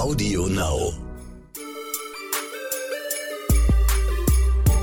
Audio 0.00 0.46
Now. 0.46 0.94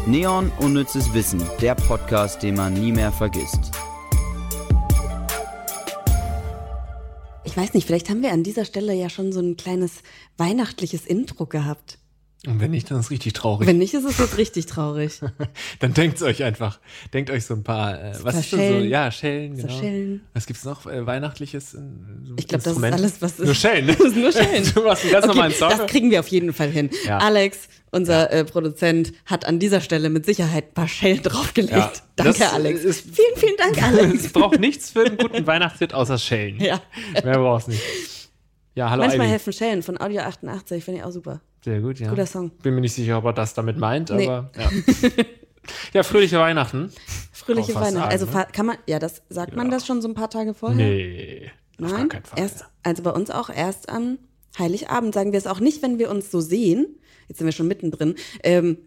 Neon 0.06 0.52
Unnützes 0.60 1.12
Wissen, 1.12 1.42
der 1.60 1.74
Podcast, 1.74 2.44
den 2.44 2.54
man 2.54 2.74
nie 2.74 2.92
mehr 2.92 3.12
vergisst. 3.12 3.72
Ich 7.46 7.58
weiß 7.58 7.74
nicht, 7.74 7.88
vielleicht 7.88 8.12
haben 8.12 8.22
wir 8.22 8.32
an 8.32 8.44
dieser 8.44 8.64
Stelle 8.64 8.94
ja 8.94 9.10
schon 9.10 9.32
so 9.32 9.40
ein 9.40 9.58
kleines 9.58 10.04
weihnachtliches 10.38 11.08
Intro 11.08 11.48
gehabt. 11.48 11.98
Und 12.46 12.60
wenn 12.62 12.70
nicht, 12.72 12.90
dann 12.92 13.00
ist 13.00 13.06
es 13.06 13.12
richtig 13.12 13.34
traurig. 13.34 13.68
Wenn 13.68 13.80
nicht, 13.80 13.96
ist 13.96 14.04
es 14.06 14.20
jetzt 14.20 14.38
richtig 14.38 14.68
traurig. 14.68 15.20
dann 15.80 15.94
denkt 15.96 16.22
euch 16.22 16.44
einfach. 16.44 16.80
Denkt 17.12 17.32
euch 17.32 17.46
so 17.46 17.56
ein 17.56 17.64
paar, 17.64 18.00
äh, 18.00 18.14
was 18.22 18.36
ist 18.36 18.52
denn 18.54 18.74
so? 18.84 18.88
Ja, 18.88 19.12
Schellen, 19.12 19.56
So 19.56 19.64
genau. 19.68 19.80
Schellen. 19.80 20.22
Was 20.34 20.46
gibt's 20.46 20.64
noch? 20.64 20.86
Äh, 20.86 21.06
Weihnachtliches? 21.06 21.74
äh, 21.74 21.78
So 22.26 22.36
Ich 22.38 22.48
glaube, 22.48 22.64
das 22.64 22.78
ist 22.78 22.84
alles, 22.84 23.22
was 23.22 23.32
ist. 23.40 23.40
Nur 23.46 23.56
Schellen? 23.56 23.88
Das 23.88 24.00
ist 24.00 24.16
nur 24.16 24.32
Schellen. 24.32 24.72
Du 24.74 24.84
machst 24.84 25.04
einen 25.04 25.14
ganz 25.14 25.26
normalen 25.26 25.52
Song. 25.52 25.70
Das 25.72 25.88
kriegen 25.88 26.12
wir 26.12 26.20
auf 26.20 26.28
jeden 26.28 26.54
Fall 26.54 26.70
hin. 26.70 26.92
Ja. 27.06 27.18
Alex, 27.18 27.68
unser 27.90 28.32
äh, 28.32 28.46
Produzent, 28.46 29.14
hat 29.26 29.46
an 29.46 29.58
dieser 29.58 29.82
Stelle 29.82 30.10
mit 30.12 30.26
Sicherheit 30.28 30.66
ein 30.70 30.74
paar 30.76 30.88
Schellen 30.88 31.24
draufgelegt. 31.24 31.74
Ja, 31.74 31.92
Danke, 32.18 32.50
Alex. 32.52 32.84
ist- 32.84 33.02
vielen, 33.02 33.36
vielen 33.36 33.58
Dank, 33.58 33.82
Alex. 33.82 34.26
es 34.26 34.32
braucht 34.32 34.60
nichts 34.60 34.92
für 34.92 35.06
einen 35.06 35.18
guten 35.18 35.48
Weihnachtshit 35.48 35.94
außer 35.94 36.20
Schellen. 36.20 36.60
ja. 36.62 36.82
Mehr 37.24 37.40
brauchst 37.40 37.68
nicht. 37.68 37.82
Ja, 38.78 38.92
hallo 38.92 39.02
Manchmal 39.02 39.26
Ivy. 39.26 39.32
helfen 39.32 39.54
Schellen 39.54 39.82
von 39.82 40.00
Audio 40.00 40.22
88, 40.22 40.84
finde 40.84 41.00
ich 41.00 41.04
auch 41.04 41.10
super. 41.12 41.42
Sehr 41.66 41.82
gut, 41.82 42.00
ja. 42.00 42.10
Guter 42.12 42.28
Song. 42.28 42.52
Bin 42.62 42.76
mir 42.76 42.82
nicht 42.82 42.94
sicher, 42.94 43.18
ob 43.18 43.26
er 43.26 43.34
das 43.34 43.56
damit 43.56 43.78
meint, 43.78 44.12
Nee. 44.12 44.28
aber 44.28 44.52
ja. 44.56 44.70
ja, 45.94 46.04
fröhliche 46.04 46.38
Weihnachten. 46.38 46.92
Fröhliche 47.32 47.74
man 47.74 47.86
Weihnachten. 47.86 48.12
Also 48.12 48.26
sagen, 48.28 48.38
ne? 48.38 48.46
fa- 48.46 48.52
kann 48.52 48.66
man, 48.68 48.78
ja, 48.86 49.00
das 49.00 49.24
sagt 49.30 49.56
man 49.56 49.66
Ja. 49.68 49.72
das 49.72 49.88
schon 49.88 50.04
so 50.04 50.08
ein 50.08 50.14
paar 50.14 50.30
Tage 50.30 50.54
vorher? 50.54 50.78
Nee, 50.78 51.50
auf 51.82 51.90
gar 51.90 51.98
Nein, 52.00 52.10
keinen 52.10 52.26
Fall. 52.26 52.40
erst, 52.40 52.66
also 52.84 53.02
bei 53.02 53.10
uns 53.10 53.32
auch 53.32 53.50
erst 53.50 53.90
am 53.90 54.20
Heiligabend 54.60 55.16
sagen 55.16 55.32
wir 55.32 55.40
es 55.40 55.48
auch 55.48 55.60
nicht, 55.60 55.82
wenn 55.82 55.98
wir 55.98 56.12
uns 56.12 56.30
so 56.30 56.40
sehen. 56.40 56.86
Jetzt 57.28 57.40
sind 57.40 57.46
wir 57.48 57.54
schon 57.54 57.68
mittendrin. 57.68 58.14
Ähm, 58.44 58.78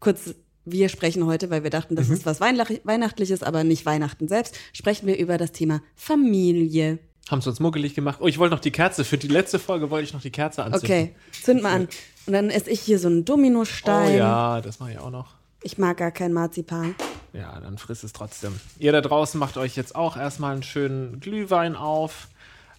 kurz, 0.00 0.34
wir 0.64 0.88
sprechen 0.88 1.26
heute, 1.26 1.50
weil 1.50 1.62
wir 1.62 1.70
dachten, 1.70 1.92
Mhm. 1.92 1.98
das 1.98 2.08
ist 2.08 2.24
was 2.24 2.40
Weihnachtliches, 2.40 3.42
aber 3.42 3.64
nicht 3.64 3.84
Weihnachten 3.84 4.28
selbst, 4.28 4.56
sprechen 4.72 5.06
wir 5.06 5.18
über 5.18 5.36
das 5.36 5.52
Thema 5.52 5.82
Familie. 5.94 7.00
Haben 7.30 7.38
es 7.38 7.46
uns 7.46 7.58
muckelig 7.60 7.94
gemacht. 7.94 8.18
Oh, 8.20 8.26
ich 8.26 8.38
wollte 8.38 8.54
noch 8.54 8.60
die 8.60 8.70
Kerze. 8.70 9.04
Für 9.04 9.16
die 9.18 9.28
letzte 9.28 9.58
Folge 9.58 9.90
wollte 9.90 10.04
ich 10.04 10.12
noch 10.12 10.20
die 10.20 10.30
Kerze 10.30 10.62
anzünden. 10.62 10.90
Okay, 10.90 11.14
zünd 11.42 11.62
mal 11.62 11.72
an. 11.74 11.88
Und 12.26 12.32
dann 12.32 12.50
esse 12.50 12.70
ich 12.70 12.80
hier 12.80 12.98
so 12.98 13.08
einen 13.08 13.20
Oh 13.20 13.24
Dominostein. 13.24 14.16
ja, 14.18 14.60
das 14.60 14.78
mache 14.80 14.92
ich 14.92 14.98
auch 14.98 15.10
noch. 15.10 15.28
Ich 15.62 15.78
mag 15.78 15.96
gar 15.96 16.10
kein 16.10 16.32
Marzipan. 16.34 16.94
Ja, 17.32 17.58
dann 17.60 17.78
frisst 17.78 18.04
es 18.04 18.12
trotzdem. 18.12 18.60
Ihr 18.78 18.92
da 18.92 19.00
draußen 19.00 19.40
macht 19.40 19.56
euch 19.56 19.74
jetzt 19.76 19.96
auch 19.96 20.16
erstmal 20.18 20.52
einen 20.52 20.62
schönen 20.62 21.20
Glühwein 21.20 21.76
auf. 21.76 22.28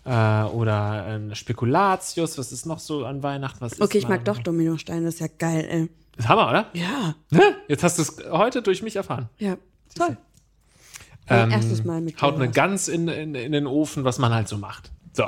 Äh, 0.06 0.10
oder 0.44 1.06
ein 1.06 1.36
Spekulatius. 1.36 2.38
Was 2.38 2.52
ist 2.52 2.68
noch 2.68 2.78
so 2.78 3.06
an 3.06 3.24
Weihnachten? 3.24 3.60
Was 3.62 3.82
Okay, 3.82 3.98
ich 3.98 4.08
mag 4.08 4.24
doch 4.26 4.38
Dominostein, 4.38 5.04
das 5.04 5.16
ist 5.16 5.20
ja 5.20 5.28
geil, 5.40 5.66
ey. 5.68 5.90
Das 6.16 6.26
ist 6.26 6.30
Hammer, 6.30 6.48
oder? 6.50 6.68
Ja, 6.74 7.16
Ne? 7.32 7.56
Jetzt 7.68 7.84
hast 7.84 7.98
du 7.98 8.04
es 8.04 8.18
heute 8.32 8.62
durch 8.62 8.84
mich 8.84 8.96
erfahren. 8.96 9.30
ja, 9.40 9.58
toll. 9.98 10.16
Mein 11.28 11.52
erstes 11.52 11.84
Mal 11.84 12.02
mit 12.02 12.16
Ähm, 12.16 12.22
Haut 12.22 12.36
eine. 12.36 12.50
Gans 12.52 12.88
in, 12.88 13.08
in, 13.08 13.36
in 13.36 13.52
den 13.52 13.68
Ofen, 13.68 14.04
was 14.04 14.20
man 14.20 14.34
halt 14.34 14.48
so 14.48 14.58
macht. 14.58 14.92
So. 15.14 15.26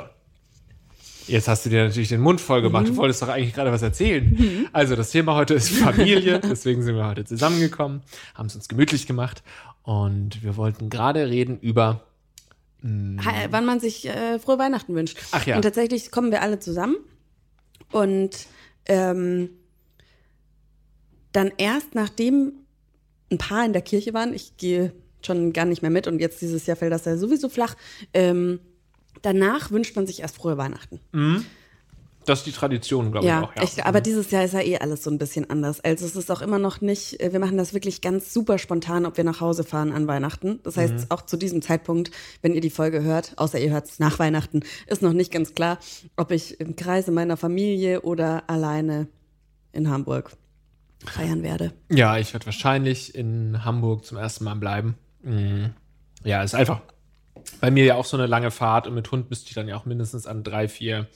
Jetzt 1.26 1.46
hast 1.48 1.66
du 1.66 1.70
dir 1.70 1.84
natürlich 1.84 2.08
den 2.08 2.20
Mund 2.22 2.40
voll 2.40 2.62
gemacht. 2.62 2.84
Mhm. 2.84 2.90
Du 2.90 2.96
wolltest 2.96 3.20
doch 3.20 3.28
eigentlich 3.28 3.52
gerade 3.54 3.70
was 3.72 3.82
erzählen. 3.82 4.66
Also, 4.72 4.96
das 4.96 5.10
Thema 5.10 5.34
heute 5.34 5.54
ist 5.54 5.70
Familie. 5.76 6.40
Deswegen 6.40 6.82
sind 6.82 6.94
wir 6.96 7.06
heute 7.06 7.24
zusammengekommen, 7.24 8.00
haben 8.34 8.46
es 8.46 8.54
uns 8.56 8.68
gemütlich 8.68 9.06
gemacht. 9.06 9.42
Und 9.82 10.42
wir 10.42 10.56
wollten 10.56 10.88
gerade 10.88 11.28
reden 11.28 11.58
über. 11.60 12.02
Ha- 12.84 13.48
wann 13.50 13.66
man 13.66 13.80
sich 13.80 14.06
äh, 14.08 14.38
frohe 14.38 14.58
Weihnachten 14.58 14.94
wünscht. 14.94 15.18
Ach 15.32 15.44
ja. 15.46 15.56
Und 15.56 15.62
tatsächlich 15.62 16.10
kommen 16.12 16.30
wir 16.30 16.42
alle 16.42 16.60
zusammen 16.60 16.96
und 17.90 18.30
ähm, 18.86 19.50
dann 21.32 21.50
erst 21.58 21.94
nachdem 21.94 22.52
ein 23.32 23.38
paar 23.38 23.64
in 23.66 23.72
der 23.72 23.82
Kirche 23.82 24.14
waren, 24.14 24.32
ich 24.32 24.56
gehe 24.56 24.92
schon 25.24 25.52
gar 25.52 25.64
nicht 25.64 25.82
mehr 25.82 25.90
mit 25.90 26.06
und 26.06 26.20
jetzt 26.20 26.40
dieses 26.40 26.66
Jahr 26.66 26.76
fällt 26.76 26.92
das 26.92 27.04
ja 27.04 27.16
sowieso 27.16 27.48
flach, 27.48 27.74
ähm, 28.14 28.60
danach 29.22 29.70
wünscht 29.70 29.96
man 29.96 30.06
sich 30.06 30.20
erst 30.20 30.36
frohe 30.36 30.56
Weihnachten. 30.56 31.00
Das 32.24 32.40
ist 32.40 32.46
die 32.46 32.52
Tradition, 32.52 33.10
glaube 33.10 33.26
Ja, 33.26 33.40
ich 33.40 33.46
auch. 33.48 33.56
Ja. 33.56 33.62
echt, 33.62 33.86
aber 33.86 34.00
dieses 34.02 34.30
Jahr 34.30 34.44
ist 34.44 34.52
ja 34.52 34.60
eh 34.60 34.76
alles 34.78 35.02
so 35.02 35.10
ein 35.10 35.16
bisschen 35.16 35.48
anders. 35.48 35.80
Also 35.80 36.04
es 36.04 36.14
ist 36.14 36.30
auch 36.30 36.42
immer 36.42 36.58
noch 36.58 36.82
nicht, 36.82 37.18
äh, 37.20 37.32
wir 37.32 37.40
machen 37.40 37.56
das 37.56 37.72
wirklich 37.72 38.02
ganz 38.02 38.34
super 38.34 38.58
spontan, 38.58 39.06
ob 39.06 39.16
wir 39.16 39.24
nach 39.24 39.40
Hause 39.40 39.64
fahren 39.64 39.92
an 39.92 40.06
Weihnachten. 40.06 40.60
Das 40.62 40.76
heißt, 40.76 40.92
Mhm. 40.94 41.04
auch 41.08 41.22
zu 41.22 41.38
diesem 41.38 41.62
Zeitpunkt, 41.62 42.10
wenn 42.42 42.52
ihr 42.54 42.60
die 42.60 42.68
Folge 42.70 43.02
hört, 43.02 43.32
außer 43.36 43.58
ihr 43.58 43.70
hört 43.70 43.86
es 43.86 43.98
nach 43.98 44.18
Weihnachten, 44.18 44.60
ist 44.88 45.00
noch 45.00 45.14
nicht 45.14 45.32
ganz 45.32 45.54
klar, 45.54 45.78
ob 46.16 46.30
ich 46.30 46.60
im 46.60 46.76
Kreise 46.76 47.12
meiner 47.12 47.38
Familie 47.38 48.02
oder 48.02 48.48
alleine 48.50 49.08
in 49.72 49.88
Hamburg 49.88 50.32
feiern 51.06 51.42
werde. 51.42 51.72
Ja, 51.88 52.18
ich 52.18 52.34
werde 52.34 52.44
wahrscheinlich 52.44 53.14
in 53.14 53.64
Hamburg 53.64 54.04
zum 54.04 54.18
ersten 54.18 54.44
Mal 54.44 54.56
bleiben. 54.56 54.96
Mhm. 55.28 55.70
Ja, 56.24 56.42
ist 56.42 56.54
einfach 56.54 56.80
bei 57.60 57.70
mir 57.70 57.84
ja 57.84 57.94
auch 57.94 58.04
so 58.04 58.16
eine 58.16 58.26
lange 58.26 58.50
Fahrt 58.50 58.86
und 58.86 58.94
mit 58.94 59.10
Hund 59.10 59.30
müsste 59.30 59.48
ich 59.48 59.54
dann 59.54 59.68
ja 59.68 59.76
auch 59.76 59.84
mindestens 59.84 60.26
an 60.26 60.42
drei, 60.42 60.68
vier 60.68 61.06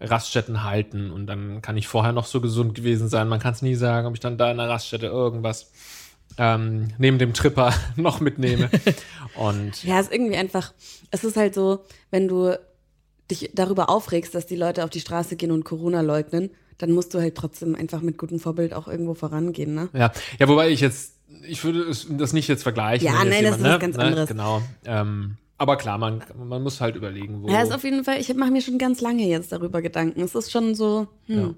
Raststätten 0.00 0.64
halten 0.64 1.10
und 1.10 1.26
dann 1.26 1.62
kann 1.62 1.76
ich 1.76 1.88
vorher 1.88 2.12
noch 2.12 2.26
so 2.26 2.40
gesund 2.40 2.74
gewesen 2.74 3.08
sein. 3.08 3.28
Man 3.28 3.40
kann 3.40 3.54
es 3.54 3.62
nie 3.62 3.74
sagen, 3.74 4.06
ob 4.06 4.14
ich 4.14 4.20
dann 4.20 4.38
da 4.38 4.50
in 4.50 4.58
der 4.58 4.68
Raststätte 4.68 5.06
irgendwas 5.06 5.70
ähm, 6.38 6.88
neben 6.98 7.18
dem 7.18 7.34
Tripper 7.34 7.72
noch 7.96 8.20
mitnehme. 8.20 8.70
und 9.36 9.84
Ja, 9.84 10.00
es 10.00 10.06
ist 10.06 10.12
irgendwie 10.12 10.36
einfach, 10.36 10.72
es 11.10 11.24
ist 11.24 11.36
halt 11.36 11.54
so, 11.54 11.84
wenn 12.10 12.28
du 12.28 12.58
dich 13.30 13.50
darüber 13.54 13.88
aufregst, 13.88 14.34
dass 14.34 14.46
die 14.46 14.56
Leute 14.56 14.84
auf 14.84 14.90
die 14.90 15.00
Straße 15.00 15.36
gehen 15.36 15.52
und 15.52 15.64
Corona 15.64 16.00
leugnen, 16.00 16.50
dann 16.78 16.90
musst 16.90 17.14
du 17.14 17.20
halt 17.20 17.36
trotzdem 17.36 17.74
einfach 17.74 18.02
mit 18.02 18.18
gutem 18.18 18.40
Vorbild 18.40 18.74
auch 18.74 18.88
irgendwo 18.88 19.14
vorangehen, 19.14 19.74
ne? 19.74 19.88
ja, 19.92 20.10
ja, 20.38 20.48
wobei 20.48 20.70
ich 20.70 20.80
jetzt, 20.80 21.14
ich 21.48 21.62
würde 21.64 21.80
es- 21.82 22.06
das 22.10 22.32
nicht 22.32 22.48
jetzt 22.48 22.62
vergleichen. 22.62 23.06
Ja, 23.06 23.24
nein, 23.24 23.44
das 23.44 23.56
ist 23.58 23.62
was 23.64 23.80
ganz 23.80 23.98
anderes. 23.98 24.28
Genau. 24.28 24.62
Ähm, 24.84 25.36
aber 25.58 25.76
klar, 25.76 25.98
man, 25.98 26.22
man 26.36 26.62
muss 26.62 26.80
halt 26.80 26.96
überlegen, 26.96 27.42
wo. 27.42 27.48
Ja, 27.48 27.62
ist 27.62 27.72
auf 27.72 27.84
jeden 27.84 28.04
Fall, 28.04 28.20
ich 28.20 28.32
mache 28.34 28.50
mir 28.50 28.60
schon 28.62 28.78
ganz 28.78 29.00
lange 29.00 29.26
jetzt 29.26 29.52
darüber 29.52 29.80
Gedanken. 29.82 30.20
Es 30.22 30.34
ist 30.34 30.50
schon 30.50 30.74
so, 30.74 31.06
hm. 31.26 31.38
Ja. 31.38 31.54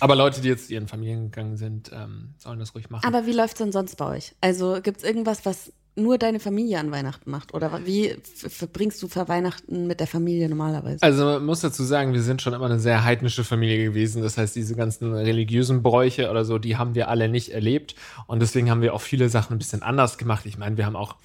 Aber 0.00 0.14
Leute, 0.14 0.40
die 0.40 0.48
jetzt 0.48 0.70
ihren 0.70 0.86
Familien 0.86 1.24
gegangen 1.30 1.56
sind, 1.56 1.90
ähm, 1.92 2.34
sollen 2.38 2.60
das 2.60 2.74
ruhig 2.74 2.88
machen. 2.88 3.04
Aber 3.04 3.26
wie 3.26 3.32
läuft's 3.32 3.58
denn 3.58 3.72
sonst 3.72 3.96
bei 3.96 4.06
euch? 4.16 4.34
Also 4.40 4.78
gibt's 4.80 5.02
irgendwas, 5.02 5.44
was 5.44 5.72
nur 5.98 6.18
deine 6.18 6.40
Familie 6.40 6.78
an 6.78 6.90
Weihnachten 6.90 7.30
macht? 7.30 7.54
Oder 7.54 7.84
wie 7.84 8.16
verbringst 8.24 9.02
du 9.02 9.08
für 9.08 9.28
Weihnachten 9.28 9.86
mit 9.86 10.00
der 10.00 10.06
Familie 10.06 10.48
normalerweise? 10.48 11.02
also 11.02 11.24
man 11.24 11.44
muss 11.44 11.60
dazu 11.60 11.82
sagen, 11.84 12.12
wir 12.12 12.22
sind 12.22 12.40
schon 12.42 12.54
immer 12.54 12.66
eine 12.66 12.80
sehr 12.80 13.04
heidnische 13.04 13.44
Familie 13.44 13.84
gewesen. 13.84 14.22
Das 14.22 14.38
heißt, 14.38 14.56
diese 14.56 14.74
ganzen 14.74 15.12
religiösen 15.12 15.82
Bräuche 15.82 16.30
oder 16.30 16.44
so, 16.44 16.58
die 16.58 16.76
haben 16.76 16.94
wir 16.94 17.08
alle 17.08 17.28
nicht 17.28 17.50
erlebt. 17.50 17.94
Und 18.26 18.40
deswegen 18.40 18.70
haben 18.70 18.82
wir 18.82 18.94
auch 18.94 19.00
viele 19.00 19.28
Sachen 19.28 19.54
ein 19.54 19.58
bisschen 19.58 19.82
anders 19.82 20.18
gemacht. 20.18 20.46
Ich 20.46 20.58
meine, 20.58 20.76
wir 20.76 20.86
haben 20.86 20.96
auch, 20.96 21.16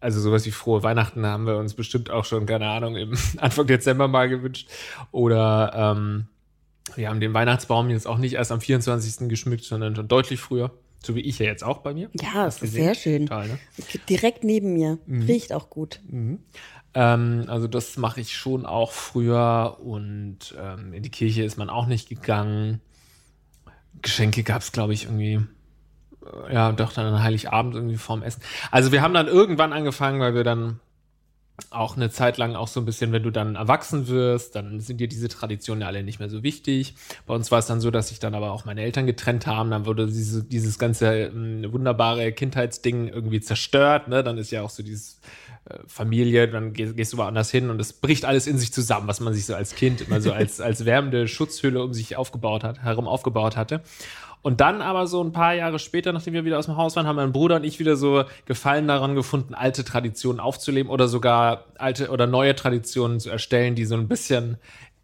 also 0.00 0.20
sowas 0.20 0.44
wie 0.46 0.50
frohe 0.50 0.82
Weihnachten 0.82 1.24
haben 1.24 1.46
wir 1.46 1.56
uns 1.56 1.74
bestimmt 1.74 2.10
auch 2.10 2.24
schon, 2.24 2.46
keine 2.46 2.68
Ahnung, 2.68 2.96
im 2.96 3.16
Anfang 3.38 3.66
Dezember 3.66 4.08
mal 4.08 4.28
gewünscht. 4.28 4.68
Oder 5.12 5.72
ähm, 5.74 6.26
wir 6.94 7.08
haben 7.08 7.20
den 7.20 7.34
Weihnachtsbaum 7.34 7.90
jetzt 7.90 8.06
auch 8.06 8.18
nicht 8.18 8.34
erst 8.34 8.52
am 8.52 8.60
24. 8.60 9.28
geschmückt, 9.28 9.64
sondern 9.64 9.96
schon 9.96 10.08
deutlich 10.08 10.40
früher. 10.40 10.70
So 11.06 11.14
wie 11.14 11.20
ich 11.20 11.38
ja 11.38 11.46
jetzt 11.46 11.64
auch 11.64 11.78
bei 11.78 11.94
mir. 11.94 12.10
ja, 12.20 12.44
das 12.44 12.56
ist 12.56 12.60
gesehen? 12.60 12.84
sehr 12.84 12.94
schön. 12.94 13.26
Toll, 13.26 13.46
ne? 13.46 13.58
Direkt 14.08 14.44
neben 14.44 14.72
mir. 14.72 14.98
Riecht 15.08 15.52
auch 15.52 15.70
gut. 15.70 16.00
Ähm, 16.94 17.44
also 17.46 17.68
das 17.68 17.96
mache 17.96 18.20
ich 18.20 18.34
schon 18.34 18.66
auch 18.66 18.90
früher 18.92 19.78
und 19.82 20.54
ähm, 20.58 20.92
in 20.92 21.02
die 21.02 21.10
Kirche 21.10 21.44
ist 21.44 21.58
man 21.58 21.70
auch 21.70 21.86
nicht 21.86 22.08
gegangen. 22.08 22.80
Geschenke 24.02 24.42
gab 24.42 24.62
es, 24.62 24.72
glaube 24.72 24.94
ich, 24.94 25.04
irgendwie, 25.04 25.34
äh, 26.24 26.54
ja, 26.54 26.72
doch 26.72 26.92
dann 26.92 27.06
an 27.06 27.22
Heiligabend 27.22 27.74
irgendwie 27.74 27.96
vorm 27.96 28.22
Essen. 28.22 28.42
Also 28.70 28.92
wir 28.92 29.02
haben 29.02 29.14
dann 29.14 29.28
irgendwann 29.28 29.72
angefangen, 29.72 30.20
weil 30.20 30.34
wir 30.34 30.42
dann 30.42 30.80
auch 31.70 31.96
eine 31.96 32.10
Zeit 32.10 32.36
lang 32.36 32.54
auch 32.54 32.68
so 32.68 32.80
ein 32.80 32.84
bisschen, 32.84 33.12
wenn 33.12 33.22
du 33.22 33.30
dann 33.30 33.54
erwachsen 33.54 34.08
wirst, 34.08 34.54
dann 34.54 34.80
sind 34.80 34.98
dir 34.98 35.08
diese 35.08 35.28
Traditionen 35.28 35.82
ja 35.82 35.86
alle 35.86 36.02
nicht 36.02 36.18
mehr 36.18 36.28
so 36.28 36.42
wichtig. 36.42 36.94
Bei 37.26 37.34
uns 37.34 37.50
war 37.50 37.58
es 37.58 37.66
dann 37.66 37.80
so, 37.80 37.90
dass 37.90 38.08
sich 38.08 38.18
dann 38.18 38.34
aber 38.34 38.52
auch 38.52 38.64
meine 38.64 38.82
Eltern 38.82 39.06
getrennt 39.06 39.46
haben. 39.46 39.70
Dann 39.70 39.86
wurde 39.86 40.06
diese, 40.06 40.44
dieses 40.44 40.78
ganze 40.78 41.06
ähm, 41.06 41.64
wunderbare 41.72 42.32
Kindheitsding 42.32 43.08
irgendwie 43.08 43.40
zerstört. 43.40 44.08
Ne? 44.08 44.22
Dann 44.22 44.36
ist 44.38 44.50
ja 44.50 44.62
auch 44.62 44.70
so 44.70 44.82
dieses 44.82 45.18
äh, 45.68 45.78
Familie, 45.86 46.48
dann 46.48 46.72
geh, 46.74 46.92
gehst 46.92 47.14
du 47.14 47.16
woanders 47.16 47.50
hin 47.50 47.70
und 47.70 47.80
es 47.80 47.92
bricht 47.94 48.26
alles 48.26 48.46
in 48.46 48.58
sich 48.58 48.72
zusammen, 48.72 49.08
was 49.08 49.20
man 49.20 49.32
sich 49.32 49.46
so 49.46 49.54
als 49.54 49.74
Kind 49.74 50.02
immer 50.02 50.20
so 50.20 50.32
als, 50.32 50.60
als 50.60 50.84
wärmende 50.84 51.26
Schutzhülle 51.26 51.82
um 51.82 51.94
sich 51.94 52.16
aufgebaut 52.16 52.64
hat, 52.64 52.82
herum 52.82 53.08
aufgebaut 53.08 53.56
hatte. 53.56 53.82
Und 54.46 54.60
dann 54.60 54.80
aber 54.80 55.08
so 55.08 55.24
ein 55.24 55.32
paar 55.32 55.54
Jahre 55.54 55.80
später, 55.80 56.12
nachdem 56.12 56.32
wir 56.32 56.44
wieder 56.44 56.56
aus 56.56 56.66
dem 56.66 56.76
Haus 56.76 56.94
waren, 56.94 57.04
haben 57.04 57.16
mein 57.16 57.32
Bruder 57.32 57.56
und 57.56 57.64
ich 57.64 57.80
wieder 57.80 57.96
so 57.96 58.22
Gefallen 58.44 58.86
daran 58.86 59.16
gefunden, 59.16 59.54
alte 59.54 59.82
Traditionen 59.82 60.38
aufzuleben 60.38 60.88
oder 60.88 61.08
sogar 61.08 61.45
alte 61.78 62.10
oder 62.10 62.26
neue 62.26 62.54
Traditionen 62.54 63.20
zu 63.20 63.30
erstellen, 63.30 63.74
die 63.74 63.84
so 63.84 63.96
ein 63.96 64.08
bisschen 64.08 64.58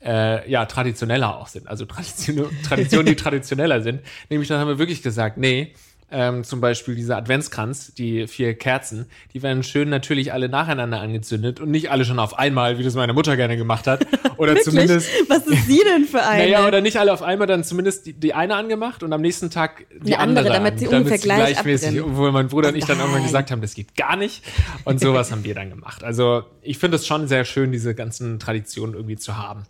äh, 0.05 0.49
ja, 0.51 0.67
traditioneller 0.67 1.37
auch 1.37 1.47
sind. 1.47 1.69
Also 1.69 1.85
Tradition, 1.87 2.51
Traditionen, 2.65 3.07
die 3.07 3.17
traditioneller 3.17 3.83
sind. 3.83 4.01
Nämlich 4.29 4.49
dann 4.49 4.59
haben 4.59 4.69
wir 4.69 4.79
wirklich 4.79 5.03
gesagt, 5.03 5.39
nee, 5.39 5.75
ähm, 6.13 6.45
zum 6.45 6.61
Beispiel 6.61 6.95
dieser 6.95 7.17
Adventskranz, 7.17 7.95
die 7.95 8.27
vier 8.27 8.55
Kerzen, 8.55 9.07
die 9.33 9.43
werden 9.43 9.63
schön 9.63 9.89
natürlich 9.89 10.33
alle 10.33 10.49
nacheinander 10.49 11.01
angezündet 11.01 11.61
und 11.61 11.71
nicht 11.71 11.91
alle 11.91 12.05
schon 12.05 12.19
auf 12.19 12.39
einmal, 12.39 12.79
wie 12.79 12.83
das 12.83 12.95
meine 12.95 13.13
Mutter 13.13 13.37
gerne 13.37 13.57
gemacht 13.57 13.87
hat. 13.87 14.07
Oder 14.37 14.57
zumindest. 14.57 15.09
Was 15.29 15.47
ist 15.47 15.67
sie 15.67 15.81
denn 15.85 16.05
für 16.05 16.23
eine? 16.27 16.45
Naja, 16.45 16.67
oder 16.67 16.81
nicht 16.81 16.99
alle 16.99 17.13
auf 17.13 17.23
einmal, 17.23 17.47
dann 17.47 17.65
zumindest 17.65 18.07
die, 18.07 18.13
die 18.13 18.35
eine 18.35 18.57
angemacht 18.57 19.03
und 19.03 19.13
am 19.13 19.21
nächsten 19.21 19.51
Tag 19.51 19.87
die 19.91 20.07
Die 20.07 20.17
andere, 20.17 20.47
andere, 20.47 20.55
damit 20.55 20.79
sie 20.81 20.89
ungefähr 20.89 21.19
gleich 21.19 21.53
gleichmäßig, 21.53 22.03
obwohl 22.03 22.33
mein 22.33 22.49
Bruder 22.49 22.71
und 22.71 22.77
ich 22.77 22.85
dann 22.85 22.99
irgendwann 22.99 23.23
gesagt 23.23 23.51
haben, 23.51 23.61
das 23.61 23.75
geht 23.75 23.95
gar 23.95 24.17
nicht. 24.17 24.43
Und 24.85 25.01
sowas 25.01 25.31
haben 25.31 25.45
wir 25.45 25.55
dann 25.55 25.71
gemacht. 25.71 26.03
Also 26.03 26.45
ich 26.63 26.79
finde 26.79 26.97
es 26.97 27.07
schon 27.07 27.29
sehr 27.29 27.45
schön, 27.45 27.73
diese 27.73 27.95
ganzen 27.95 28.39
Traditionen 28.39 28.95
irgendwie 28.95 29.17
zu 29.17 29.37
haben. 29.37 29.65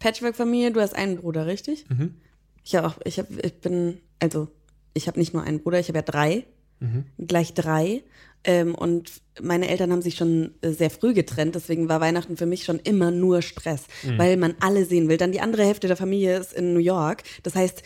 Patchwork-Familie, 0.00 0.72
du 0.72 0.80
hast 0.80 0.96
einen 0.96 1.18
Bruder, 1.18 1.46
richtig? 1.46 1.84
Mhm. 1.88 2.16
Ich 2.64 2.74
habe 2.74 2.88
auch, 2.88 2.94
ich 3.04 3.18
habe, 3.18 3.28
ich 3.42 3.54
bin, 3.60 3.98
also 4.18 4.48
ich 4.94 5.06
habe 5.08 5.18
nicht 5.18 5.32
nur 5.34 5.42
einen 5.42 5.60
Bruder, 5.60 5.78
ich 5.80 5.88
habe 5.88 5.98
ja 5.98 6.02
drei, 6.02 6.44
Mhm. 6.80 7.04
gleich 7.18 7.52
drei. 7.54 8.02
Ähm, 8.42 8.74
und 8.74 9.10
meine 9.42 9.68
Eltern 9.68 9.92
haben 9.92 10.00
sich 10.00 10.14
schon 10.14 10.54
äh, 10.62 10.70
sehr 10.70 10.88
früh 10.88 11.12
getrennt, 11.12 11.54
deswegen 11.54 11.90
war 11.90 12.00
Weihnachten 12.00 12.38
für 12.38 12.46
mich 12.46 12.64
schon 12.64 12.78
immer 12.78 13.10
nur 13.10 13.42
Stress, 13.42 13.82
Mhm. 14.02 14.18
weil 14.18 14.36
man 14.38 14.54
alle 14.60 14.86
sehen 14.86 15.08
will. 15.10 15.18
Dann 15.18 15.30
die 15.32 15.42
andere 15.42 15.64
Hälfte 15.64 15.88
der 15.88 15.96
Familie 15.98 16.38
ist 16.38 16.54
in 16.54 16.72
New 16.72 16.80
York. 16.80 17.22
Das 17.42 17.54
heißt, 17.54 17.82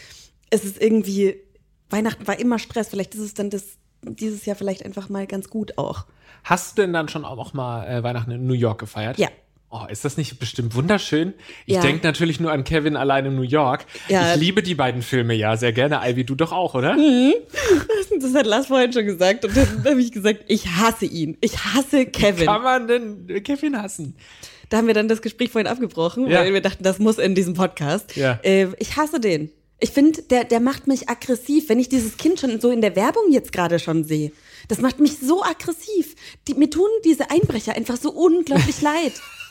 es 0.50 0.64
ist 0.64 0.80
irgendwie, 0.80 1.36
Weihnachten 1.90 2.26
war 2.28 2.38
immer 2.38 2.60
Stress. 2.60 2.88
Vielleicht 2.88 3.14
ist 3.16 3.20
es 3.22 3.34
dann 3.34 3.50
das, 3.50 3.78
dieses 4.02 4.46
Jahr 4.46 4.54
vielleicht 4.54 4.84
einfach 4.84 5.08
mal 5.08 5.26
ganz 5.26 5.50
gut 5.50 5.76
auch. 5.76 6.06
Hast 6.44 6.78
du 6.78 6.82
denn 6.82 6.92
dann 6.92 7.08
schon 7.08 7.24
auch 7.24 7.52
mal 7.52 7.84
äh, 7.88 8.02
Weihnachten 8.04 8.30
in 8.30 8.46
New 8.46 8.54
York 8.54 8.78
gefeiert? 8.78 9.18
Ja. 9.18 9.28
Oh, 9.76 9.86
ist 9.90 10.04
das 10.04 10.16
nicht 10.16 10.38
bestimmt 10.38 10.76
wunderschön? 10.76 11.34
Ich 11.66 11.74
Ja. 11.74 11.80
denke 11.80 12.06
natürlich 12.06 12.38
nur 12.38 12.52
an 12.52 12.62
Kevin 12.62 12.96
allein 12.96 13.26
in 13.26 13.34
New 13.34 13.42
York. 13.42 13.86
Ja. 14.06 14.32
Ich 14.34 14.40
liebe 14.40 14.62
die 14.62 14.76
beiden 14.76 15.02
Filme 15.02 15.34
ja 15.34 15.56
sehr 15.56 15.72
gerne. 15.72 15.98
Ivy, 16.04 16.22
du 16.22 16.36
doch 16.36 16.52
auch, 16.52 16.74
oder? 16.74 16.96
Das 18.20 18.34
hat 18.34 18.46
Lars 18.46 18.66
vorhin 18.68 18.92
schon 18.92 19.04
gesagt 19.06 19.44
und 19.44 19.56
dann 19.56 19.84
habe 19.84 20.00
ich 20.00 20.12
gesagt, 20.12 20.44
ich 20.46 20.68
hasse 20.68 21.06
ihn. 21.06 21.36
Ich 21.40 21.56
hasse 21.64 22.06
Kevin. 22.06 22.46
Kann 22.46 22.62
man 22.62 22.86
denn 22.86 23.42
Kevin 23.42 23.80
hassen? 23.82 24.14
Da 24.68 24.76
haben 24.76 24.86
wir 24.86 24.94
dann 24.94 25.08
das 25.08 25.20
Gespräch 25.22 25.50
vorhin 25.50 25.66
abgebrochen, 25.66 26.28
Ja. 26.28 26.40
weil 26.40 26.52
wir 26.54 26.60
dachten, 26.62 26.84
das 26.84 27.00
muss 27.00 27.18
in 27.18 27.34
diesem 27.34 27.54
Podcast. 27.54 28.16
Äh, 28.16 28.68
ich 28.78 28.96
hasse 28.96 29.18
den. 29.18 29.50
Ich 29.80 29.90
finde, 29.90 30.22
der, 30.22 30.44
der 30.44 30.60
macht 30.60 30.86
mich 30.86 31.08
aggressiv, 31.08 31.68
wenn 31.68 31.80
ich 31.80 31.88
dieses 31.88 32.16
Kind 32.16 32.38
schon 32.38 32.60
so 32.60 32.70
in 32.70 32.80
der 32.80 32.94
Werbung 32.94 33.24
jetzt 33.32 33.52
gerade 33.52 33.80
schon 33.80 34.04
sehe. 34.04 34.30
Das 34.68 34.78
macht 34.80 35.00
mich 35.00 35.18
so 35.18 35.42
aggressiv. 35.42 36.14
Die, 36.48 36.54
mir 36.54 36.70
tun 36.70 36.88
diese 37.04 37.30
Einbrecher 37.30 37.74
einfach 37.74 37.96
so 37.96 38.10
unglaublich 38.12 38.80
leid. 38.80 39.12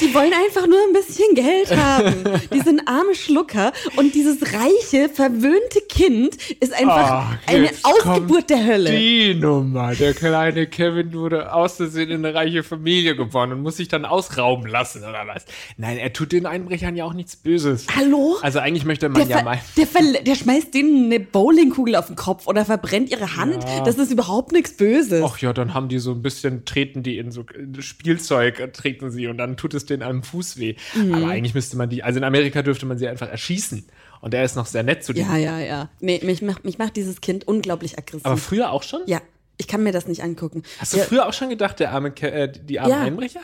Die 0.00 0.14
wollen 0.14 0.32
einfach 0.32 0.66
nur 0.66 0.78
ein 0.86 0.92
bisschen 0.92 1.34
Geld 1.34 1.76
haben. 1.76 2.14
Die 2.54 2.60
sind 2.60 2.82
arme 2.86 3.14
Schlucker 3.14 3.72
und 3.96 4.14
dieses 4.14 4.38
reiche, 4.54 5.08
verwöhnte 5.08 5.80
Kind 5.88 6.36
ist 6.60 6.72
einfach 6.72 6.98
Ah, 7.10 7.38
eine 7.46 7.68
Ausgeburt 7.82 8.50
der 8.50 8.64
Hölle. 8.64 8.90
Die 8.90 9.34
Nummer. 9.34 9.94
Der 9.94 10.14
kleine 10.14 10.66
Kevin 10.66 11.12
wurde 11.12 11.52
aus 11.52 11.76
Versehen 11.76 12.10
in 12.10 12.24
eine 12.24 12.34
reiche 12.34 12.62
Familie 12.62 13.16
geboren 13.16 13.52
und 13.52 13.62
muss 13.62 13.76
sich 13.76 13.88
dann 13.88 14.04
ausrauben 14.04 14.66
lassen, 14.68 15.00
oder 15.02 15.22
was? 15.26 15.44
Nein, 15.76 15.98
er 15.98 16.12
tut 16.12 16.32
den 16.32 16.46
Einbrechern 16.46 16.94
ja 16.96 17.04
auch 17.04 17.14
nichts 17.14 17.36
Böses. 17.36 17.86
Hallo? 17.96 18.36
Also 18.42 18.58
eigentlich 18.60 18.84
möchte 18.84 19.08
man 19.08 19.26
Der, 19.26 19.38
ja 19.38 19.42
mal. 19.42 19.58
der, 19.76 20.22
der 20.22 20.34
schmeißt 20.34 20.72
denen 20.74 21.06
eine 21.06 21.20
Bowlingkugel 21.20 21.96
auf 21.96 22.06
den 22.06 22.16
Kopf 22.16 22.46
oder 22.46 22.64
verbrennt 22.64 23.10
ihre 23.10 23.36
Hand. 23.36 23.64
Das 23.84 23.96
ist 23.96 24.12
überhaupt 24.12 24.52
nichts 24.52 24.76
Böses. 24.76 25.22
Ach 25.24 25.38
ja, 25.38 25.52
dann 25.52 25.74
haben 25.74 25.88
die 25.88 25.98
so 25.98 26.12
ein 26.12 26.22
bisschen, 26.22 26.64
treten 26.64 27.02
die 27.02 27.18
in 27.18 27.30
so 27.32 27.44
in 27.56 27.80
Spielzeug, 27.82 28.72
treten 28.74 29.10
sie 29.10 29.26
und 29.26 29.38
dann 29.38 29.56
tut 29.56 29.74
es 29.74 29.86
denen 29.90 30.02
am 30.02 30.22
Fuß 30.22 30.58
weh. 30.58 30.76
Mhm. 30.94 31.14
Aber 31.14 31.28
eigentlich 31.28 31.54
müsste 31.54 31.76
man 31.76 31.88
die, 31.88 32.02
also 32.02 32.18
in 32.18 32.24
Amerika 32.24 32.62
dürfte 32.62 32.86
man 32.86 32.98
sie 32.98 33.08
einfach 33.08 33.28
erschießen. 33.28 33.86
Und 34.20 34.34
er 34.34 34.44
ist 34.44 34.56
noch 34.56 34.66
sehr 34.66 34.82
nett 34.82 35.04
zu 35.04 35.12
denen. 35.12 35.30
Ja, 35.30 35.36
ja, 35.36 35.58
ja. 35.58 35.90
Nee, 36.00 36.20
mich 36.24 36.42
macht, 36.42 36.64
mich 36.64 36.78
macht 36.78 36.96
dieses 36.96 37.20
Kind 37.20 37.46
unglaublich 37.46 37.98
aggressiv. 37.98 38.26
Aber 38.26 38.36
früher 38.36 38.72
auch 38.72 38.82
schon? 38.82 39.02
ja, 39.06 39.20
ich 39.58 39.66
kann 39.68 39.82
mir 39.82 39.92
das 39.92 40.06
nicht 40.06 40.22
angucken. 40.22 40.62
Hast 40.78 40.92
du 40.92 40.98
ja, 40.98 41.04
früher 41.04 41.26
auch 41.26 41.32
schon 41.32 41.48
gedacht, 41.48 41.80
der 41.80 41.92
arme, 41.92 42.10
äh, 42.22 42.50
die 42.50 42.80
armen 42.80 42.90
Ja. 42.90 43.00
Einbrecher? 43.00 43.40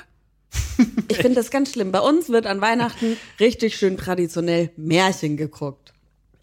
ich 1.08 1.16
finde 1.16 1.34
das 1.34 1.50
ganz 1.50 1.72
schlimm. 1.72 1.90
Bei 1.92 2.00
uns 2.00 2.28
wird 2.28 2.46
an 2.46 2.60
Weihnachten 2.60 3.16
richtig 3.40 3.76
schön 3.76 3.96
traditionell 3.96 4.70
Märchen 4.76 5.36
geguckt. 5.36 5.93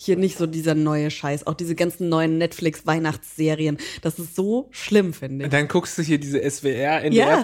Hier 0.04 0.18
nicht 0.18 0.36
so 0.40 0.48
dieser 0.48 0.74
neue 0.74 1.12
Scheiß, 1.12 1.46
auch 1.46 1.54
diese 1.54 1.76
ganzen 1.76 2.10
neuen 2.10 2.40
Netflix-Weihnachtsserien. 2.40 3.78
Das 4.02 4.18
ist 4.18 4.36
so 4.36 4.68
schlimm, 4.72 5.14
finde 5.14 5.44
ich. 5.44 5.46
Und 5.46 5.54
dann 5.54 5.68
guckst 5.68 5.96
du 5.98 6.02
hier 6.02 6.18
diese 6.18 6.40
SWR, 6.42 7.06
Ja. 7.12 7.38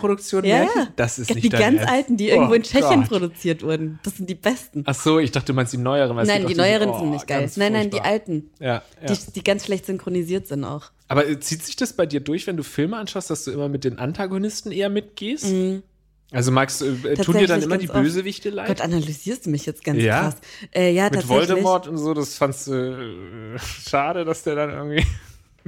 Ja. 0.44 0.88
Das 0.95 1.19
ist 1.19 1.30
Die 1.30 1.36
nicht 1.36 1.54
dein 1.54 1.59
ganz 1.62 1.77
Ernst. 1.81 1.94
alten, 1.94 2.18
die 2.18 2.30
irgendwo 2.30 2.54
Oh 2.54 2.56
in 2.56 2.63
Tschechien 2.63 3.01
Gott. 3.01 3.09
produziert 3.09 3.62
wurden. 3.62 4.00
Das 4.04 4.18
sind 4.18 4.27
die 4.27 4.33
besten. 4.36 4.83
Ach 4.88 4.95
so, 4.95 5.19
ich 5.19 5.31
dachte, 5.31 5.48
du 5.48 5.54
meinst 5.54 5.71
die 5.74 5.77
neueren. 5.77 6.15
Nein, 6.15 6.25
die 6.39 6.45
auch 6.45 6.48
diese- 6.48 6.62
neueren 6.62 6.89
oh, 6.89 7.00
sind 7.00 7.12
nicht 7.12 7.27
geil. 7.27 7.42
ganz 7.42 7.57
Nein, 7.57 7.74
nein, 7.74 7.89
die 7.92 8.01
alten. 8.01 8.50
Ja, 8.59 8.81
ja. 9.01 9.13
Die, 9.13 9.31
die 9.36 9.44
ganz 9.44 9.65
schlecht 9.65 9.86
synchronisiert 9.86 10.48
sind 10.48 10.63
auch. 10.63 10.86
Aber 11.09 11.39
zieht 11.39 11.63
sich 11.63 11.75
das 11.75 11.94
bei 11.94 12.06
dir 12.07 12.21
durch, 12.21 12.48
wenn 12.48 12.57
du 12.57 12.63
Filme 12.63 12.98
anschaust, 12.98 13.30
dass 13.30 13.44
du 13.45 13.51
immer 13.51 13.69
mit 13.69 13.83
den 13.83 14.00
Antagonisten 14.00 14.71
eher 14.71 14.89
mitgehst? 14.89 15.45
Also 16.31 16.51
magst 16.51 16.81
du, 16.81 16.85
äh, 16.85 17.15
tun 17.15 17.38
dir 17.38 17.47
dann 17.47 17.62
immer 17.62 17.77
die. 17.77 17.88
Bösewichte 17.88 18.50
leid? 18.50 18.68
Gott, 18.68 18.81
analysierst 18.81 19.45
du 19.45 19.50
mich 19.50 19.65
jetzt 19.65 19.83
ganz 19.83 20.01
Ja? 20.01 20.21
krass. 20.21 20.35
Äh, 20.75 20.91
ja, 20.91 21.09
mit. 21.09 21.27
Voldemort 21.27 21.88
und 21.88 21.97
so, 21.97 22.13
das 22.13 22.35
fandst 22.35 22.68
du 22.68 22.74
äh, 23.56 23.59
schade, 23.89 24.25
dass 24.25 24.44
der 24.44 24.56
dann 24.56 24.69
irgendwie. 24.71 25.06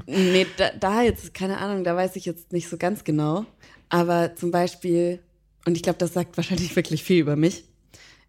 Nee, 0.05 0.45
da, 0.55 0.69
da 0.79 1.01
jetzt, 1.01 1.33
keine 1.33 1.57
Ahnung, 1.57 1.83
da 1.83 1.93
weiß 1.93 2.15
ich 2.15 2.23
jetzt 2.23 2.53
nicht 2.53 2.69
so 2.69 2.77
ganz 2.77 3.03
genau. 3.03 3.45
Aber 3.89 4.33
zum 4.33 4.49
Beispiel, 4.49 5.19
und 5.65 5.75
ich 5.75 5.83
glaube, 5.83 5.99
das 5.99 6.13
sagt 6.13 6.37
wahrscheinlich 6.37 6.73
wirklich 6.77 7.03
viel 7.03 7.19
über 7.19 7.35
mich, 7.35 7.65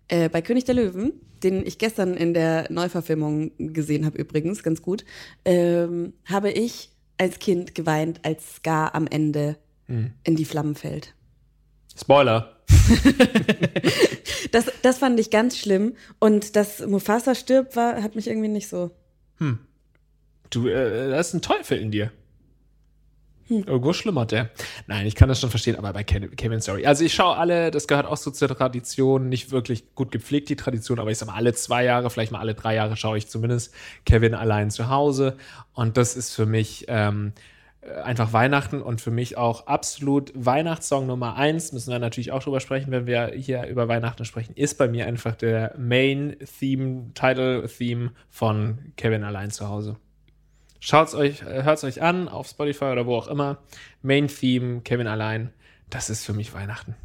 äh, 0.08 0.28
bei 0.28 0.42
König 0.42 0.64
der 0.64 0.74
Löwen, 0.74 1.12
den 1.44 1.64
ich 1.64 1.78
gestern 1.78 2.14
in 2.16 2.34
der 2.34 2.66
Neuverfilmung 2.72 3.52
gesehen 3.56 4.04
habe 4.04 4.18
übrigens, 4.18 4.64
ganz 4.64 4.82
gut, 4.82 5.04
ähm, 5.44 6.12
habe 6.24 6.50
ich 6.50 6.90
als 7.18 7.38
Kind 7.38 7.76
geweint, 7.76 8.18
als 8.24 8.56
Scar 8.56 8.94
am 8.96 9.06
Ende 9.06 9.56
Hm. 9.86 10.10
in 10.24 10.34
die 10.34 10.44
Flammen 10.44 10.74
fällt. 10.74 11.14
Spoiler. 11.98 12.56
Das, 14.52 14.66
das 14.82 14.98
fand 14.98 15.20
ich 15.20 15.30
ganz 15.30 15.56
schlimm. 15.56 15.94
Und 16.18 16.56
dass 16.56 16.84
Mufasa 16.84 17.36
stirbt, 17.36 17.76
war, 17.76 18.02
hat 18.02 18.16
mich 18.16 18.26
irgendwie 18.26 18.48
nicht 18.48 18.68
so. 18.68 18.90
Du, 20.50 20.66
äh, 20.66 21.10
da 21.10 21.20
ist 21.20 21.34
ein 21.34 21.42
Teufel 21.42 21.78
in 21.78 21.90
dir. 21.90 22.10
Hm. 23.46 23.64
Irgendwo 23.66 23.92
schlummert 23.92 24.32
der. 24.32 24.50
Nein, 24.86 25.06
ich 25.06 25.14
kann 25.14 25.28
das 25.28 25.40
schon 25.40 25.50
verstehen, 25.50 25.76
aber 25.76 25.92
bei 25.92 26.04
Kevin, 26.04 26.60
Story. 26.60 26.86
Also 26.86 27.04
ich 27.04 27.14
schaue 27.14 27.36
alle, 27.36 27.70
das 27.70 27.88
gehört 27.88 28.06
auch 28.06 28.16
so 28.16 28.30
zur 28.30 28.48
Tradition, 28.48 29.28
nicht 29.28 29.50
wirklich 29.50 29.94
gut 29.94 30.12
gepflegt, 30.12 30.48
die 30.48 30.56
Tradition, 30.56 30.98
aber 30.98 31.10
ich 31.10 31.18
sag 31.18 31.26
mal, 31.26 31.34
alle 31.34 31.52
zwei 31.54 31.84
Jahre, 31.84 32.10
vielleicht 32.10 32.32
mal 32.32 32.38
alle 32.38 32.54
drei 32.54 32.74
Jahre 32.74 32.96
schaue 32.96 33.18
ich 33.18 33.28
zumindest 33.28 33.74
Kevin 34.04 34.34
allein 34.34 34.70
zu 34.70 34.88
Hause. 34.88 35.36
Und 35.72 35.96
das 35.96 36.16
ist 36.16 36.32
für 36.32 36.46
mich 36.46 36.84
ähm, 36.88 37.28
äh, 37.28 37.40
einfach 37.82 38.32
Weihnachten 38.32 38.82
und 38.82 39.00
für 39.00 39.10
mich 39.10 39.38
auch 39.38 39.66
absolut 39.66 40.32
Weihnachtssong 40.34 41.06
Nummer 41.06 41.36
eins, 41.36 41.72
müssen 41.72 41.90
wir 41.90 41.98
natürlich 41.98 42.30
auch 42.30 42.42
drüber 42.42 42.60
sprechen, 42.60 42.90
wenn 42.90 43.06
wir 43.06 43.28
hier 43.28 43.66
über 43.66 43.88
Weihnachten 43.88 44.24
sprechen, 44.24 44.54
ist 44.54 44.76
bei 44.76 44.86
mir 44.86 45.06
einfach 45.06 45.34
der 45.34 45.74
Main-Theme, 45.78 47.12
Title-Theme 47.14 48.12
von 48.28 48.92
Kevin 48.96 49.24
allein 49.24 49.50
zu 49.50 49.68
Hause. 49.68 49.96
Schaut's 50.78 51.14
euch, 51.14 51.42
äh, 51.42 51.62
hört's 51.62 51.84
euch 51.84 52.02
an, 52.02 52.28
auf 52.28 52.48
Spotify 52.48 52.86
oder 52.86 53.06
wo 53.06 53.16
auch 53.16 53.28
immer. 53.28 53.58
Main 54.02 54.28
Theme, 54.28 54.80
Kevin 54.80 55.06
allein. 55.06 55.52
Das 55.88 56.10
ist 56.10 56.24
für 56.24 56.32
mich 56.32 56.54
Weihnachten. 56.54 56.96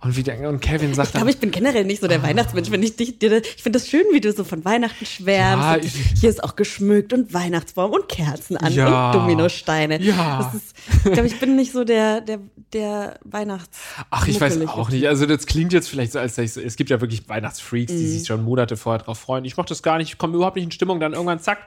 Und 0.00 0.16
wie 0.16 0.22
der, 0.22 0.48
und 0.48 0.60
Kevin 0.60 0.94
sagt 0.94 1.08
Ich 1.08 1.14
glaube, 1.14 1.30
ich 1.30 1.38
bin 1.38 1.50
generell 1.50 1.84
nicht 1.84 2.00
so 2.00 2.06
der 2.06 2.22
Weihnachtsmensch. 2.22 2.70
Wenn 2.70 2.82
ich 2.84 2.94
dich, 2.96 3.18
dir, 3.18 3.42
ich 3.42 3.62
finde 3.62 3.78
das 3.80 3.88
schön, 3.88 4.04
wie 4.12 4.20
du 4.20 4.32
so 4.32 4.44
von 4.44 4.64
Weihnachten 4.64 5.04
schwärmst. 5.04 5.66
Ja, 5.66 5.76
ich- 5.76 6.20
hier 6.20 6.30
ist 6.30 6.44
auch 6.44 6.54
geschmückt 6.54 7.12
und 7.12 7.34
Weihnachtsbaum 7.34 7.90
und 7.92 8.08
Kerzen 8.08 8.56
an 8.56 8.72
Ja. 8.72 9.10
und 9.10 9.16
Dominosteine. 9.16 10.00
Ja. 10.00 10.52
Ist, 10.54 10.74
ich 11.04 11.12
glaube, 11.12 11.26
ich 11.26 11.40
bin 11.40 11.56
nicht 11.56 11.72
so 11.72 11.82
der, 11.84 12.20
der, 12.20 12.38
der 12.72 13.18
Weihnachts. 13.24 13.78
Ach, 14.10 14.28
ich 14.28 14.40
weiß 14.40 14.60
auch 14.68 14.90
nicht. 14.90 15.08
Also 15.08 15.26
das 15.26 15.46
klingt 15.46 15.72
jetzt 15.72 15.88
vielleicht 15.88 16.12
so, 16.12 16.18
als 16.20 16.38
ich 16.38 16.52
so, 16.52 16.60
es 16.60 16.76
gibt 16.76 16.90
ja 16.90 17.00
wirklich 17.00 17.28
Weihnachtsfreaks, 17.28 17.92
die 17.92 17.98
Mhm. 18.04 18.08
sich 18.18 18.26
schon 18.26 18.44
Monate 18.44 18.76
vorher 18.76 19.02
drauf 19.02 19.18
freuen. 19.18 19.44
Ich 19.44 19.56
mache 19.56 19.68
das 19.68 19.82
gar 19.82 19.98
nicht, 19.98 20.12
ich 20.12 20.18
komme 20.18 20.36
überhaupt 20.36 20.56
nicht 20.56 20.64
in 20.66 20.70
Stimmung. 20.70 21.00
Dann 21.00 21.12
irgendwann, 21.14 21.40
zack, 21.40 21.58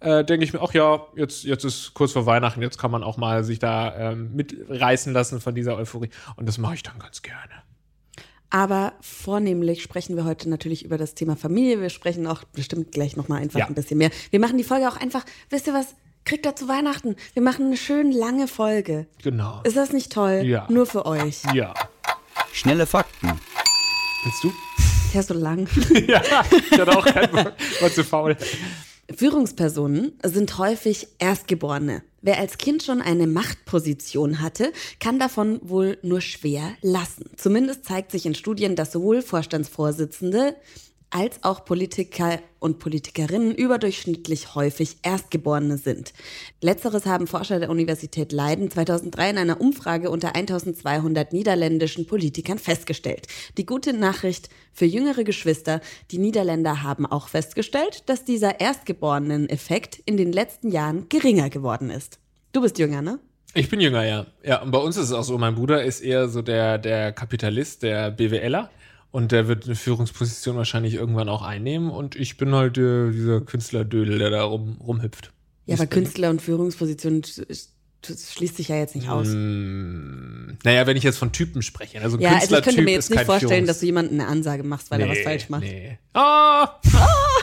äh, 0.00 0.24
denke 0.24 0.44
ich 0.44 0.52
mir, 0.52 0.60
ach 0.60 0.74
ja, 0.74 1.06
jetzt, 1.14 1.44
jetzt 1.44 1.64
ist 1.64 1.94
kurz 1.94 2.12
vor 2.12 2.26
Weihnachten, 2.26 2.60
jetzt 2.62 2.78
kann 2.78 2.90
man 2.90 3.02
auch 3.04 3.16
mal 3.16 3.44
sich 3.44 3.58
da 3.60 3.94
ähm, 4.12 4.34
mitreißen 4.34 5.12
lassen 5.12 5.40
von 5.40 5.54
dieser 5.54 5.76
Euphorie. 5.76 6.10
Und 6.36 6.46
das 6.48 6.58
mache 6.58 6.74
ich 6.74 6.82
dann 6.82 6.98
ganz 6.98 7.22
gerne. 7.22 7.38
Aber 8.56 8.94
vornehmlich 9.02 9.82
sprechen 9.82 10.16
wir 10.16 10.24
heute 10.24 10.48
natürlich 10.48 10.82
über 10.82 10.96
das 10.96 11.12
Thema 11.14 11.36
Familie. 11.36 11.82
Wir 11.82 11.90
sprechen 11.90 12.26
auch 12.26 12.42
bestimmt 12.54 12.90
gleich 12.90 13.14
nochmal 13.14 13.42
einfach 13.42 13.58
Ja. 13.58 13.66
ein 13.66 13.74
bisschen 13.74 13.98
mehr. 13.98 14.08
Wir 14.30 14.40
machen 14.40 14.56
die 14.56 14.64
Folge 14.64 14.88
auch 14.88 14.96
einfach, 14.96 15.26
wisst 15.50 15.66
ihr 15.66 15.74
was? 15.74 15.88
Kriegt 16.24 16.46
ihr 16.46 16.56
zu 16.56 16.66
Weihnachten. 16.66 17.16
Wir 17.34 17.42
machen 17.42 17.66
eine 17.66 17.76
schön 17.76 18.12
lange 18.12 18.48
Folge. 18.48 19.08
Genau. 19.22 19.60
Ist 19.64 19.76
das 19.76 19.92
nicht 19.92 20.10
toll? 20.10 20.40
Ja. 20.46 20.66
Nur 20.70 20.86
für 20.86 21.04
euch. 21.04 21.42
Ja. 21.52 21.74
Schnelle 22.50 22.86
Fakten. 22.86 23.28
Willst 24.24 24.42
du? 24.42 24.52
Ja, 25.12 25.22
so 25.22 25.34
lang. 25.34 25.68
ja, 26.08 26.22
ich 26.50 26.78
hatte 26.80 26.96
auch 26.96 27.04
keinen 27.04 27.32
Bock. 27.32 27.52
War 27.82 27.90
zu 27.92 28.04
faul. 28.04 28.38
Führungspersonen 29.14 30.12
sind 30.24 30.56
häufig 30.56 31.08
Erstgeborene. 31.18 32.02
Wer 32.26 32.40
als 32.40 32.58
Kind 32.58 32.82
schon 32.82 33.00
eine 33.00 33.28
Machtposition 33.28 34.40
hatte, 34.40 34.72
kann 34.98 35.20
davon 35.20 35.60
wohl 35.62 35.96
nur 36.02 36.20
schwer 36.20 36.74
lassen. 36.82 37.30
Zumindest 37.36 37.84
zeigt 37.84 38.10
sich 38.10 38.26
in 38.26 38.34
Studien, 38.34 38.74
dass 38.74 38.90
sowohl 38.90 39.22
Vorstandsvorsitzende 39.22 40.56
als 41.16 41.42
auch 41.44 41.64
Politiker 41.64 42.40
und 42.58 42.78
Politikerinnen 42.78 43.54
überdurchschnittlich 43.54 44.54
häufig 44.54 44.98
Erstgeborene 45.02 45.78
sind. 45.78 46.12
Letzteres 46.60 47.06
haben 47.06 47.26
Forscher 47.26 47.58
der 47.58 47.70
Universität 47.70 48.32
Leiden 48.32 48.70
2003 48.70 49.30
in 49.30 49.38
einer 49.38 49.58
Umfrage 49.58 50.10
unter 50.10 50.36
1200 50.36 51.32
niederländischen 51.32 52.06
Politikern 52.06 52.58
festgestellt. 52.58 53.28
Die 53.56 53.64
gute 53.64 53.94
Nachricht 53.94 54.50
für 54.74 54.84
jüngere 54.84 55.24
Geschwister, 55.24 55.80
die 56.10 56.18
Niederländer 56.18 56.82
haben 56.82 57.06
auch 57.06 57.28
festgestellt, 57.28 58.02
dass 58.10 58.26
dieser 58.26 58.60
Erstgeborenen-Effekt 58.60 60.02
in 60.04 60.18
den 60.18 60.32
letzten 60.32 60.70
Jahren 60.70 61.08
geringer 61.08 61.48
geworden 61.48 61.88
ist. 61.88 62.18
Du 62.52 62.60
bist 62.60 62.78
jünger, 62.78 63.00
ne? 63.00 63.20
Ich 63.54 63.70
bin 63.70 63.80
jünger, 63.80 64.04
ja. 64.04 64.26
Ja, 64.44 64.60
und 64.60 64.70
bei 64.70 64.78
uns 64.78 64.98
ist 64.98 65.04
es 65.04 65.12
auch 65.12 65.22
so, 65.22 65.38
mein 65.38 65.54
Bruder 65.54 65.82
ist 65.82 66.02
eher 66.02 66.28
so 66.28 66.42
der, 66.42 66.76
der 66.76 67.12
Kapitalist, 67.12 67.82
der 67.84 68.10
BWLer. 68.10 68.68
Und 69.16 69.32
der 69.32 69.48
wird 69.48 69.64
eine 69.64 69.76
Führungsposition 69.76 70.58
wahrscheinlich 70.58 70.92
irgendwann 70.92 71.30
auch 71.30 71.40
einnehmen. 71.40 71.88
Und 71.88 72.16
ich 72.16 72.36
bin 72.36 72.54
halt 72.54 72.76
äh, 72.76 73.10
dieser 73.12 73.40
Künstlerdödel, 73.40 74.18
der 74.18 74.28
da 74.28 74.42
rum, 74.42 74.76
rumhüpft. 74.78 75.32
Ja, 75.64 75.76
aber 75.76 75.86
Künstler 75.86 76.28
und 76.28 76.42
Führungsposition 76.42 77.22
schließt 77.24 78.56
sich 78.58 78.68
ja 78.68 78.76
jetzt 78.76 78.94
nicht 78.94 79.08
aus. 79.08 79.28
Mm, 79.28 80.58
naja, 80.64 80.86
wenn 80.86 80.98
ich 80.98 81.02
jetzt 81.02 81.16
von 81.16 81.32
Typen 81.32 81.62
spreche. 81.62 82.02
Also 82.02 82.18
ein 82.18 82.20
ja, 82.20 82.34
also 82.34 82.58
ich 82.58 82.62
könnte 82.62 82.82
mir 82.82 82.90
jetzt 82.90 83.08
nicht 83.08 83.24
vorstellen, 83.24 83.64
Führungs- 83.64 83.66
dass 83.68 83.80
du 83.80 83.86
jemandem 83.86 84.20
eine 84.20 84.28
Ansage 84.28 84.64
machst, 84.64 84.90
weil 84.90 85.00
er 85.00 85.08
was 85.08 85.20
falsch 85.20 85.48
macht. 85.48 85.62
Nee. 85.62 85.98
Ah! 86.12 86.78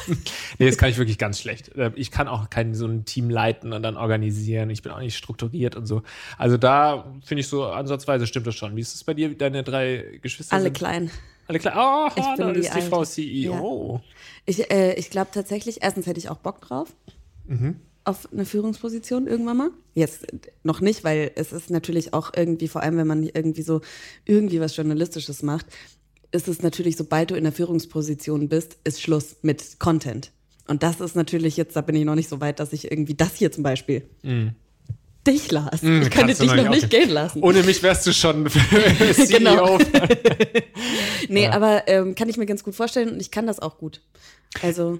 nee, 0.59 0.65
das 0.67 0.77
kann 0.77 0.89
ich 0.89 0.97
wirklich 0.97 1.17
ganz 1.17 1.39
schlecht. 1.39 1.69
Äh, 1.75 1.91
Ich 1.95 2.11
kann 2.11 2.27
auch 2.27 2.49
kein 2.49 2.73
so 2.75 2.85
ein 2.85 3.05
Team 3.05 3.29
leiten 3.29 3.73
und 3.73 3.83
dann 3.83 3.97
organisieren. 3.97 4.69
Ich 4.69 4.81
bin 4.81 4.91
auch 4.91 4.99
nicht 4.99 5.17
strukturiert 5.17 5.75
und 5.75 5.85
so. 5.85 6.01
Also 6.37 6.57
da 6.57 7.13
finde 7.23 7.41
ich 7.41 7.47
so 7.47 7.65
ansatzweise 7.65 8.27
stimmt 8.27 8.47
das 8.47 8.55
schon. 8.55 8.75
Wie 8.75 8.81
ist 8.81 8.95
es 8.95 9.03
bei 9.03 9.13
dir? 9.13 9.35
Deine 9.35 9.63
drei 9.63 10.19
Geschwister? 10.21 10.53
Alle 10.55 10.65
sind 10.65 10.77
klein. 10.77 11.11
Alle 11.47 11.59
klar. 11.59 11.73
Oh, 11.75 12.09
Ich 12.15 12.23
bin 12.37 12.47
da 12.47 12.51
die 12.53 12.59
ist 12.61 12.73
die 12.75 12.81
Frau 12.81 12.99
Alte. 12.99 13.11
CEO. 13.11 14.01
Ich, 14.45 14.71
äh, 14.71 14.93
ich 14.95 15.09
glaube 15.09 15.31
tatsächlich, 15.33 15.79
erstens 15.81 16.05
hätte 16.07 16.19
ich 16.19 16.29
auch 16.29 16.37
Bock 16.37 16.61
drauf. 16.61 16.89
Mhm. 17.47 17.77
Auf 18.05 18.27
eine 18.33 18.45
Führungsposition 18.45 19.27
irgendwann 19.27 19.57
mal. 19.57 19.69
Jetzt 19.93 20.25
noch 20.63 20.81
nicht, 20.81 21.03
weil 21.05 21.31
es 21.35 21.53
ist 21.53 21.69
natürlich 21.69 22.13
auch 22.13 22.31
irgendwie, 22.35 22.67
vor 22.67 22.81
allem 22.83 22.97
wenn 22.97 23.07
man 23.07 23.23
irgendwie 23.23 23.61
so 23.61 23.79
irgendwie 24.25 24.59
was 24.59 24.75
Journalistisches 24.75 25.41
macht, 25.43 25.65
ist 26.33 26.47
es 26.47 26.61
natürlich, 26.61 26.97
sobald 26.97 27.31
du 27.31 27.35
in 27.35 27.43
der 27.43 27.53
Führungsposition 27.53 28.49
bist, 28.49 28.77
ist 28.83 29.01
Schluss 29.01 29.37
mit 29.41 29.79
Content. 29.79 30.31
Und 30.67 30.83
das 30.83 30.99
ist 30.99 31.15
natürlich 31.15 31.57
jetzt, 31.57 31.75
da 31.75 31.81
bin 31.81 31.95
ich 31.95 32.05
noch 32.05 32.15
nicht 32.15 32.29
so 32.29 32.41
weit, 32.41 32.59
dass 32.59 32.73
ich 32.73 32.91
irgendwie 32.91 33.15
das 33.15 33.35
hier 33.35 33.51
zum 33.51 33.63
Beispiel 33.63 34.03
dich 35.27 35.51
las. 35.51 35.83
ich 35.83 36.09
könnte 36.09 36.33
dich 36.33 36.39
noch 36.39 36.55
nicht 36.55 36.69
nicht 36.69 36.89
gehen 36.89 37.09
lassen. 37.09 37.41
Ohne 37.43 37.63
mich 37.63 37.83
wärst 37.83 38.05
du 38.07 38.13
schon 38.13 38.49
CEO. 39.13 39.37
Genau. 39.37 39.77
nee, 41.29 41.47
aber 41.47 41.87
ähm, 41.87 42.15
kann 42.15 42.29
ich 42.29 42.37
mir 42.37 42.45
ganz 42.45 42.63
gut 42.63 42.75
vorstellen 42.75 43.09
und 43.09 43.21
ich 43.21 43.31
kann 43.31 43.47
das 43.47 43.59
auch 43.59 43.77
gut. 43.77 44.01
Also, 44.61 44.99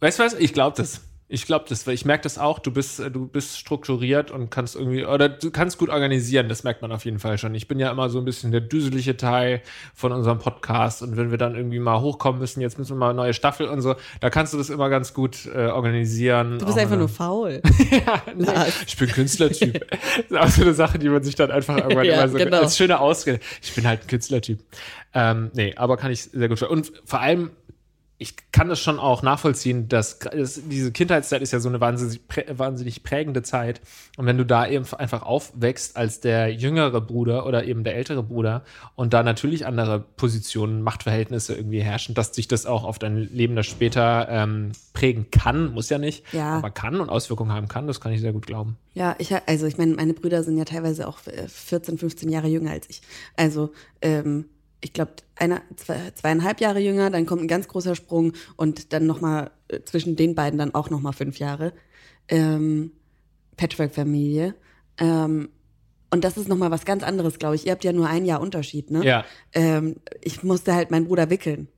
Weißt 0.00 0.18
du 0.18 0.24
was? 0.24 0.34
Ich 0.34 0.52
glaube 0.52 0.76
das. 0.76 1.00
Ich 1.28 1.46
glaube 1.46 1.64
das, 1.66 1.86
weil 1.86 1.94
ich 1.94 2.04
merke 2.04 2.24
das 2.24 2.36
auch. 2.36 2.58
Du 2.58 2.70
bist, 2.70 3.00
äh, 3.00 3.10
du 3.10 3.26
bist 3.26 3.58
strukturiert 3.58 4.30
und 4.30 4.50
kannst 4.50 4.76
irgendwie, 4.76 5.06
oder 5.06 5.30
du 5.30 5.50
kannst 5.50 5.78
gut 5.78 5.88
organisieren. 5.88 6.50
Das 6.50 6.62
merkt 6.62 6.82
man 6.82 6.92
auf 6.92 7.06
jeden 7.06 7.18
Fall 7.18 7.38
schon. 7.38 7.54
Ich 7.54 7.68
bin 7.68 7.78
ja 7.78 7.90
immer 7.90 8.10
so 8.10 8.18
ein 8.18 8.26
bisschen 8.26 8.52
der 8.52 8.60
düselige 8.60 9.16
Teil 9.16 9.62
von 9.94 10.12
unserem 10.12 10.38
Podcast. 10.38 11.00
Und 11.00 11.16
wenn 11.16 11.30
wir 11.30 11.38
dann 11.38 11.54
irgendwie 11.56 11.78
mal 11.78 12.00
hochkommen 12.02 12.38
müssen, 12.38 12.60
jetzt 12.60 12.76
müssen 12.78 12.90
wir 12.92 12.96
mal 12.98 13.06
eine 13.10 13.16
neue 13.16 13.32
Staffel 13.32 13.66
und 13.68 13.80
so, 13.80 13.94
da 14.20 14.28
kannst 14.28 14.52
du 14.52 14.58
das 14.58 14.68
immer 14.68 14.90
ganz 14.90 15.14
gut 15.14 15.46
äh, 15.46 15.68
organisieren. 15.68 16.58
du 16.58 16.66
bist 16.66 16.76
einfach 16.76 16.92
eine- 16.92 17.00
nur 17.00 17.08
faul. 17.08 17.62
Nee, 18.36 18.44
Lars. 18.44 18.82
ich 18.86 18.96
bin 18.98 19.08
Künstlertyp. 19.08 19.86
das 20.28 20.30
ist 20.30 20.36
auch 20.36 20.48
so 20.48 20.62
eine 20.62 20.74
Sache, 20.74 20.98
die 20.98 21.08
man 21.08 21.22
sich 21.22 21.34
dann 21.34 21.50
einfach 21.50 21.78
irgendwann 21.78 22.04
Ja, 22.04 22.14
immer 22.24 22.28
so 22.28 22.36
genau. 22.38 22.58
als 22.60 22.76
schöne 22.76 23.00
Ausrede. 23.00 23.40
Ich 23.62 23.74
bin 23.74 23.86
halt 23.86 24.02
ein 24.02 24.06
Künstlertyp. 24.06 24.60
Ähm, 25.14 25.50
nee, 25.54 25.74
aber 25.76 25.96
kann 25.96 26.10
ich 26.12 26.24
sehr 26.24 26.48
gut 26.48 26.62
Und 26.62 26.92
vor 27.06 27.20
allem, 27.20 27.50
ich 28.22 28.36
kann 28.52 28.68
das 28.68 28.80
schon 28.80 28.98
auch 28.98 29.22
nachvollziehen, 29.22 29.88
dass 29.88 30.20
diese 30.70 30.92
Kindheitszeit 30.92 31.42
ist 31.42 31.52
ja 31.52 31.60
so 31.60 31.68
eine 31.68 31.80
wahnsinnig, 31.80 32.26
prä 32.28 32.44
wahnsinnig 32.56 33.02
prägende 33.02 33.42
Zeit. 33.42 33.80
Und 34.16 34.26
wenn 34.26 34.38
du 34.38 34.46
da 34.46 34.66
eben 34.66 34.86
einfach 34.96 35.22
aufwächst 35.22 35.96
als 35.96 36.20
der 36.20 36.52
jüngere 36.54 37.00
Bruder 37.00 37.44
oder 37.46 37.64
eben 37.64 37.84
der 37.84 37.96
ältere 37.96 38.22
Bruder 38.22 38.62
und 38.94 39.12
da 39.12 39.22
natürlich 39.22 39.66
andere 39.66 40.00
Positionen, 40.00 40.82
Machtverhältnisse 40.82 41.54
irgendwie 41.54 41.82
herrschen, 41.82 42.14
dass 42.14 42.34
sich 42.34 42.48
das 42.48 42.64
auch 42.64 42.84
auf 42.84 42.98
dein 42.98 43.16
Leben 43.16 43.56
das 43.56 43.66
später 43.66 44.28
ähm, 44.30 44.72
prägen 44.92 45.30
kann, 45.30 45.72
muss 45.72 45.90
ja 45.90 45.98
nicht, 45.98 46.24
Ja. 46.32 46.58
aber 46.58 46.70
kann 46.70 47.00
und 47.00 47.08
Auswirkungen 47.08 47.52
haben 47.52 47.68
kann, 47.68 47.86
das 47.86 48.00
kann 48.00 48.12
ich 48.12 48.20
sehr 48.20 48.32
gut 48.32 48.46
glauben. 48.46 48.76
Ja, 48.94 49.16
ich, 49.18 49.34
also 49.46 49.66
ich 49.66 49.78
meine, 49.78 49.94
meine 49.94 50.14
Brüder 50.14 50.42
sind 50.44 50.56
ja 50.56 50.64
teilweise 50.64 51.08
auch 51.08 51.18
äh, 51.26 51.48
14, 51.48 51.98
15 51.98 52.28
Jahre 52.28 52.46
jünger 52.48 52.70
als 52.70 52.88
ich. 52.88 53.02
Also, 53.36 53.72
ähm, 54.00 54.46
ich 54.82 54.92
glaube, 54.92 55.12
einer, 55.36 55.62
zwei, 55.76 56.10
zweieinhalb 56.14 56.60
Jahre 56.60 56.80
jünger, 56.80 57.08
dann 57.08 57.24
kommt 57.24 57.42
ein 57.42 57.48
ganz 57.48 57.68
großer 57.68 57.94
Sprung 57.94 58.32
und 58.56 58.92
dann 58.92 59.06
nochmal 59.06 59.52
äh, 59.68 59.80
zwischen 59.82 60.16
den 60.16 60.34
beiden 60.34 60.58
dann 60.58 60.74
auch 60.74 60.90
nochmal 60.90 61.12
fünf 61.12 61.38
Jahre. 61.38 61.72
Ähm, 62.28 62.92
Patchwork-Familie. 63.56 64.54
Ähm, 64.98 65.48
und 66.10 66.24
das 66.24 66.36
ist 66.36 66.48
nochmal 66.48 66.70
was 66.70 66.84
ganz 66.84 67.02
anderes, 67.02 67.38
glaube 67.38 67.54
ich. 67.54 67.64
Ihr 67.64 67.72
habt 67.72 67.84
ja 67.84 67.92
nur 67.92 68.08
ein 68.08 68.26
Jahr 68.26 68.40
Unterschied, 68.40 68.90
ne? 68.90 69.04
Ja. 69.04 69.24
Ähm, 69.52 69.96
ich 70.20 70.42
musste 70.42 70.74
halt 70.74 70.90
meinen 70.90 71.06
Bruder 71.06 71.30
wickeln. 71.30 71.68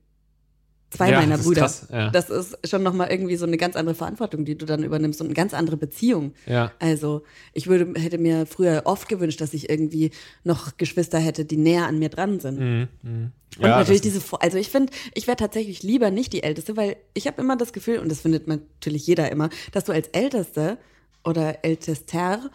Zwei 0.91 1.09
Ja, 1.11 1.19
meiner 1.19 1.31
das 1.31 1.41
ist 1.41 1.45
Brüder. 1.47 1.61
krass, 1.61 1.87
ja. 1.91 2.09
Das 2.09 2.29
ist 2.29 2.57
schon 2.69 2.83
nochmal 2.83 3.09
irgendwie 3.11 3.35
so 3.35 3.45
eine 3.45 3.57
ganz 3.57 3.75
andere 3.75 3.95
Verantwortung, 3.95 4.45
die 4.45 4.57
du 4.57 4.65
dann 4.65 4.83
übernimmst 4.83 5.19
und 5.19 5.27
eine 5.27 5.33
ganz 5.33 5.53
andere 5.53 5.77
Beziehung. 5.77 6.33
Ja. 6.45 6.71
Also 6.79 7.23
ich 7.53 7.67
würde, 7.67 7.99
hätte 7.99 8.17
mir 8.17 8.45
früher 8.45 8.83
oft 8.85 9.09
gewünscht, 9.09 9.41
dass 9.41 9.53
ich 9.53 9.69
irgendwie 9.69 10.11
noch 10.43 10.77
Geschwister 10.77 11.19
hätte, 11.19 11.43
die 11.43 11.57
näher 11.57 11.87
an 11.87 11.99
mir 11.99 12.09
dran 12.09 12.39
sind. 12.39 12.59
Mhm. 12.59 12.87
mhm. 13.01 13.31
Und 13.57 13.69
natürlich 13.69 14.01
diese, 14.01 14.19
Vor- 14.21 14.43
also 14.43 14.57
ich 14.57 14.69
finde, 14.69 14.91
ich 15.13 15.27
wäre 15.27 15.37
tatsächlich 15.37 15.81
lieber 15.81 16.11
nicht 16.11 16.33
die 16.33 16.43
Älteste, 16.43 16.75
weil 16.75 16.97
ich 17.13 17.25
habe 17.25 17.41
immer 17.41 17.55
das 17.55 17.71
Gefühl, 17.71 17.99
und 17.99 18.09
das 18.11 18.19
findet 18.19 18.47
natürlich 18.47 19.07
jeder 19.07 19.31
immer, 19.31 19.49
dass 19.71 19.85
du 19.85 19.93
als 19.93 20.09
Älteste 20.09 20.77
oder 21.23 21.63
Ältester 21.63 22.49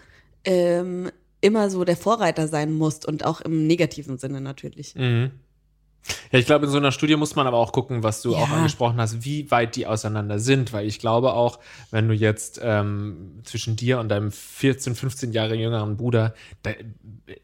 ähm, 0.45 1.11
immer 1.41 1.71
so 1.71 1.85
der 1.85 1.97
Vorreiter 1.97 2.49
sein 2.49 2.73
musst 2.73 3.07
und 3.07 3.25
auch 3.25 3.41
im 3.41 3.67
negativen 3.67 4.19
Sinne 4.19 4.41
natürlich. 4.43 4.95
Mhm. 4.95 5.31
Ja, 6.33 6.39
ich 6.39 6.47
glaube, 6.47 6.65
in 6.67 6.71
so 6.73 6.79
einer 6.79 6.93
Studie 6.93 7.17
muss 7.17 7.37
man 7.37 7.47
aber 7.47 7.59
auch 7.59 7.73
gucken, 7.73 8.03
was 8.03 8.23
du 8.23 8.33
Ja. 8.33 8.39
auch 8.39 8.51
angesprochen 8.51 8.99
hast, 9.01 9.25
wie 9.25 9.51
weit 9.51 9.77
die 9.77 9.87
auseinander 9.87 10.39
sind, 10.39 10.73
weil 10.73 10.87
ich 10.87 10.99
glaube 10.99 11.35
auch, 11.35 11.59
wenn 11.91 12.09
du 12.09 12.15
jetzt 12.15 12.61
ähm, 12.63 13.41
zwischen 13.45 13.77
dir 13.77 13.99
und 14.01 14.09
deinem 14.09 14.33
14, 14.33 14.95
15 14.95 15.33
Jahre 15.33 15.55
jüngeren 15.57 15.97
Bruder, 15.97 16.35
da 16.63 16.71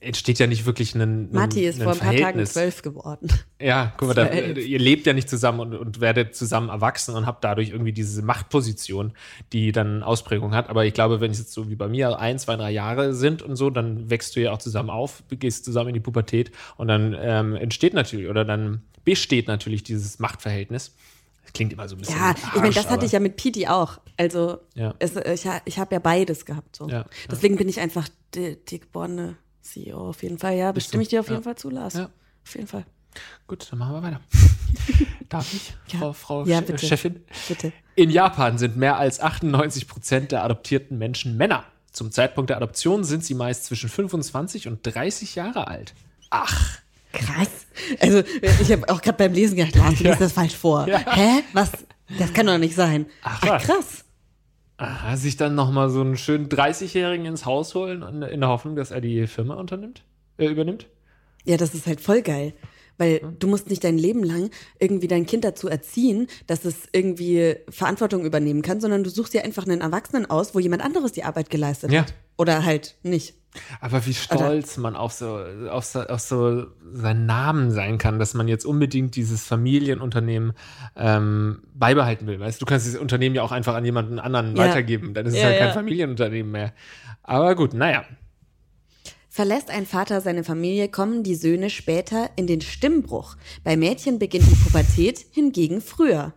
entsteht 0.00 0.38
ja 0.38 0.46
nicht 0.46 0.66
wirklich 0.66 0.94
ein, 0.94 1.30
Matti 1.32 1.64
ist 1.66 1.82
vor 1.82 1.92
ein 1.92 1.98
paar 1.98 2.16
Tagen 2.16 2.44
zwölf 2.46 2.82
geworden. 2.82 3.28
Ja, 3.60 3.92
guck 3.96 4.08
mal, 4.08 4.14
da, 4.14 4.26
Zwölf. 4.30 4.66
ihr 4.66 4.78
lebt 4.78 5.06
ja 5.06 5.12
nicht 5.12 5.28
zusammen 5.28 5.60
und, 5.60 5.74
und 5.74 6.00
werdet 6.00 6.34
zusammen 6.34 6.68
erwachsen 6.70 7.14
und 7.14 7.26
habt 7.26 7.44
dadurch 7.44 7.70
irgendwie 7.70 7.92
diese 7.92 8.22
Machtposition, 8.22 9.12
die 9.52 9.72
dann 9.72 10.02
Ausprägung 10.02 10.54
hat. 10.54 10.68
Aber 10.70 10.84
ich 10.86 10.94
glaube, 10.94 11.20
wenn 11.20 11.30
es 11.30 11.38
jetzt 11.38 11.52
so 11.52 11.68
wie 11.68 11.74
bei 11.76 11.88
mir 11.88 12.18
ein, 12.18 12.38
zwei, 12.38 12.56
drei 12.56 12.70
Jahre 12.70 13.14
sind 13.14 13.42
und 13.42 13.56
so, 13.56 13.70
dann 13.70 14.10
wächst 14.10 14.34
du 14.36 14.40
ja 14.40 14.52
auch 14.52 14.58
zusammen 14.58 14.90
auf, 14.90 15.22
gehst 15.30 15.64
zusammen 15.64 15.88
in 15.88 15.94
die 15.94 16.00
Pubertät 16.00 16.50
und 16.76 16.88
dann 16.88 17.16
ähm, 17.20 17.54
entsteht 17.56 17.94
natürlich 17.94 18.28
oder 18.28 18.44
dann 18.46 18.82
besteht 19.04 19.48
natürlich 19.48 19.82
dieses 19.82 20.18
Machtverhältnis. 20.18 20.94
Das 21.44 21.52
klingt 21.52 21.72
immer 21.72 21.88
so 21.88 21.94
ein 21.96 21.98
bisschen. 22.00 22.16
Ja, 22.18 22.32
ich 22.36 22.44
meine, 22.54 22.62
harsch, 22.66 22.74
das 22.74 22.88
hatte 22.90 23.06
ich 23.06 23.12
ja 23.12 23.20
mit 23.20 23.36
Pete 23.36 23.70
auch. 23.72 23.98
Also 24.16 24.58
Ja. 24.74 24.94
es, 24.98 25.14
ich, 25.16 25.48
ich 25.64 25.78
habe 25.78 25.94
ja 25.94 25.98
beides 26.00 26.44
gehabt. 26.44 26.74
So. 26.76 26.88
Ja, 26.88 26.98
ja. 27.00 27.06
Deswegen 27.30 27.56
bin 27.56 27.68
ich 27.68 27.78
einfach 27.80 28.08
die, 28.34 28.56
die 28.68 28.80
geborene 28.80 29.36
CEO 29.62 30.08
auf 30.10 30.22
jeden 30.22 30.38
Fall. 30.38 30.56
Ja, 30.56 30.72
bestimme 30.72 31.02
ich 31.02 31.08
dir 31.08 31.20
auf 31.20 31.26
jeden 31.28 31.40
Ja. 31.40 31.44
Fall 31.44 31.56
zu, 31.56 31.70
Lars. 31.70 31.94
Ja. 31.94 32.10
Auf 32.44 32.54
jeden 32.54 32.66
Fall. 32.66 32.84
Gut, 33.46 33.68
dann 33.70 33.78
machen 33.78 33.94
wir 33.94 34.02
weiter. 34.02 34.20
Darf 35.28 35.52
ich, 35.54 35.72
Ja. 35.92 35.98
Frau, 36.00 36.12
Frau 36.12 36.44
Ja, 36.46 36.60
bitte. 36.60 36.86
Chefin? 36.86 37.24
Bitte. 37.48 37.72
In 37.94 38.10
Japan 38.10 38.58
sind 38.58 38.76
mehr 38.76 38.98
als 38.98 39.20
98 39.20 39.88
Prozent 39.88 40.32
der 40.32 40.44
adoptierten 40.44 40.98
Menschen 40.98 41.36
Männer. 41.36 41.64
Zum 41.92 42.10
Zeitpunkt 42.12 42.50
der 42.50 42.58
Adoption 42.58 43.04
sind 43.04 43.24
sie 43.24 43.34
meist 43.34 43.64
zwischen 43.64 43.88
25 43.88 44.68
und 44.68 44.80
30 44.82 45.34
Jahre 45.34 45.66
alt. 45.68 45.94
Ach, 46.28 46.78
Krass. 47.12 47.66
Also 48.00 48.22
ich 48.60 48.72
habe 48.72 48.88
auch 48.88 49.00
gerade 49.00 49.18
beim 49.18 49.32
Lesen 49.32 49.56
gedacht, 49.56 49.76
Lars, 49.76 49.98
du 49.98 50.04
liest 50.04 50.20
das 50.20 50.32
falsch 50.32 50.54
vor. 50.56 50.86
Ja. 50.88 50.98
Hä? 51.14 51.42
Was? 51.52 51.70
Das 52.18 52.32
kann 52.32 52.46
doch 52.46 52.58
nicht 52.58 52.74
sein. 52.74 53.06
Ach, 53.22 53.42
Ach, 53.48 53.62
krass. 53.62 54.04
aha, 54.76 55.16
sich 55.16 55.36
dann 55.36 55.54
nochmal 55.54 55.88
so 55.90 56.00
einen 56.00 56.16
schönen 56.16 56.48
30-Jährigen 56.48 57.26
ins 57.26 57.44
Haus 57.46 57.74
holen 57.74 58.02
in, 58.02 58.22
in 58.22 58.40
der 58.40 58.48
Hoffnung, 58.48 58.76
dass 58.76 58.90
er 58.90 59.00
die 59.00 59.26
Firma 59.26 59.54
unternimmt, 59.54 60.04
äh, 60.38 60.46
übernimmt. 60.46 60.86
Ja, 61.44 61.56
das 61.56 61.74
ist 61.74 61.86
halt 61.86 62.00
voll 62.00 62.22
geil. 62.22 62.52
Weil 62.98 63.20
du 63.38 63.46
musst 63.46 63.68
nicht 63.68 63.84
dein 63.84 63.98
Leben 63.98 64.22
lang 64.24 64.50
irgendwie 64.78 65.08
dein 65.08 65.26
Kind 65.26 65.44
dazu 65.44 65.68
erziehen, 65.68 66.28
dass 66.46 66.64
es 66.64 66.88
irgendwie 66.92 67.56
Verantwortung 67.68 68.24
übernehmen 68.24 68.62
kann, 68.62 68.80
sondern 68.80 69.04
du 69.04 69.10
suchst 69.10 69.34
dir 69.34 69.44
einfach 69.44 69.66
einen 69.66 69.80
Erwachsenen 69.80 70.28
aus, 70.28 70.54
wo 70.54 70.58
jemand 70.60 70.82
anderes 70.82 71.12
die 71.12 71.24
Arbeit 71.24 71.50
geleistet 71.50 71.92
Ja. 71.92 72.02
hat. 72.02 72.14
Oder 72.38 72.64
halt 72.64 72.96
nicht. 73.02 73.34
Aber 73.80 74.04
wie 74.04 74.12
stolz 74.12 74.76
man 74.76 74.96
auf 74.96 75.12
so, 75.12 75.38
auf, 75.70 75.84
so, 75.86 76.00
auf 76.00 76.20
so 76.20 76.66
seinen 76.92 77.24
Namen 77.24 77.70
sein 77.70 77.96
kann, 77.96 78.18
dass 78.18 78.34
man 78.34 78.48
jetzt 78.48 78.66
unbedingt 78.66 79.16
dieses 79.16 79.44
Familienunternehmen 79.44 80.52
ähm, 80.94 81.62
beibehalten 81.74 82.26
will. 82.26 82.38
Weißt 82.38 82.60
du, 82.60 82.66
du 82.66 82.68
kannst 82.68 82.84
dieses 82.86 83.00
Unternehmen 83.00 83.34
ja 83.34 83.42
auch 83.42 83.52
einfach 83.52 83.74
an 83.74 83.84
jemanden 83.86 84.18
anderen 84.18 84.54
Ja. 84.56 84.64
weitergeben. 84.64 85.14
Dann 85.14 85.24
ist 85.24 85.34
es 85.34 85.40
Ja, 85.40 85.46
halt 85.46 85.58
kein 85.58 85.68
ja. 85.68 85.72
Familienunternehmen 85.74 86.52
mehr. 86.52 86.72
Aber 87.22 87.54
gut, 87.54 87.72
naja. 87.72 88.04
Verlässt 89.36 89.68
ein 89.68 89.84
Vater 89.84 90.22
seine 90.22 90.44
Familie, 90.44 90.88
kommen 90.88 91.22
die 91.22 91.34
Söhne 91.34 91.68
später 91.68 92.30
in 92.36 92.46
den 92.46 92.62
Stimmbruch. 92.62 93.36
Bei 93.64 93.76
Mädchen 93.76 94.18
beginnt 94.18 94.50
die 94.50 94.54
Pubertät 94.56 95.26
hingegen 95.30 95.82
früher. 95.82 96.32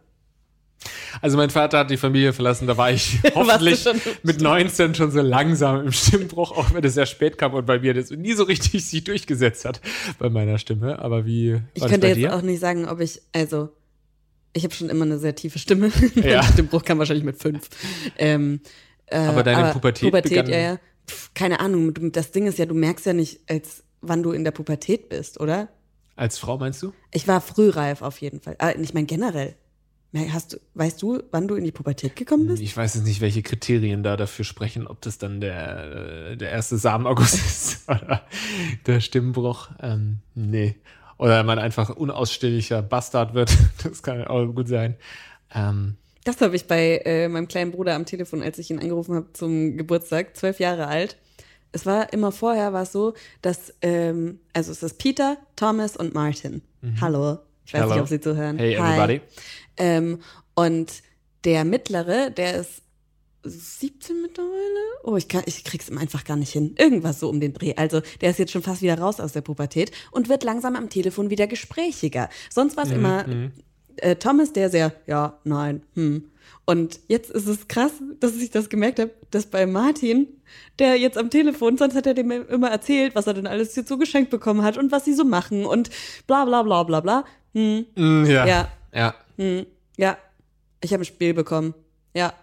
Also 1.22 1.38
mein 1.38 1.50
Vater 1.50 1.78
hat 1.80 1.92
die 1.92 1.96
Familie 1.96 2.34
verlassen, 2.34 2.68
da 2.68 2.76
war 2.76 2.92
ich 2.92 3.20
hoffentlich 3.36 3.80
schon- 3.84 4.02
mit 4.24 4.42
19 4.42 4.96
schon 4.96 5.12
so 5.12 5.22
langsam 5.22 5.86
im 5.86 5.94
Stimmbruch, 5.94 6.52
auch 6.52 6.74
wenn 6.74 6.84
es 6.84 6.96
sehr 6.96 7.06
spät 7.06 7.38
kam 7.38 7.54
und 7.54 7.66
bei 7.66 7.80
mir 7.80 7.94
das 7.94 8.12
nie 8.12 8.34
so 8.34 8.44
richtig 8.44 8.86
sich 8.86 9.02
durchgesetzt 9.06 9.64
hat 9.64 9.80
bei 10.20 10.30
meiner 10.30 10.58
Stimme. 10.58 11.00
Aber 11.00 11.26
wie 11.26 11.54
war 11.54 11.62
Ich 11.76 11.86
könnte 11.86 12.08
jetzt 12.08 12.18
dir? 12.18 12.36
auch 12.36 12.42
nicht 12.42 12.60
sagen, 12.60 12.86
ob 12.86 13.00
ich, 13.00 13.22
also, 13.32 13.70
ich 14.52 14.66
habe 14.66 14.74
schon 14.74 14.90
immer 14.90 15.06
eine 15.06 15.20
sehr 15.20 15.36
tiefe 15.36 15.58
Stimme. 15.58 15.90
Ja. 16.16 16.44
Stimmbruch 16.44 16.84
kam 16.84 17.00
wahrscheinlich 17.00 17.24
mit 17.24 17.42
fünf. 17.42 17.70
Ähm, 18.18 18.60
äh, 19.06 19.20
Aber 19.20 19.44
deine 19.44 19.72
Pubertät 19.72 20.12
begann- 20.12 20.50
ja, 20.50 20.58
ja. 20.60 20.80
Keine 21.34 21.60
Ahnung. 21.60 21.94
Das 22.12 22.32
Ding 22.32 22.48
ist 22.48 22.58
ja, 22.60 22.66
du 22.66 22.76
merkst 22.76 23.06
ja 23.06 23.14
nicht, 23.14 23.42
als 23.50 23.84
wann 24.02 24.24
du 24.24 24.32
in 24.32 24.44
der 24.44 24.52
Pubertät 24.52 25.10
bist, 25.10 25.40
oder? 25.40 25.70
Als 26.16 26.38
Frau 26.38 26.58
meinst 26.58 26.82
du? 26.84 26.94
Ich 27.12 27.28
war 27.28 27.42
frühreif 27.42 28.02
auf 28.02 28.20
jeden 28.20 28.42
Fall. 28.42 28.56
Ah, 28.60 28.72
ich 28.72 28.94
meine 28.94 29.06
generell. 29.08 29.56
Hast 30.32 30.54
du, 30.54 30.58
weißt 30.74 31.02
du, 31.04 31.22
wann 31.30 31.48
du 31.48 31.54
in 31.54 31.64
die 31.64 31.72
Pubertät 31.72 32.16
gekommen 32.16 32.48
bist? 32.48 32.64
Ich 32.64 32.76
weiß 32.76 32.96
jetzt 32.96 33.04
nicht, 33.06 33.22
welche 33.22 33.44
Kriterien 33.44 34.02
da 34.02 34.18
dafür 34.18 34.44
sprechen, 34.44 34.88
ob 34.88 35.02
das 35.02 35.20
dann 35.20 35.40
der, 35.40 36.32
äh, 36.32 36.36
der 36.36 36.50
erste 36.50 36.78
Samenaugust 36.78 37.36
ist 37.36 37.88
oder 37.88 38.24
der 38.88 39.02
Stimmbruch. 39.02 39.70
Ähm, 39.80 40.20
nee. 40.34 40.76
Oder 41.20 41.44
man 41.44 41.60
einfach 41.60 41.90
unausstehlicher 41.92 42.82
Bastard 42.82 43.34
wird. 43.34 43.56
Das 43.84 44.02
kann 44.02 44.26
auch 44.26 44.46
gut 44.48 44.68
sein. 44.68 44.96
Ähm, 45.54 45.96
Das 46.24 46.42
habe 46.42 46.56
ich 46.56 46.68
bei 46.68 47.02
äh, 47.06 47.28
meinem 47.30 47.48
kleinen 47.48 47.72
Bruder 47.72 47.96
am 47.96 48.06
Telefon, 48.06 48.44
als 48.44 48.58
ich 48.60 48.70
ihn 48.70 48.80
angerufen 48.80 49.16
habe 49.16 49.34
zum 49.34 49.78
Geburtstag, 49.78 50.36
zwölf 50.36 50.60
Jahre 50.60 50.88
alt. 50.88 51.18
Es 51.72 51.86
war 51.86 52.12
immer 52.14 52.32
vorher 52.32 52.74
war 52.74 52.84
es 52.84 52.92
so, 52.92 53.14
dass, 53.42 53.74
ähm, 53.82 54.40
also 54.54 54.72
es 54.72 54.84
ist 54.84 54.98
Peter, 54.98 55.38
Thomas 55.56 55.96
und 55.96 56.14
Martin. 56.14 56.62
Hallo. 57.00 57.40
Ich 57.66 57.74
weiß 57.74 57.82
Hello. 57.82 57.94
nicht, 57.94 58.02
ob 58.02 58.08
Sie 58.08 58.20
zuhören. 58.20 58.58
Hey, 58.58 58.76
Hi. 58.76 58.94
everybody. 58.94 59.22
Ähm, 59.78 60.20
und 60.56 60.92
der 61.44 61.66
mittlere, 61.66 62.32
der 62.32 62.56
ist 62.56 62.82
17 63.44 64.22
mittlerweile? 64.22 64.80
Oh, 65.04 65.16
ich, 65.16 65.28
kann, 65.28 65.44
ich 65.46 65.64
krieg's 65.64 65.88
ihm 65.90 65.98
einfach 65.98 66.26
gar 66.26 66.36
nicht 66.36 66.52
hin. 66.52 66.76
Irgendwas 66.78 67.20
so 67.20 67.30
um 67.30 67.40
den 67.40 67.54
Dreh. 67.54 67.76
Also, 67.76 68.02
der 68.22 68.32
ist 68.32 68.40
jetzt 68.40 68.52
schon 68.52 68.64
fast 68.64 68.82
wieder 68.82 69.00
raus 69.00 69.20
aus 69.20 69.32
der 69.34 69.42
Pubertät 69.42 69.92
und 70.12 70.28
wird 70.28 70.44
langsam 70.44 70.76
am 70.76 70.90
Telefon 70.90 71.30
wieder 71.30 71.48
gesprächiger. 71.48 72.30
Sonst 72.50 72.76
war 72.76 72.86
es 72.86 72.92
immer 72.92 73.26
äh, 74.02 74.16
Thomas, 74.16 74.54
der 74.54 74.70
sehr, 74.70 74.94
ja, 75.08 75.40
nein, 75.44 75.84
hm. 75.96 76.26
Und 76.66 77.00
jetzt 77.08 77.32
ist 77.32 77.48
es 77.48 77.68
krass, 77.68 77.94
dass 78.20 78.36
ich 78.36 78.52
das 78.52 78.70
gemerkt 78.70 79.00
habe, 79.00 79.10
dass 79.32 79.48
bei 79.48 79.66
Martin, 79.66 80.28
der 80.78 80.98
jetzt 80.98 81.18
am 81.18 81.32
Telefon, 81.32 81.78
sonst 81.80 81.96
hat 81.96 82.06
er 82.06 82.14
dem 82.14 82.30
immer 82.30 82.70
erzählt, 82.70 83.16
was 83.16 83.26
er 83.26 83.34
denn 83.34 83.48
alles 83.48 83.76
jetzt 83.76 83.90
so 83.90 83.98
geschenkt 83.98 84.30
bekommen 84.30 84.62
hat 84.62 84.78
und 84.78 84.92
was 84.92 85.04
sie 85.04 85.16
so 85.16 85.24
machen 85.24 85.66
und 85.66 85.90
bla 86.28 86.46
bla 86.46 86.62
bla 86.62 86.84
bla 86.84 87.00
bla. 87.00 87.26
Hm, 87.56 87.88
mm, 87.96 88.26
ja. 88.26 88.46
ja, 88.46 88.68
Ja. 88.94 89.16
hm, 89.38 89.66
ja, 89.98 90.16
ich 90.82 90.94
habe 90.94 91.02
ein 91.02 91.06
Spiel 91.06 91.34
bekommen. 91.34 91.74
Ja. 92.14 92.34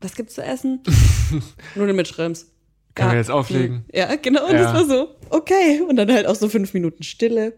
Was 0.00 0.14
gibt's 0.14 0.36
zu 0.36 0.42
essen? 0.42 0.80
Nudeln 1.74 1.96
mit 1.96 2.08
Schrimps. 2.08 2.50
Kann 2.94 3.04
ja. 3.04 3.08
man 3.08 3.16
jetzt 3.18 3.30
auflegen? 3.30 3.76
Hm. 3.76 3.84
Ja, 3.92 4.16
genau. 4.16 4.46
Und 4.46 4.54
Ja. 4.54 4.62
das 4.62 4.72
war 4.72 4.84
so, 4.86 5.14
okay. 5.28 5.82
Und 5.86 5.96
dann 5.96 6.10
halt 6.10 6.26
auch 6.26 6.34
so 6.34 6.48
fünf 6.48 6.72
Minuten 6.72 7.02
Stille, 7.02 7.52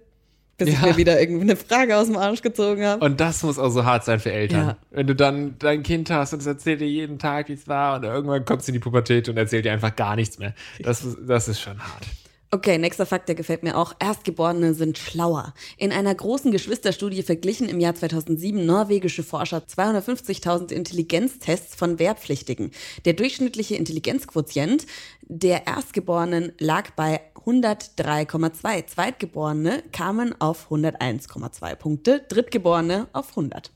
bis 0.58 0.68
ich 0.68 0.74
Ja. 0.80 0.86
mir 0.88 0.96
wieder 0.96 1.20
irgendwie 1.20 1.42
eine 1.42 1.56
Frage 1.56 1.96
aus 1.96 2.06
dem 2.06 2.16
Arsch 2.16 2.42
gezogen 2.42 2.84
habe. 2.84 3.04
Und 3.04 3.20
das 3.20 3.42
muss 3.42 3.58
auch 3.58 3.70
so 3.70 3.84
hart 3.84 4.04
sein 4.04 4.20
für 4.20 4.32
Eltern. 4.32 4.66
Ja. 4.68 4.76
Wenn 4.90 5.06
du 5.06 5.14
dann 5.14 5.56
dein 5.58 5.82
Kind 5.82 6.10
hast 6.10 6.32
und 6.32 6.40
es 6.40 6.46
erzählt 6.46 6.80
dir 6.80 6.88
jeden 6.88 7.18
Tag, 7.18 7.48
wie 7.48 7.54
es 7.54 7.66
war, 7.68 7.96
und 7.96 8.04
irgendwann 8.04 8.44
kommst 8.44 8.68
du 8.68 8.70
in 8.70 8.74
die 8.74 8.78
Pubertät 8.80 9.28
und 9.28 9.36
erzählt 9.36 9.64
dir 9.64 9.72
einfach 9.72 9.94
gar 9.96 10.14
nichts 10.16 10.38
mehr. 10.38 10.54
Das, 10.82 11.04
ist- 11.04 11.18
das 11.26 11.48
ist 11.48 11.60
schon 11.60 11.78
hart. 11.82 12.06
Okay, 12.54 12.76
nächster 12.76 13.06
Fakt, 13.06 13.28
der 13.28 13.34
gefällt 13.34 13.62
mir 13.62 13.78
auch. 13.78 13.94
Erstgeborene 13.98 14.74
sind 14.74 14.98
schlauer. 14.98 15.54
In 15.78 15.90
einer 15.90 16.14
großen 16.14 16.52
Geschwisterstudie 16.52 17.22
verglichen 17.22 17.66
im 17.66 17.80
Jahr 17.80 17.94
2007 17.94 18.66
norwegische 18.66 19.22
Forscher 19.22 19.62
250.000 19.66 20.70
Intelligenztests 20.70 21.74
von 21.74 21.98
Wehrpflichtigen. 21.98 22.70
Der 23.06 23.14
durchschnittliche 23.14 23.76
Intelligenzquotient 23.76 24.84
der 25.22 25.66
Erstgeborenen 25.66 26.52
lag 26.58 26.90
bei 26.90 27.22
103,2. 27.46 28.86
Zweitgeborene 28.86 29.82
kamen 29.92 30.40
auf 30.40 30.70
101,2 30.70 31.74
Punkte, 31.76 32.24
Drittgeborene 32.28 33.08
auf 33.12 33.30
100. 33.30 33.72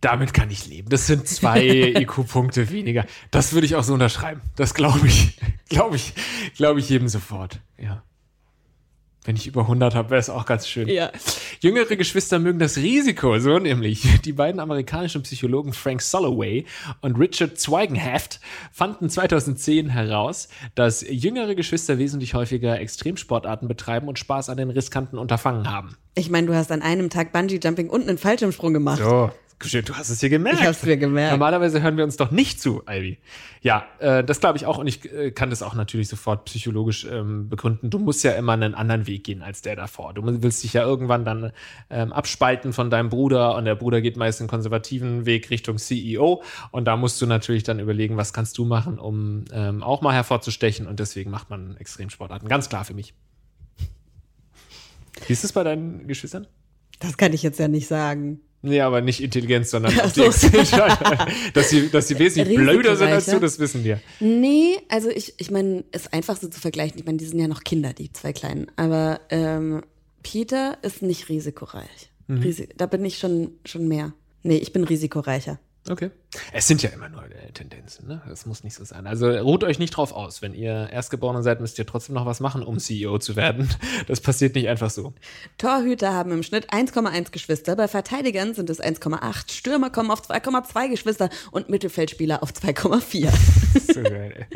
Damit 0.00 0.32
kann 0.32 0.50
ich 0.50 0.66
leben. 0.66 0.88
Das 0.88 1.06
sind 1.06 1.28
zwei 1.28 1.62
IQ-Punkte 1.96 2.70
weniger. 2.70 3.04
Das 3.30 3.52
würde 3.52 3.66
ich 3.66 3.76
auch 3.76 3.82
so 3.82 3.92
unterschreiben. 3.92 4.40
Das 4.56 4.74
glaube 4.74 5.06
ich, 5.06 5.38
glaube 5.68 5.96
ich, 5.96 6.14
glaube 6.56 6.80
ich 6.80 6.88
jedem 6.88 7.08
sofort. 7.08 7.60
Ja. 7.78 8.02
Wenn 9.24 9.36
ich 9.36 9.46
über 9.46 9.62
100 9.62 9.94
habe, 9.94 10.10
wäre 10.10 10.20
es 10.20 10.30
auch 10.30 10.46
ganz 10.46 10.66
schön. 10.66 10.88
Ja. 10.88 11.10
Jüngere 11.60 11.96
Geschwister 11.96 12.38
mögen 12.38 12.58
das 12.58 12.78
Risiko, 12.78 13.38
so 13.38 13.58
nämlich. 13.58 14.20
Die 14.22 14.32
beiden 14.32 14.60
amerikanischen 14.60 15.22
Psychologen 15.22 15.74
Frank 15.74 16.00
Soloway 16.00 16.64
und 17.02 17.18
Richard 17.18 17.58
Zweigenhaft 17.58 18.40
fanden 18.72 19.10
2010 19.10 19.90
heraus, 19.90 20.48
dass 20.74 21.04
jüngere 21.06 21.54
Geschwister 21.54 21.98
wesentlich 21.98 22.32
häufiger 22.32 22.80
Extremsportarten 22.80 23.68
betreiben 23.68 24.08
und 24.08 24.18
Spaß 24.18 24.48
an 24.48 24.56
den 24.56 24.70
riskanten 24.70 25.18
Unterfangen 25.18 25.70
haben. 25.70 25.96
Ich 26.14 26.30
meine, 26.30 26.46
du 26.46 26.54
hast 26.54 26.72
an 26.72 26.80
einem 26.80 27.10
Tag 27.10 27.32
Bungee-Jumping 27.32 27.90
und 27.90 28.08
einen 28.08 28.16
Fallschirmsprung 28.16 28.72
gemacht. 28.72 29.02
So, 29.02 29.30
du 29.60 29.94
hast 29.94 30.08
es 30.08 30.20
hier 30.20 30.30
gemerkt. 30.30 30.60
Ich 30.60 30.66
hab's 30.66 30.82
mir 30.82 30.96
gemerkt. 30.96 31.32
Normalerweise 31.32 31.82
hören 31.82 31.96
wir 31.96 32.04
uns 32.04 32.16
doch 32.16 32.30
nicht 32.30 32.60
zu, 32.60 32.82
Ivy. 32.88 33.18
Ja, 33.60 33.86
äh, 33.98 34.24
das 34.24 34.40
glaube 34.40 34.56
ich 34.56 34.64
auch 34.64 34.78
und 34.78 34.86
ich 34.86 35.04
äh, 35.12 35.30
kann 35.32 35.50
das 35.50 35.62
auch 35.62 35.74
natürlich 35.74 36.08
sofort 36.08 36.46
psychologisch 36.46 37.04
ähm, 37.04 37.48
begründen. 37.48 37.90
Du 37.90 37.98
musst 37.98 38.24
ja 38.24 38.32
immer 38.32 38.52
einen 38.54 38.74
anderen 38.74 39.06
Weg 39.06 39.24
gehen 39.24 39.42
als 39.42 39.60
der 39.60 39.76
davor. 39.76 40.14
Du 40.14 40.22
willst 40.42 40.62
dich 40.64 40.72
ja 40.72 40.82
irgendwann 40.82 41.24
dann 41.24 41.52
ähm, 41.90 42.12
abspalten 42.12 42.72
von 42.72 42.90
deinem 42.90 43.10
Bruder 43.10 43.54
und 43.56 43.66
der 43.66 43.74
Bruder 43.74 44.00
geht 44.00 44.16
meist 44.16 44.40
den 44.40 44.48
konservativen 44.48 45.26
Weg 45.26 45.50
Richtung 45.50 45.76
CEO 45.76 46.42
und 46.70 46.86
da 46.86 46.96
musst 46.96 47.20
du 47.20 47.26
natürlich 47.26 47.62
dann 47.62 47.80
überlegen, 47.80 48.16
was 48.16 48.32
kannst 48.32 48.56
du 48.56 48.64
machen, 48.64 48.98
um 48.98 49.44
ähm, 49.52 49.82
auch 49.82 50.00
mal 50.00 50.14
hervorzustechen 50.14 50.86
und 50.86 51.00
deswegen 51.00 51.30
macht 51.30 51.50
man 51.50 51.76
Extremsportarten. 51.76 52.48
Ganz 52.48 52.68
klar 52.70 52.84
für 52.84 52.94
mich. 52.94 53.14
Wie 55.26 55.32
ist 55.32 55.44
es 55.44 55.52
bei 55.52 55.64
deinen 55.64 56.08
Geschwistern? 56.08 56.46
Das 56.98 57.16
kann 57.16 57.32
ich 57.32 57.42
jetzt 57.42 57.58
ja 57.58 57.68
nicht 57.68 57.88
sagen. 57.88 58.40
Nee, 58.62 58.80
aber 58.80 59.00
nicht 59.00 59.22
Intelligenz, 59.22 59.70
sondern 59.70 59.98
auf 60.00 60.12
die 60.12 60.20
dass 60.20 61.70
sie, 61.70 61.88
dass 61.88 62.08
sie 62.08 62.18
wesentlich 62.18 62.56
blöder 62.56 62.96
sind 62.96 63.08
als 63.08 63.26
du, 63.26 63.38
das 63.38 63.58
wissen 63.58 63.84
wir. 63.84 64.00
Nee, 64.20 64.76
also 64.88 65.08
ich, 65.08 65.34
ich 65.38 65.50
meine, 65.50 65.84
es 65.92 66.02
ist 66.02 66.12
einfach 66.12 66.36
so 66.36 66.48
zu 66.48 66.60
vergleichen. 66.60 66.98
Ich 66.98 67.06
meine, 67.06 67.18
die 67.18 67.24
sind 67.24 67.38
ja 67.38 67.48
noch 67.48 67.64
Kinder, 67.64 67.92
die 67.94 68.12
zwei 68.12 68.32
Kleinen. 68.32 68.66
Aber 68.76 69.20
ähm, 69.30 69.82
Peter 70.22 70.76
ist 70.82 71.00
nicht 71.00 71.28
risikoreich. 71.30 72.10
Mhm. 72.26 72.38
Risi 72.38 72.68
da 72.76 72.86
bin 72.86 73.04
ich 73.04 73.18
schon, 73.18 73.52
schon 73.64 73.88
mehr. 73.88 74.12
Nee, 74.42 74.58
ich 74.58 74.72
bin 74.72 74.84
risikoreicher. 74.84 75.58
Okay. 75.88 76.10
Es 76.52 76.68
sind 76.68 76.82
ja 76.82 76.90
immer 76.90 77.08
nur 77.08 77.24
äh, 77.24 77.50
Tendenzen, 77.52 78.06
ne? 78.06 78.22
Das 78.28 78.46
muss 78.46 78.62
nicht 78.62 78.74
so 78.74 78.84
sein. 78.84 79.06
Also 79.08 79.28
ruht 79.30 79.64
euch 79.64 79.78
nicht 79.80 79.90
drauf 79.90 80.12
aus. 80.12 80.42
Wenn 80.42 80.54
ihr 80.54 80.88
Erstgeborener 80.92 81.42
seid, 81.42 81.60
müsst 81.60 81.78
ihr 81.78 81.86
trotzdem 81.86 82.14
noch 82.14 82.24
was 82.26 82.38
machen, 82.38 82.62
um 82.62 82.78
CEO 82.78 83.18
zu 83.18 83.36
werden. 83.36 83.68
Das 84.06 84.20
passiert 84.20 84.54
nicht 84.54 84.68
einfach 84.68 84.90
so. 84.90 85.12
Torhüter 85.58 86.12
haben 86.14 86.32
im 86.32 86.42
Schnitt 86.42 86.72
1,1 86.72 87.30
Geschwister, 87.32 87.76
bei 87.76 87.86
Verteidigern 87.86 88.54
sind 88.54 88.70
es 88.70 88.80
1,8, 88.80 89.52
Stürmer 89.52 89.90
kommen 89.90 90.10
auf 90.10 90.22
2,2 90.28 90.88
Geschwister 90.90 91.28
und 91.50 91.68
Mittelfeldspieler 91.68 92.42
auf 92.42 92.50
2,4. 92.52 93.28
So 93.92 94.02
geil, 94.02 94.46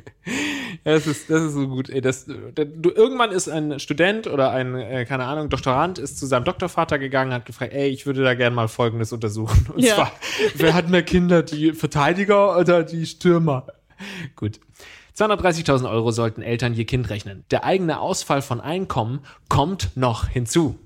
das 0.84 1.06
ist, 1.06 1.28
das 1.30 1.42
ist 1.42 1.52
so 1.54 1.68
gut. 1.68 1.88
Ey, 1.90 2.00
das, 2.00 2.26
du, 2.26 2.90
irgendwann 2.90 3.30
ist 3.32 3.48
ein 3.48 3.78
Student 3.78 4.26
oder 4.26 4.50
ein, 4.50 4.74
äh, 4.74 5.04
keine 5.04 5.24
Ahnung, 5.24 5.48
Doktorand 5.50 5.98
ist 5.98 6.18
zu 6.18 6.26
seinem 6.26 6.44
Doktorvater 6.44 6.98
gegangen, 6.98 7.32
hat 7.32 7.46
gefragt, 7.46 7.72
ey, 7.72 7.88
ich 7.88 8.06
würde 8.06 8.22
da 8.24 8.34
gerne 8.34 8.54
mal 8.54 8.68
Folgendes 8.68 9.12
untersuchen. 9.12 9.66
Und 9.72 9.82
Ja. 9.84 9.94
zwar, 9.94 10.12
wer 10.54 10.74
hat 10.74 10.88
mehr 10.88 11.02
Kinder, 11.02 11.42
die 11.42 11.72
Verteidiger 11.74 12.58
oder 12.58 12.82
die 12.82 13.06
Stürmer? 13.06 13.66
Gut. 14.37 14.60
230.000 15.16 15.88
Euro 15.88 16.10
sollten 16.10 16.42
Eltern 16.42 16.74
je 16.74 16.84
Kind 16.84 17.08
rechnen. 17.08 17.44
Der 17.50 17.64
eigene 17.64 18.00
Ausfall 18.00 18.42
von 18.42 18.60
Einkommen 18.60 19.24
kommt 19.48 19.90
noch 19.96 20.28
hinzu. 20.28 20.78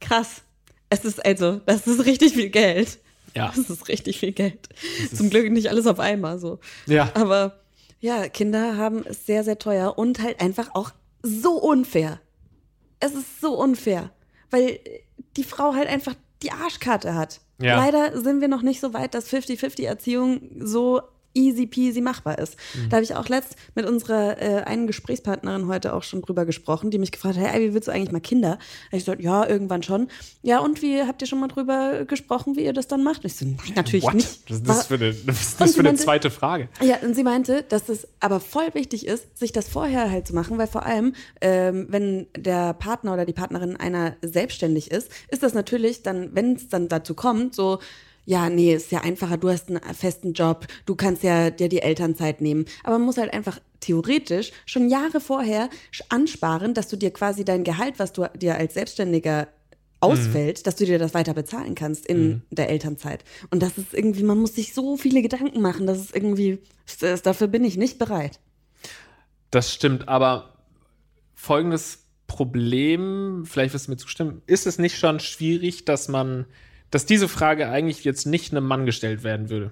Krass. 0.00 0.42
Es 0.90 1.04
ist 1.04 1.24
also, 1.24 1.60
das 1.66 1.86
ist 1.86 2.04
richtig 2.04 2.34
viel 2.34 2.50
Geld. 2.50 2.98
Ja. 3.34 3.52
Das 3.54 3.70
ist 3.70 3.88
richtig 3.88 4.18
viel 4.18 4.32
Geld. 4.32 4.68
Zum 5.14 5.30
Glück 5.30 5.50
nicht 5.50 5.68
alles 5.68 5.86
auf 5.86 6.00
einmal 6.00 6.38
so. 6.38 6.58
Ja. 6.86 7.10
Aber 7.14 7.60
ja, 8.00 8.28
Kinder 8.28 8.76
haben 8.76 9.04
es 9.06 9.26
sehr, 9.26 9.44
sehr 9.44 9.58
teuer 9.58 9.98
und 9.98 10.20
halt 10.20 10.40
einfach 10.40 10.74
auch 10.74 10.92
so 11.22 11.52
unfair. 11.52 12.20
Es 13.00 13.14
ist 13.14 13.40
so 13.40 13.54
unfair, 13.58 14.10
weil 14.50 14.80
die 15.36 15.44
Frau 15.44 15.74
halt 15.74 15.88
einfach 15.88 16.14
die 16.42 16.52
Arschkarte 16.52 17.14
hat. 17.14 17.40
Ja. 17.60 17.76
Leider 17.76 18.20
sind 18.20 18.40
wir 18.40 18.48
noch 18.48 18.62
nicht 18.62 18.80
so 18.80 18.92
weit, 18.92 19.14
dass 19.14 19.32
50-50-Erziehung 19.32 20.40
so 20.60 21.00
easy 21.36 21.66
peasy 21.66 22.00
machbar 22.00 22.38
ist. 22.38 22.56
Mhm. 22.74 22.88
Da 22.88 22.96
habe 22.96 23.04
ich 23.04 23.14
auch 23.14 23.28
letzt 23.28 23.56
mit 23.74 23.86
unserer 23.86 24.40
äh, 24.40 24.62
einen 24.62 24.86
Gesprächspartnerin 24.86 25.68
heute 25.68 25.94
auch 25.94 26.02
schon 26.02 26.22
drüber 26.22 26.46
gesprochen, 26.46 26.90
die 26.90 26.98
mich 26.98 27.12
gefragt 27.12 27.36
hat, 27.36 27.44
hey, 27.44 27.68
wie 27.68 27.74
willst 27.74 27.88
du 27.88 27.92
eigentlich 27.92 28.12
mal 28.12 28.20
Kinder? 28.20 28.58
Da 28.90 28.96
ich 28.96 29.04
gesagt, 29.04 29.22
ja, 29.22 29.46
irgendwann 29.46 29.82
schon. 29.82 30.08
Ja, 30.42 30.60
und 30.60 30.82
wie 30.82 31.02
habt 31.02 31.20
ihr 31.22 31.28
schon 31.28 31.40
mal 31.40 31.48
drüber 31.48 32.04
gesprochen, 32.06 32.56
wie 32.56 32.64
ihr 32.64 32.72
das 32.72 32.88
dann 32.88 33.04
macht? 33.04 33.24
Und 33.24 33.26
ich 33.26 33.36
so, 33.36 33.44
nein, 33.44 33.72
natürlich 33.74 34.04
What? 34.04 34.14
nicht. 34.14 34.50
Das 34.50 34.58
ist 34.58 34.68
das 34.68 34.86
für 34.86 34.94
eine, 34.94 35.12
das 35.12 35.40
ist 35.42 35.60
das 35.60 35.74
für 35.74 35.80
eine 35.80 35.90
meinte, 35.90 36.02
zweite 36.02 36.30
Frage. 36.30 36.68
Ja, 36.82 36.96
und 37.02 37.14
sie 37.14 37.22
meinte, 37.22 37.62
dass 37.68 37.88
es 37.88 38.08
aber 38.20 38.40
voll 38.40 38.68
wichtig 38.72 39.06
ist, 39.06 39.38
sich 39.38 39.52
das 39.52 39.68
vorher 39.68 40.10
halt 40.10 40.26
zu 40.26 40.34
machen, 40.34 40.58
weil 40.58 40.66
vor 40.66 40.86
allem, 40.86 41.14
ähm, 41.40 41.86
wenn 41.90 42.26
der 42.36 42.72
Partner 42.74 43.12
oder 43.12 43.26
die 43.26 43.32
Partnerin 43.32 43.76
einer 43.76 44.16
selbstständig 44.22 44.90
ist, 44.90 45.10
ist 45.28 45.42
das 45.42 45.54
natürlich 45.54 46.02
dann, 46.02 46.34
wenn 46.34 46.54
es 46.54 46.68
dann 46.68 46.88
dazu 46.88 47.14
kommt, 47.14 47.54
so, 47.54 47.78
ja, 48.26 48.50
nee, 48.50 48.74
ist 48.74 48.90
ja 48.90 49.00
einfacher, 49.00 49.38
du 49.38 49.48
hast 49.48 49.68
einen 49.70 49.80
festen 49.94 50.32
Job, 50.32 50.66
du 50.84 50.96
kannst 50.96 51.22
ja 51.22 51.50
dir 51.50 51.68
die 51.68 51.80
Elternzeit 51.80 52.40
nehmen. 52.40 52.66
Aber 52.82 52.98
man 52.98 53.06
muss 53.06 53.16
halt 53.16 53.32
einfach 53.32 53.60
theoretisch 53.80 54.52
schon 54.66 54.88
Jahre 54.88 55.20
vorher 55.20 55.70
ansparen, 56.08 56.74
dass 56.74 56.88
du 56.88 56.96
dir 56.96 57.12
quasi 57.12 57.44
dein 57.44 57.62
Gehalt, 57.64 57.98
was 57.98 58.12
du 58.12 58.28
dir 58.36 58.56
als 58.56 58.74
Selbstständiger 58.74 59.48
ausfällt, 60.00 60.58
mhm. 60.58 60.62
dass 60.64 60.76
du 60.76 60.84
dir 60.84 60.98
das 60.98 61.14
weiter 61.14 61.34
bezahlen 61.34 61.74
kannst 61.74 62.04
in 62.06 62.28
mhm. 62.28 62.42
der 62.50 62.68
Elternzeit. 62.68 63.24
Und 63.50 63.62
das 63.62 63.78
ist 63.78 63.94
irgendwie, 63.94 64.24
man 64.24 64.38
muss 64.38 64.56
sich 64.56 64.74
so 64.74 64.96
viele 64.96 65.22
Gedanken 65.22 65.62
machen, 65.62 65.86
dass 65.86 65.98
es 65.98 66.10
irgendwie, 66.10 66.58
das, 67.00 67.22
dafür 67.22 67.46
bin 67.46 67.64
ich 67.64 67.76
nicht 67.76 67.98
bereit. 67.98 68.40
Das 69.52 69.72
stimmt, 69.72 70.08
aber 70.08 70.52
folgendes 71.34 72.04
Problem, 72.26 73.44
vielleicht 73.46 73.72
wirst 73.72 73.86
du 73.86 73.92
mir 73.92 73.96
zustimmen, 73.96 74.42
ist 74.46 74.66
es 74.66 74.78
nicht 74.78 74.98
schon 74.98 75.20
schwierig, 75.20 75.84
dass 75.84 76.08
man 76.08 76.46
dass 76.96 77.04
diese 77.04 77.28
Frage 77.28 77.68
eigentlich 77.68 78.04
jetzt 78.04 78.24
nicht 78.24 78.52
einem 78.52 78.66
Mann 78.66 78.86
gestellt 78.86 79.22
werden 79.22 79.50
würde. 79.50 79.70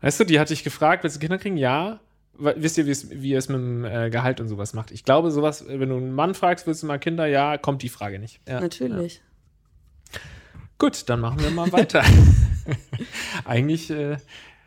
Weißt 0.00 0.18
du, 0.18 0.24
die 0.24 0.40
hatte 0.40 0.52
ich 0.52 0.64
gefragt, 0.64 1.04
willst 1.04 1.14
du 1.14 1.20
Kinder 1.20 1.38
kriegen? 1.38 1.56
Ja. 1.56 2.00
Wisst 2.32 2.76
ihr, 2.76 2.86
wie 2.86 3.30
ihr 3.30 3.38
es 3.38 3.48
mit 3.48 3.58
dem 3.58 3.84
äh, 3.84 4.10
Gehalt 4.10 4.40
und 4.40 4.48
sowas 4.48 4.74
macht? 4.74 4.90
Ich 4.90 5.04
glaube, 5.04 5.30
sowas, 5.30 5.64
wenn 5.68 5.88
du 5.88 5.96
einen 5.96 6.12
Mann 6.12 6.34
fragst, 6.34 6.66
willst 6.66 6.82
du 6.82 6.88
mal 6.88 6.98
Kinder? 6.98 7.26
Ja, 7.26 7.56
kommt 7.56 7.84
die 7.84 7.88
Frage 7.88 8.18
nicht. 8.18 8.40
Ja, 8.48 8.58
Natürlich. 8.58 9.22
Ja. 10.12 10.20
Gut, 10.78 11.08
dann 11.08 11.20
machen 11.20 11.40
wir 11.40 11.50
mal 11.52 11.70
weiter. 11.72 12.02
Eigentlich 13.44 13.88
äh, 13.88 14.16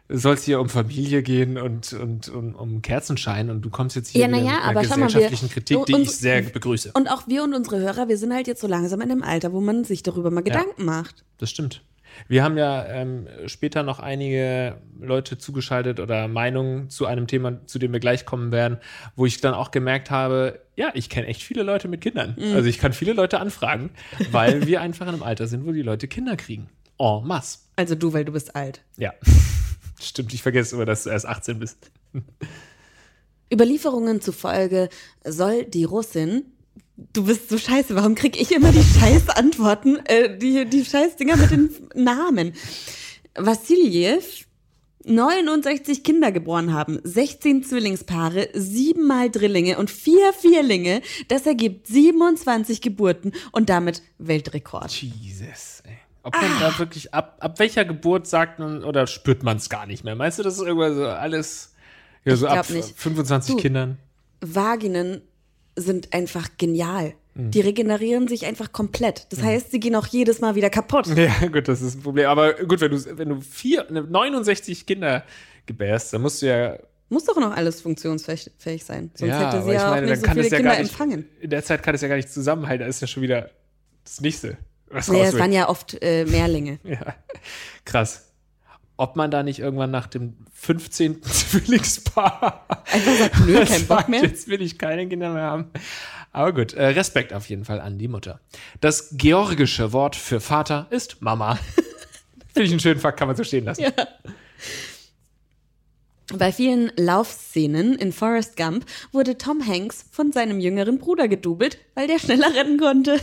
soll 0.09 0.33
es 0.33 0.43
hier 0.43 0.59
um 0.59 0.69
Familie 0.69 1.21
gehen 1.21 1.57
und, 1.57 1.93
und 1.93 2.29
um, 2.29 2.55
um 2.55 2.81
Kerzenschein 2.81 3.49
und 3.49 3.61
du 3.61 3.69
kommst 3.69 3.95
jetzt 3.95 4.09
hier 4.09 4.21
ja, 4.21 4.27
na 4.27 4.37
ja, 4.37 4.43
mit 4.43 4.63
einer 4.63 4.81
gesellschaftlichen 4.81 5.49
wir, 5.49 5.53
Kritik, 5.53 5.85
die 5.85 5.93
und, 5.93 6.01
ich 6.01 6.11
sehr 6.11 6.41
begrüße. 6.41 6.91
Und 6.93 7.09
auch 7.09 7.27
wir 7.27 7.43
und 7.43 7.53
unsere 7.53 7.79
Hörer, 7.79 8.07
wir 8.07 8.17
sind 8.17 8.33
halt 8.33 8.47
jetzt 8.47 8.61
so 8.61 8.67
langsam 8.67 9.01
in 9.01 9.09
dem 9.09 9.23
Alter, 9.23 9.53
wo 9.53 9.61
man 9.61 9.83
sich 9.83 10.01
darüber 10.01 10.31
mal 10.31 10.41
Gedanken 10.41 10.79
ja, 10.79 10.85
macht. 10.85 11.23
Das 11.37 11.51
stimmt. 11.51 11.83
Wir 12.27 12.43
haben 12.43 12.57
ja 12.57 12.85
ähm, 12.87 13.27
später 13.45 13.83
noch 13.83 13.99
einige 13.99 14.77
Leute 14.99 15.37
zugeschaltet 15.37 15.99
oder 15.99 16.27
Meinungen 16.27 16.89
zu 16.89 17.05
einem 17.05 17.27
Thema, 17.27 17.65
zu 17.67 17.77
dem 17.77 17.93
wir 17.93 17.99
gleich 17.99 18.25
kommen 18.25 18.51
werden, 18.51 18.79
wo 19.15 19.27
ich 19.27 19.41
dann 19.41 19.53
auch 19.53 19.69
gemerkt 19.69 20.09
habe, 20.09 20.59
ja, 20.75 20.89
ich 20.95 21.09
kenne 21.09 21.27
echt 21.27 21.43
viele 21.43 21.61
Leute 21.61 21.87
mit 21.87 22.01
Kindern. 22.01 22.35
Mhm. 22.37 22.55
Also 22.55 22.67
ich 22.67 22.79
kann 22.79 22.93
viele 22.93 23.13
Leute 23.13 23.39
anfragen, 23.39 23.91
weil 24.31 24.65
wir 24.65 24.81
einfach 24.81 25.07
in 25.07 25.13
einem 25.13 25.23
Alter 25.23 25.45
sind, 25.45 25.67
wo 25.67 25.71
die 25.71 25.83
Leute 25.83 26.07
Kinder 26.07 26.35
kriegen. 26.35 26.67
En 26.97 27.25
masse. 27.25 27.59
Also 27.75 27.93
du, 27.93 28.11
weil 28.11 28.25
du 28.25 28.31
bist 28.31 28.55
alt. 28.55 28.81
Ja. 28.97 29.13
Stimmt, 29.99 30.33
ich 30.33 30.41
vergesse 30.41 30.75
immer, 30.75 30.85
dass 30.85 31.03
du 31.03 31.09
erst 31.09 31.25
18 31.25 31.59
bist. 31.59 31.91
Überlieferungen 33.51 34.21
zufolge 34.21 34.89
soll 35.25 35.65
die 35.65 35.83
Russin 35.83 36.45
Du 37.13 37.23
bist 37.23 37.49
so 37.49 37.57
scheiße, 37.57 37.95
warum 37.95 38.13
krieg 38.13 38.39
ich 38.39 38.51
immer 38.51 38.73
die 38.73 38.83
scheiß 38.83 39.29
Antworten, 39.29 39.97
äh, 40.05 40.37
die, 40.37 40.65
die 40.65 40.83
scheiß 40.83 41.15
Dinger 41.15 41.37
mit 41.37 41.49
den 41.49 41.69
Namen? 41.95 42.53
Vassiljev 43.35 44.45
69 45.05 46.03
Kinder 46.03 46.33
geboren 46.33 46.73
haben, 46.73 46.99
16 47.03 47.63
Zwillingspaare, 47.63 48.49
siebenmal 48.53 49.31
Drillinge 49.31 49.77
und 49.77 49.89
vier 49.89 50.33
Vierlinge. 50.33 51.01
Das 51.29 51.45
ergibt 51.45 51.87
27 51.87 52.81
Geburten 52.81 53.31
und 53.53 53.69
damit 53.69 54.01
Weltrekord. 54.17 54.91
Jesus, 54.91 55.81
ey. 55.85 56.08
Ob 56.29 56.41
man 56.41 56.51
ah. 56.51 56.59
da 56.59 56.79
wirklich, 56.79 57.13
ab, 57.13 57.37
ab 57.39 57.57
welcher 57.57 57.85
Geburt 57.85 58.27
sagt 58.27 58.59
man 58.59 58.83
oder 58.83 59.07
spürt 59.07 59.41
man 59.41 59.57
es 59.57 59.67
gar 59.67 59.87
nicht 59.87 60.03
mehr? 60.03 60.15
Meinst 60.15 60.37
du, 60.37 60.43
das 60.43 60.57
ist 60.57 60.61
irgendwann 60.61 60.95
so 60.95 61.07
alles, 61.07 61.73
ja, 62.23 62.35
so 62.35 62.47
ab 62.47 62.69
nicht. 62.69 62.93
25 62.95 63.55
du, 63.55 63.61
Kindern? 63.61 63.97
Vaginen 64.41 65.21
sind 65.75 66.13
einfach 66.13 66.49
genial. 66.57 67.13
Mhm. 67.33 67.49
Die 67.49 67.61
regenerieren 67.61 68.27
sich 68.27 68.45
einfach 68.45 68.71
komplett. 68.71 69.25
Das 69.31 69.39
mhm. 69.39 69.45
heißt, 69.45 69.71
sie 69.71 69.79
gehen 69.79 69.95
auch 69.95 70.05
jedes 70.05 70.39
Mal 70.39 70.53
wieder 70.53 70.69
kaputt. 70.69 71.07
Ja, 71.17 71.47
gut, 71.47 71.67
das 71.67 71.81
ist 71.81 71.95
ein 71.95 72.03
Problem. 72.03 72.27
Aber 72.27 72.53
gut, 72.53 72.79
wenn 72.79 72.91
du, 72.91 73.17
wenn 73.17 73.29
du 73.29 73.41
vier, 73.41 73.87
69 73.89 74.85
Kinder 74.85 75.23
gebärst, 75.65 76.13
dann 76.13 76.21
musst 76.21 76.43
du 76.43 76.45
ja 76.45 76.77
muss 77.11 77.25
doch 77.25 77.37
noch 77.37 77.57
alles 77.57 77.81
funktionsfähig 77.81 78.85
sein. 78.85 79.09
Sonst 79.15 79.31
ja, 79.31 79.51
hätte 79.51 79.63
sie 79.63 79.71
ja 79.71 79.89
meine, 79.89 80.05
auch 80.05 80.09
nicht 80.11 80.21
so 80.23 80.31
viele 80.31 80.49
Kinder 80.49 80.73
ja 80.73 80.79
nicht, 80.79 80.91
empfangen. 80.91 81.25
In 81.39 81.49
der 81.49 81.63
Zeit 81.63 81.81
kann 81.81 81.95
es 81.95 82.01
ja 82.01 82.07
gar 82.07 82.17
nicht 82.17 82.29
zusammenhalten. 82.29 82.81
Da 82.83 82.87
ist 82.87 83.01
ja 83.01 83.07
schon 83.07 83.23
wieder 83.23 83.49
das 84.03 84.21
nächste. 84.21 84.57
Was 84.91 85.07
naja, 85.07 85.25
es 85.25 85.37
waren 85.37 85.51
ja 85.51 85.69
oft 85.69 86.01
äh, 86.01 86.25
Mehrlinge. 86.25 86.79
ja, 86.83 87.15
krass. 87.85 88.25
Ob 88.97 89.15
man 89.15 89.31
da 89.31 89.43
nicht 89.43 89.59
irgendwann 89.59 89.91
nach 89.91 90.07
dem 90.07 90.35
15. 90.53 91.23
Zwillingspaar 91.23 92.65
einfach 92.85 93.15
sagt, 93.17 93.39
nö, 93.45 93.65
kein 93.65 93.87
Bock 93.87 94.09
mehr. 94.09 94.23
Jetzt 94.23 94.47
will 94.47 94.61
ich 94.61 94.77
keine 94.77 95.07
Kinder 95.07 95.31
mehr 95.31 95.43
haben. 95.43 95.71
Aber 96.31 96.53
gut, 96.53 96.73
äh, 96.73 96.87
Respekt 96.87 97.33
auf 97.33 97.49
jeden 97.49 97.65
Fall 97.65 97.79
an 97.79 97.97
die 97.97 98.07
Mutter. 98.07 98.39
Das 98.81 99.09
georgische 99.13 99.93
Wort 99.93 100.15
für 100.15 100.39
Vater 100.39 100.87
ist 100.89 101.21
Mama. 101.21 101.57
Finde 102.53 102.63
ich 102.63 102.71
einen 102.71 102.79
schönen 102.79 102.99
Fakt, 102.99 103.17
kann 103.17 103.27
man 103.27 103.37
so 103.37 103.43
stehen 103.43 103.65
lassen. 103.65 103.83
Ja. 103.83 103.91
Bei 106.33 106.51
vielen 106.51 106.91
Laufszenen 106.95 107.95
in 107.95 108.11
Forrest 108.11 108.55
Gump 108.55 108.85
wurde 109.11 109.37
Tom 109.37 109.65
Hanks 109.65 110.05
von 110.11 110.31
seinem 110.31 110.59
jüngeren 110.59 110.99
Bruder 110.99 111.27
gedoubelt, 111.27 111.79
weil 111.95 112.07
der 112.07 112.19
schneller 112.19 112.53
rennen 112.53 112.79
konnte. 112.79 113.19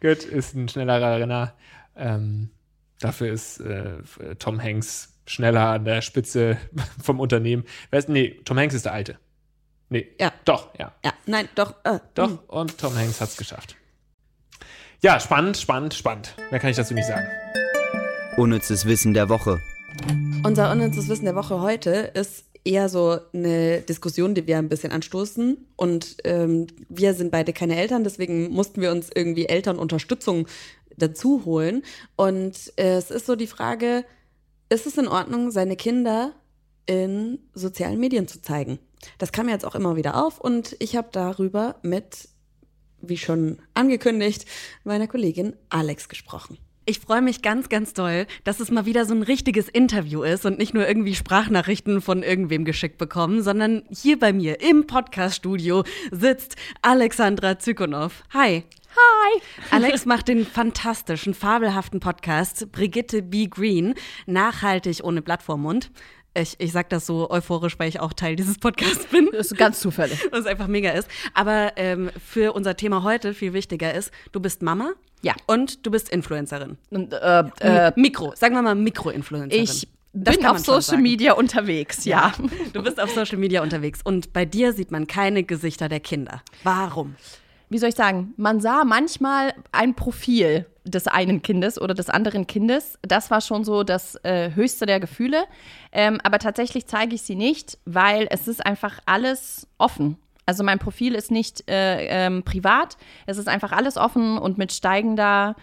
Gut, 0.00 0.24
ist 0.24 0.54
ein 0.54 0.68
schnellerer 0.68 1.18
Renner. 1.18 1.54
Ähm, 1.96 2.50
dafür 3.00 3.32
ist 3.32 3.60
äh, 3.60 3.98
Tom 4.38 4.62
Hanks 4.62 5.18
schneller 5.26 5.70
an 5.70 5.84
der 5.84 6.02
Spitze 6.02 6.56
vom 7.02 7.20
Unternehmen. 7.20 7.64
Wer 7.90 7.98
ist, 7.98 8.08
nee, 8.08 8.40
Tom 8.44 8.58
Hanks 8.58 8.74
ist 8.74 8.84
der 8.84 8.92
Alte. 8.92 9.18
Nee, 9.88 10.08
ja. 10.20 10.32
Doch, 10.44 10.78
ja. 10.78 10.92
Ja, 11.04 11.12
nein, 11.26 11.48
doch. 11.54 11.74
Äh, 11.84 11.98
doch, 12.14 12.30
mh. 12.30 12.38
und 12.48 12.78
Tom 12.78 12.94
Hanks 12.96 13.20
hat 13.20 13.30
es 13.30 13.36
geschafft. 13.36 13.76
Ja, 15.02 15.18
spannend, 15.20 15.56
spannend, 15.56 15.94
spannend. 15.94 16.34
Mehr 16.50 16.60
kann 16.60 16.70
ich 16.70 16.76
dazu 16.76 16.92
nicht 16.94 17.06
sagen. 17.06 17.26
Unnützes 18.36 18.84
Wissen 18.84 19.14
der 19.14 19.28
Woche. 19.28 19.60
Unser 20.44 20.70
unnützes 20.70 21.08
Wissen 21.08 21.24
der 21.24 21.34
Woche 21.34 21.60
heute 21.60 21.90
ist 21.90 22.47
eher 22.68 22.90
so 22.90 23.18
eine 23.32 23.80
Diskussion, 23.80 24.34
die 24.34 24.46
wir 24.46 24.58
ein 24.58 24.68
bisschen 24.68 24.92
anstoßen. 24.92 25.56
Und 25.76 26.18
ähm, 26.24 26.66
wir 26.88 27.14
sind 27.14 27.32
beide 27.32 27.52
keine 27.54 27.76
Eltern, 27.76 28.04
deswegen 28.04 28.50
mussten 28.50 28.82
wir 28.82 28.92
uns 28.92 29.08
irgendwie 29.12 29.46
Elternunterstützung 29.46 30.46
dazu 30.96 31.44
holen. 31.46 31.82
Und 32.14 32.72
äh, 32.76 32.96
es 32.96 33.10
ist 33.10 33.26
so 33.26 33.36
die 33.36 33.46
Frage, 33.46 34.04
ist 34.68 34.86
es 34.86 34.98
in 34.98 35.08
Ordnung, 35.08 35.50
seine 35.50 35.76
Kinder 35.76 36.34
in 36.84 37.38
sozialen 37.54 37.98
Medien 37.98 38.28
zu 38.28 38.42
zeigen? 38.42 38.78
Das 39.16 39.32
kam 39.32 39.48
jetzt 39.48 39.64
auch 39.64 39.74
immer 39.74 39.96
wieder 39.96 40.22
auf 40.22 40.38
und 40.38 40.76
ich 40.78 40.94
habe 40.96 41.08
darüber 41.10 41.76
mit, 41.82 42.28
wie 43.00 43.16
schon 43.16 43.60
angekündigt, 43.72 44.44
meiner 44.84 45.06
Kollegin 45.06 45.56
Alex 45.70 46.08
gesprochen. 46.08 46.58
Ich 46.88 47.00
freue 47.00 47.20
mich 47.20 47.42
ganz, 47.42 47.68
ganz 47.68 47.92
doll, 47.92 48.26
dass 48.44 48.60
es 48.60 48.70
mal 48.70 48.86
wieder 48.86 49.04
so 49.04 49.12
ein 49.12 49.22
richtiges 49.22 49.68
Interview 49.68 50.22
ist 50.22 50.46
und 50.46 50.56
nicht 50.56 50.72
nur 50.72 50.88
irgendwie 50.88 51.14
Sprachnachrichten 51.14 52.00
von 52.00 52.22
irgendwem 52.22 52.64
geschickt 52.64 52.96
bekommen, 52.96 53.42
sondern 53.42 53.82
hier 53.90 54.18
bei 54.18 54.32
mir 54.32 54.62
im 54.62 54.86
Podcaststudio 54.86 55.84
sitzt 56.10 56.56
Alexandra 56.80 57.58
Zykonow. 57.58 58.24
Hi. 58.32 58.64
Hi. 58.96 59.42
Alex 59.70 60.06
macht 60.06 60.28
den 60.28 60.46
fantastischen, 60.46 61.34
fabelhaften 61.34 62.00
Podcast 62.00 62.72
Brigitte 62.72 63.20
B. 63.20 63.48
Green, 63.48 63.92
nachhaltig 64.24 65.00
ohne 65.04 65.20
Blatt 65.20 65.42
vorm 65.42 65.60
Mund. 65.60 65.90
Ich, 66.32 66.54
ich 66.58 66.72
sag 66.72 66.88
das 66.88 67.04
so 67.04 67.28
euphorisch, 67.28 67.78
weil 67.78 67.90
ich 67.90 68.00
auch 68.00 68.14
Teil 68.14 68.34
dieses 68.34 68.56
Podcasts 68.56 69.04
bin. 69.08 69.28
Das 69.32 69.48
ist 69.48 69.58
ganz 69.58 69.80
zufällig. 69.80 70.26
Was 70.30 70.46
einfach 70.46 70.68
mega 70.68 70.92
ist. 70.92 71.08
Aber 71.34 71.72
ähm, 71.76 72.10
für 72.24 72.54
unser 72.54 72.78
Thema 72.78 73.02
heute 73.02 73.34
viel 73.34 73.52
wichtiger 73.52 73.92
ist, 73.92 74.10
du 74.32 74.40
bist 74.40 74.62
Mama. 74.62 74.94
Ja. 75.22 75.34
Und 75.46 75.84
du 75.86 75.90
bist 75.90 76.08
Influencerin. 76.08 76.78
Und, 76.90 77.12
äh, 77.12 77.44
äh, 77.60 77.92
Mikro, 77.96 78.32
sagen 78.34 78.54
wir 78.54 78.62
mal 78.62 78.74
Mikro-Influencerin. 78.74 79.64
Ich 79.64 79.88
das 80.12 80.36
bin 80.36 80.46
auf 80.46 80.58
Social 80.58 80.98
Media 80.98 81.34
unterwegs, 81.34 82.04
ja. 82.04 82.32
ja. 82.38 82.48
Du 82.72 82.82
bist 82.82 83.00
auf 83.00 83.10
Social 83.10 83.38
Media 83.38 83.62
unterwegs 83.62 84.00
und 84.02 84.32
bei 84.32 84.44
dir 84.44 84.72
sieht 84.72 84.90
man 84.90 85.06
keine 85.06 85.44
Gesichter 85.44 85.88
der 85.88 86.00
Kinder. 86.00 86.42
Warum? 86.64 87.14
Wie 87.68 87.78
soll 87.78 87.90
ich 87.90 87.94
sagen? 87.94 88.32
Man 88.36 88.60
sah 88.60 88.84
manchmal 88.84 89.52
ein 89.72 89.94
Profil 89.94 90.66
des 90.84 91.06
einen 91.06 91.42
Kindes 91.42 91.78
oder 91.78 91.92
des 91.92 92.08
anderen 92.08 92.46
Kindes. 92.46 92.98
Das 93.02 93.30
war 93.30 93.42
schon 93.42 93.64
so 93.64 93.84
das 93.84 94.16
äh, 94.24 94.52
höchste 94.54 94.86
der 94.86 95.00
Gefühle. 95.00 95.44
Ähm, 95.92 96.18
aber 96.22 96.38
tatsächlich 96.38 96.86
zeige 96.86 97.14
ich 97.14 97.22
sie 97.22 97.34
nicht, 97.34 97.78
weil 97.84 98.26
es 98.30 98.48
ist 98.48 98.64
einfach 98.64 99.00
alles 99.04 99.66
offen. 99.76 100.16
Also 100.48 100.64
mein 100.64 100.78
Profil 100.78 101.14
ist 101.14 101.30
nicht 101.30 101.68
äh, 101.68 102.06
ähm, 102.06 102.42
privat. 102.42 102.96
Es 103.26 103.36
ist 103.36 103.48
einfach 103.48 103.70
alles 103.70 103.98
offen 103.98 104.38
und 104.38 104.56
mit 104.56 104.72
steigender 104.72 105.56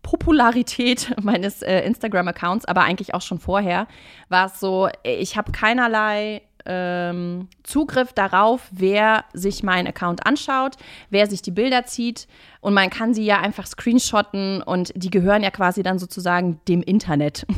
Popularität 0.00 1.14
meines 1.22 1.60
äh, 1.60 1.80
Instagram-Accounts, 1.80 2.64
aber 2.64 2.80
eigentlich 2.80 3.12
auch 3.12 3.20
schon 3.20 3.38
vorher, 3.38 3.86
war 4.30 4.46
es 4.46 4.58
so, 4.58 4.88
ich 5.04 5.36
habe 5.36 5.52
keinerlei 5.52 6.40
ähm, 6.64 7.48
Zugriff 7.64 8.14
darauf, 8.14 8.66
wer 8.70 9.26
sich 9.34 9.62
meinen 9.62 9.88
Account 9.88 10.26
anschaut, 10.26 10.76
wer 11.10 11.26
sich 11.26 11.42
die 11.42 11.50
Bilder 11.50 11.84
zieht. 11.84 12.26
Und 12.62 12.72
man 12.72 12.88
kann 12.88 13.12
sie 13.12 13.26
ja 13.26 13.40
einfach 13.40 13.66
screenshotten 13.66 14.62
und 14.62 14.90
die 14.94 15.10
gehören 15.10 15.42
ja 15.42 15.50
quasi 15.50 15.82
dann 15.82 15.98
sozusagen 15.98 16.60
dem 16.66 16.82
Internet. 16.82 17.46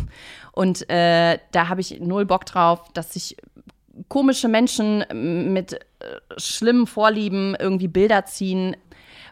Und 0.55 0.90
äh, 0.90 1.38
da 1.53 1.71
habe 1.71 1.81
ich 1.81 1.99
null 2.01 2.27
Bock 2.27 2.45
drauf, 2.45 2.92
dass 2.92 3.14
sich 3.14 3.38
komische 4.09 4.49
Menschen 4.49 5.05
mit 5.53 5.75
äh, 5.75 5.79
schlimmen 6.37 6.87
Vorlieben 6.87 7.57
irgendwie 7.59 7.88
Bilder 7.88 8.25
ziehen 8.25 8.77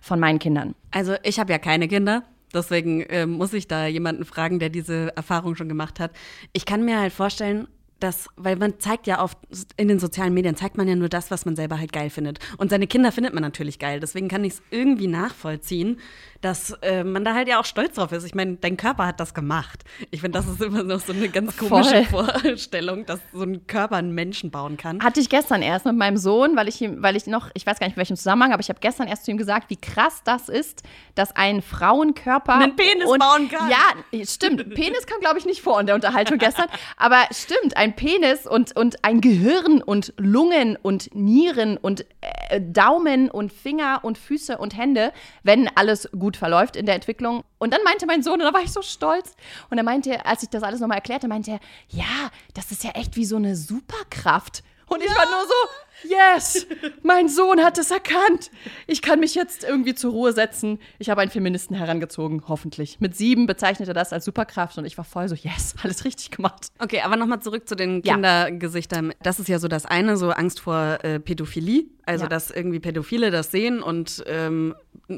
von 0.00 0.20
meinen 0.20 0.38
Kindern. 0.38 0.74
Also 0.90 1.14
ich 1.22 1.38
habe 1.38 1.52
ja 1.52 1.58
keine 1.58 1.88
Kinder. 1.88 2.24
Deswegen 2.52 3.02
äh, 3.02 3.26
muss 3.26 3.52
ich 3.52 3.68
da 3.68 3.86
jemanden 3.86 4.24
fragen, 4.24 4.58
der 4.58 4.70
diese 4.70 5.16
Erfahrung 5.16 5.54
schon 5.54 5.68
gemacht 5.68 6.00
hat. 6.00 6.10
Ich 6.52 6.66
kann 6.66 6.84
mir 6.84 6.98
halt 6.98 7.12
vorstellen, 7.12 7.68
dass, 8.00 8.28
weil 8.36 8.56
man 8.56 8.80
zeigt 8.80 9.06
ja 9.06 9.22
oft 9.22 9.38
in 9.76 9.88
den 9.88 9.98
sozialen 9.98 10.34
Medien, 10.34 10.56
zeigt 10.56 10.76
man 10.76 10.88
ja 10.88 10.96
nur 10.96 11.08
das, 11.10 11.30
was 11.30 11.44
man 11.44 11.54
selber 11.54 11.78
halt 11.78 11.92
geil 11.92 12.10
findet. 12.10 12.38
Und 12.56 12.70
seine 12.70 12.86
Kinder 12.86 13.12
findet 13.12 13.34
man 13.34 13.42
natürlich 13.42 13.78
geil. 13.78 14.00
Deswegen 14.00 14.28
kann 14.28 14.42
ich 14.42 14.54
es 14.54 14.62
irgendwie 14.70 15.06
nachvollziehen, 15.06 16.00
dass 16.40 16.70
äh, 16.82 17.04
man 17.04 17.24
da 17.24 17.34
halt 17.34 17.48
ja 17.48 17.60
auch 17.60 17.64
stolz 17.64 17.94
drauf 17.94 18.12
ist. 18.12 18.24
Ich 18.24 18.34
meine, 18.34 18.56
dein 18.56 18.76
Körper 18.76 19.06
hat 19.06 19.20
das 19.20 19.34
gemacht. 19.34 19.84
Ich 20.10 20.22
finde, 20.22 20.38
das 20.38 20.48
ist 20.48 20.62
immer 20.62 20.82
noch 20.82 21.00
so 21.00 21.12
eine 21.12 21.28
ganz 21.28 21.56
komische 21.56 22.04
Voll. 22.04 22.24
Vorstellung, 22.24 23.04
dass 23.06 23.20
so 23.32 23.42
ein 23.42 23.66
Körper 23.66 23.96
einen 23.96 24.14
Menschen 24.14 24.50
bauen 24.50 24.76
kann. 24.76 25.02
Hatte 25.02 25.20
ich 25.20 25.28
gestern 25.28 25.62
erst 25.62 25.84
mit 25.84 25.96
meinem 25.96 26.16
Sohn, 26.16 26.56
weil 26.56 26.68
ich 26.68 26.80
ihm, 26.80 27.02
weil 27.02 27.16
ich 27.16 27.26
noch, 27.26 27.50
ich 27.54 27.66
weiß 27.66 27.78
gar 27.78 27.86
nicht 27.86 27.96
in 27.96 27.98
welchem 27.98 28.16
Zusammenhang, 28.16 28.52
aber 28.52 28.60
ich 28.60 28.68
habe 28.70 28.80
gestern 28.80 29.06
erst 29.06 29.24
zu 29.24 29.30
ihm 29.30 29.36
gesagt, 29.36 29.68
wie 29.70 29.76
krass 29.76 30.22
das 30.24 30.48
ist, 30.48 30.82
dass 31.14 31.34
ein 31.36 31.60
Frauenkörper 31.60 32.54
einen 32.54 32.76
Penis 32.76 33.06
und, 33.06 33.18
bauen 33.18 33.48
kann. 33.48 33.70
Ja, 33.70 34.24
stimmt. 34.24 34.74
Penis 34.74 35.06
kam, 35.06 35.20
glaube 35.20 35.38
ich, 35.38 35.44
nicht 35.44 35.60
vor 35.60 35.78
in 35.78 35.86
der 35.86 35.94
Unterhaltung 35.94 36.38
gestern. 36.38 36.66
Aber 36.96 37.18
stimmt, 37.32 37.76
ein 37.76 37.94
Penis 37.94 38.46
und, 38.46 38.76
und 38.76 39.04
ein 39.04 39.20
Gehirn 39.20 39.82
und 39.82 40.14
Lungen 40.16 40.76
und 40.80 41.14
Nieren 41.14 41.76
und 41.76 42.06
äh, 42.20 42.60
Daumen 42.60 43.30
und 43.30 43.52
Finger 43.52 44.00
und 44.02 44.16
Füße 44.16 44.56
und 44.56 44.76
Hände, 44.76 45.12
wenn 45.42 45.68
alles 45.76 46.08
gut 46.18 46.29
gut 46.30 46.36
verläuft 46.36 46.76
in 46.76 46.86
der 46.86 46.94
Entwicklung. 46.94 47.42
Und 47.58 47.74
dann 47.74 47.82
meinte 47.82 48.06
mein 48.06 48.22
Sohn, 48.22 48.34
und 48.34 48.46
da 48.46 48.54
war 48.54 48.62
ich 48.62 48.72
so 48.72 48.82
stolz. 48.82 49.34
Und 49.68 49.78
er 49.78 49.84
meinte, 49.84 50.24
als 50.24 50.44
ich 50.44 50.48
das 50.48 50.62
alles 50.62 50.78
nochmal 50.78 50.98
erklärte, 50.98 51.26
meinte 51.26 51.52
er, 51.52 51.60
ja, 51.88 52.30
das 52.54 52.70
ist 52.70 52.84
ja 52.84 52.90
echt 52.90 53.16
wie 53.16 53.24
so 53.24 53.34
eine 53.36 53.56
Superkraft. 53.56 54.62
Und 54.90 55.02
ich 55.02 55.08
ja. 55.08 55.16
war 55.16 55.26
nur 55.26 55.46
so, 55.46 56.08
yes, 56.08 56.66
mein 57.04 57.28
Sohn 57.28 57.62
hat 57.62 57.78
es 57.78 57.92
erkannt. 57.92 58.50
Ich 58.88 59.02
kann 59.02 59.20
mich 59.20 59.36
jetzt 59.36 59.62
irgendwie 59.62 59.94
zur 59.94 60.10
Ruhe 60.10 60.32
setzen. 60.32 60.80
Ich 60.98 61.10
habe 61.10 61.20
einen 61.20 61.30
Feministen 61.30 61.76
herangezogen, 61.76 62.42
hoffentlich. 62.48 62.98
Mit 62.98 63.16
sieben 63.16 63.46
bezeichnete 63.46 63.92
er 63.92 63.94
das 63.94 64.12
als 64.12 64.24
Superkraft 64.24 64.78
und 64.78 64.84
ich 64.84 64.98
war 64.98 65.04
voll 65.04 65.28
so, 65.28 65.36
yes, 65.36 65.76
alles 65.82 66.04
richtig 66.04 66.32
gemacht. 66.32 66.72
Okay, 66.80 67.02
aber 67.02 67.16
nochmal 67.16 67.40
zurück 67.40 67.68
zu 67.68 67.76
den 67.76 68.02
Kindergesichtern. 68.02 69.14
Das 69.22 69.38
ist 69.38 69.48
ja 69.48 69.60
so 69.60 69.68
das 69.68 69.86
eine, 69.86 70.16
so 70.16 70.30
Angst 70.30 70.58
vor 70.58 70.98
äh, 71.04 71.20
Pädophilie. 71.20 71.84
Also, 72.04 72.24
ja. 72.24 72.28
dass 72.28 72.50
irgendwie 72.50 72.80
Pädophile 72.80 73.30
das 73.30 73.52
sehen 73.52 73.80
und 73.80 74.24
ähm, 74.26 74.74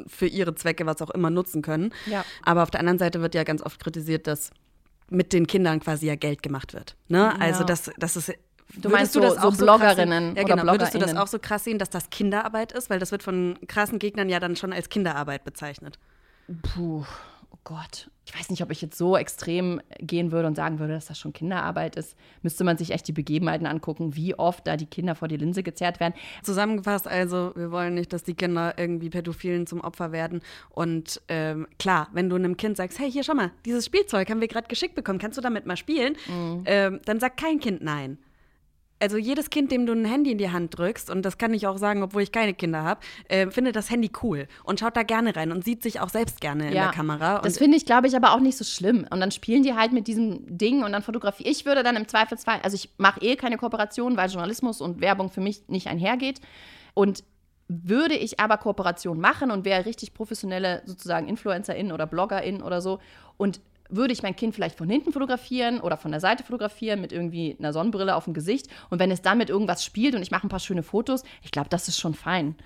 für 0.07 0.27
ihre 0.27 0.55
Zwecke 0.55 0.85
was 0.85 1.01
auch 1.01 1.09
immer 1.09 1.31
nutzen 1.31 1.63
können. 1.63 1.95
Ja. 2.05 2.27
Aber 2.43 2.63
auf 2.63 2.71
der 2.71 2.81
anderen 2.81 2.99
Seite 2.99 3.23
wird 3.23 3.35
ja 3.35 3.45
ganz 3.45 3.63
oft 3.63 3.83
kritisiert, 3.83 4.27
dass 4.27 4.51
mit 5.09 5.33
den 5.33 5.47
Kindern 5.47 5.81
quasi 5.81 6.07
ja 6.07 6.17
Geld 6.17 6.43
gemacht 6.43 6.75
wird. 6.75 6.97
Ne? 7.09 7.39
Also, 7.41 7.65
dass, 7.65 7.91
dass 7.99 8.17
es 8.17 8.33
Du 8.77 8.89
meinst 8.89 9.15
du 9.15 9.21
das 9.21 9.35
so, 9.35 9.51
so 9.51 9.65
Bloggerinnen 9.65 10.31
so 10.31 10.37
ja, 10.37 10.45
genau. 10.45 10.73
Würdest 10.73 10.95
du 10.95 10.99
das 10.99 11.17
auch 11.17 11.27
so 11.27 11.39
krass 11.39 11.65
sehen, 11.65 11.79
dass 11.79 11.91
das 11.91 12.11
Kinderarbeit 12.11 12.73
ist? 12.73 12.91
Weil 12.91 12.99
das 12.99 13.13
wird 13.13 13.23
von 13.23 13.59
krassen 13.67 13.99
Gegnern 13.99 14.29
ja 14.29 14.41
dann 14.41 14.57
schon 14.57 14.73
als 14.73 14.89
Kinderarbeit 14.89 15.45
bezeichnet. 15.45 15.99
Puh, 16.63 17.05
oh 17.51 17.59
Gott. 17.65 18.09
Ich 18.25 18.39
weiß 18.39 18.51
nicht, 18.51 18.63
ob 18.63 18.71
ich 18.71 18.81
jetzt 18.81 18.97
so 18.97 19.17
extrem 19.17 19.81
gehen 19.99 20.31
würde 20.31 20.47
und 20.47 20.55
sagen 20.55 20.79
würde, 20.79 20.95
dass 20.95 21.07
das 21.07 21.19
schon 21.19 21.33
Kinderarbeit 21.33 21.97
ist. 21.97 22.17
Müsste 22.43 22.63
man 22.63 22.79
sich 22.79 22.93
echt 22.93 23.09
die 23.09 23.13
Begebenheiten 23.13 23.67
angucken, 23.67 24.15
wie 24.15 24.37
oft 24.37 24.67
da 24.67 24.77
die 24.77 24.87
Kinder 24.87 25.17
vor 25.17 25.27
die 25.27 25.37
Linse 25.37 25.63
gezerrt 25.65 25.99
werden. 25.99 26.15
Zusammengefasst 26.43 27.09
also, 27.09 27.53
wir 27.57 27.73
wollen 27.73 27.95
nicht, 27.95 28.13
dass 28.13 28.23
die 28.23 28.35
Kinder 28.35 28.75
irgendwie 28.79 29.11
Pädophilen 29.11 29.67
zum 29.67 29.81
Opfer 29.81 30.13
werden. 30.13 30.41
Und 30.71 31.21
ähm, 31.29 31.67
klar, 31.79 32.09
wenn 32.13 32.31
du 32.31 32.37
einem 32.37 32.57
Kind 32.57 32.77
sagst, 32.77 33.01
hey, 33.01 33.11
hier 33.11 33.25
schau 33.25 33.35
mal, 33.35 33.51
dieses 33.65 33.87
Spielzeug 33.87 34.31
haben 34.31 34.41
wir 34.41 34.49
gerade 34.49 34.69
geschickt 34.69 34.95
bekommen, 34.95 35.19
kannst 35.19 35.37
du 35.37 35.43
damit 35.43 35.67
mal 35.67 35.77
spielen? 35.77 36.17
Mhm. 36.29 36.63
Ähm, 36.65 37.01
dann 37.05 37.19
sagt 37.19 37.39
kein 37.39 37.59
Kind 37.59 37.83
nein 37.83 38.19
also 39.03 39.17
jedes 39.17 39.51
Kind, 39.51 39.73
dem 39.73 39.85
du 39.85 39.93
ein 39.93 40.05
Handy 40.05 40.31
in 40.31 40.39
die 40.39 40.51
Hand 40.51 40.79
drückst, 40.79 41.11
und 41.11 41.23
das 41.23 41.37
kann 41.37 41.53
ich 41.53 41.67
auch 41.67 41.77
sagen, 41.77 42.03
obwohl 42.03 42.23
ich 42.23 42.31
keine 42.31 42.55
Kinder 42.55 42.83
habe, 42.85 43.01
äh, 43.29 43.51
findet 43.51 43.75
das 43.77 43.91
Handy 43.91 44.11
cool 44.23 44.47
und 44.65 44.81
schaut 44.81 44.97
da 44.97 45.03
gerne 45.03 45.35
rein 45.35 45.51
und 45.51 45.65
sieht 45.65 45.83
sich 45.83 46.01
auch 46.01 46.09
selbst 46.09 46.41
gerne 46.41 46.69
in 46.69 46.75
der 46.75 46.91
Kamera. 46.91 47.41
das 47.41 47.59
finde 47.59 47.77
ich, 47.77 47.85
glaube 47.85 48.07
ich, 48.07 48.17
aber 48.17 48.33
auch 48.33 48.41
nicht 48.41 48.57
so 48.57 48.65
schlimm. 48.65 49.07
Und 49.11 49.21
dann 49.21 49.33
spielen 49.33 49.65
die 49.65 49.75
halt 49.75 49.93
mit 49.93 50.07
diesem 50.07 50.57
Ding 50.57 50.85
und 50.85 50.93
dann 50.93 51.03
fotografiere. 51.03 51.51
Ich 51.51 51.67
würde 51.67 51.83
dann 51.83 51.97
im 51.97 52.07
Zweifelsfall, 52.07 52.61
also 52.63 52.77
ich 52.77 52.91
mache 52.97 53.21
eh 53.21 53.37
keine 53.37 53.57
Kooperation, 53.57 54.17
weil 54.17 54.31
Journalismus 54.31 54.81
und 54.81 55.01
Werbung 55.01 55.31
für 55.31 55.41
mich 55.41 55.69
nicht 55.69 55.89
einhergeht. 55.89 56.41
Und 56.95 57.25
würde 57.69 58.15
ich 58.15 58.39
aber 58.39 58.59
Kooperation 58.59 59.19
machen 59.19 59.51
und 59.51 59.65
wäre 59.65 59.87
richtig 59.87 60.15
professionelle 60.15 60.83
sozusagen 60.85 61.27
InfluencerInnen 61.29 61.93
oder 61.93 62.07
BloggerInnen 62.07 62.63
oder 62.63 62.81
so 62.81 63.01
und 63.37 63.61
würde 63.95 64.13
ich 64.13 64.23
mein 64.23 64.37
Kind 64.37 64.55
vielleicht 64.55 64.79
von 64.79 64.89
hinten 64.89 65.13
fotografieren 65.13 65.81
oder 65.81 65.97
von 65.97 66.11
der 66.11 66.21
Seite 66.21 66.45
fotografieren 66.45 67.01
mit 67.01 67.13
irgendwie 67.13 67.57
einer 67.59 67.73
Sonnenbrille 67.73 68.17
auf 68.17 68.25
dem 68.25 68.35
Gesicht. 68.35 68.69
Und 68.91 68.99
wenn 68.99 69.11
es 69.11 69.23
dann 69.23 69.39
mit 69.39 69.51
irgendwas 69.51 69.85
spielt 69.85 70.15
und 70.15 70.23
ich 70.23 70.31
mache 70.31 70.47
ein 70.47 70.51
paar 70.51 70.61
schöne 70.61 70.83
Fotos, 70.83 71.23
ich 71.43 71.51
glaube, 71.51 71.69
das 71.69 71.89
ist 71.89 71.99
schon 71.99 72.15
fein. 72.15 72.57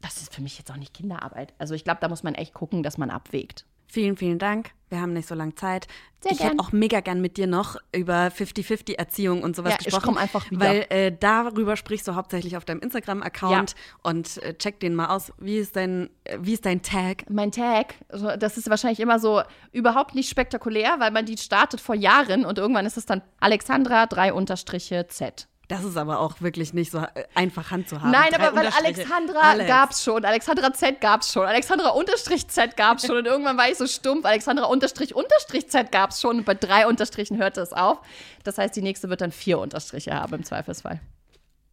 Das 0.00 0.16
ist 0.16 0.34
für 0.34 0.42
mich 0.42 0.58
jetzt 0.58 0.70
auch 0.70 0.76
nicht 0.76 0.94
Kinderarbeit. 0.94 1.52
Also 1.58 1.74
ich 1.74 1.84
glaube, 1.84 2.00
da 2.00 2.08
muss 2.08 2.22
man 2.22 2.34
echt 2.34 2.54
gucken, 2.54 2.82
dass 2.82 2.98
man 2.98 3.10
abwägt. 3.10 3.66
Vielen, 3.90 4.16
vielen 4.16 4.38
Dank. 4.38 4.70
Wir 4.88 5.00
haben 5.00 5.12
nicht 5.12 5.26
so 5.26 5.34
lange 5.34 5.54
Zeit. 5.56 5.88
Sehr 6.20 6.32
ich 6.32 6.38
gern. 6.38 6.50
hätte 6.50 6.60
auch 6.62 6.70
mega 6.70 7.00
gern 7.00 7.20
mit 7.20 7.36
dir 7.36 7.46
noch 7.46 7.76
über 7.92 8.26
50-50-Erziehung 8.26 9.42
und 9.42 9.56
sowas 9.56 9.72
ja, 9.72 9.76
gesprochen. 9.78 10.00
Ich 10.00 10.04
komme 10.04 10.20
einfach 10.20 10.50
wieder. 10.50 10.60
Weil 10.60 10.86
äh, 10.90 11.12
darüber 11.18 11.76
sprichst 11.76 12.06
du 12.06 12.14
hauptsächlich 12.14 12.56
auf 12.56 12.64
deinem 12.64 12.80
Instagram-Account 12.80 13.70
ja. 13.70 13.76
und 14.02 14.36
äh, 14.42 14.54
check 14.54 14.78
den 14.78 14.94
mal 14.94 15.06
aus. 15.06 15.32
Wie 15.38 15.56
ist 15.56 15.74
dein, 15.74 16.10
äh, 16.24 16.38
wie 16.40 16.52
ist 16.52 16.66
dein 16.66 16.82
Tag? 16.82 17.28
Mein 17.30 17.50
Tag, 17.50 17.94
also 18.08 18.36
das 18.36 18.58
ist 18.58 18.70
wahrscheinlich 18.70 19.00
immer 19.00 19.18
so 19.18 19.42
überhaupt 19.72 20.14
nicht 20.14 20.28
spektakulär, 20.28 20.96
weil 20.98 21.10
man 21.10 21.26
die 21.26 21.36
startet 21.36 21.80
vor 21.80 21.96
Jahren 21.96 22.44
und 22.44 22.58
irgendwann 22.58 22.86
ist 22.86 22.96
es 22.96 23.06
dann 23.06 23.22
Alexandra 23.40 24.06
3 24.06 24.32
Unterstriche 24.32 25.06
Z. 25.08 25.48
Das 25.70 25.84
ist 25.84 25.96
aber 25.96 26.18
auch 26.18 26.40
wirklich 26.40 26.74
nicht 26.74 26.90
so 26.90 26.98
äh, 26.98 27.24
einfach 27.36 27.70
Hand 27.70 27.88
zu 27.88 28.02
haben. 28.02 28.10
Nein, 28.10 28.34
aber 28.34 28.56
weil 28.56 28.66
Alexandra 28.66 29.38
Alex. 29.40 29.68
gab's 29.68 30.02
schon, 30.02 30.24
Alexandra 30.24 30.72
Z 30.72 31.00
gab's 31.00 31.32
schon, 31.32 31.46
Alexandra 31.46 31.90
Unterstrich 31.90 32.48
Z 32.48 32.76
gab's 32.76 33.06
schon 33.06 33.18
und 33.18 33.26
irgendwann 33.26 33.56
war 33.56 33.70
ich 33.70 33.78
so 33.78 33.86
stumpf, 33.86 34.24
Alexandra 34.24 34.64
Unterstrich 34.64 35.14
Unterstrich 35.14 35.68
Z 35.70 35.92
gab's 35.92 36.20
schon 36.20 36.38
und 36.38 36.44
bei 36.44 36.54
drei 36.54 36.88
Unterstrichen 36.88 37.38
hörte 37.38 37.60
es 37.60 37.72
auf. 37.72 38.00
Das 38.42 38.58
heißt, 38.58 38.74
die 38.74 38.82
nächste 38.82 39.10
wird 39.10 39.20
dann 39.20 39.30
vier 39.30 39.60
Unterstriche 39.60 40.12
haben 40.12 40.34
im 40.34 40.44
Zweifelsfall. 40.44 41.00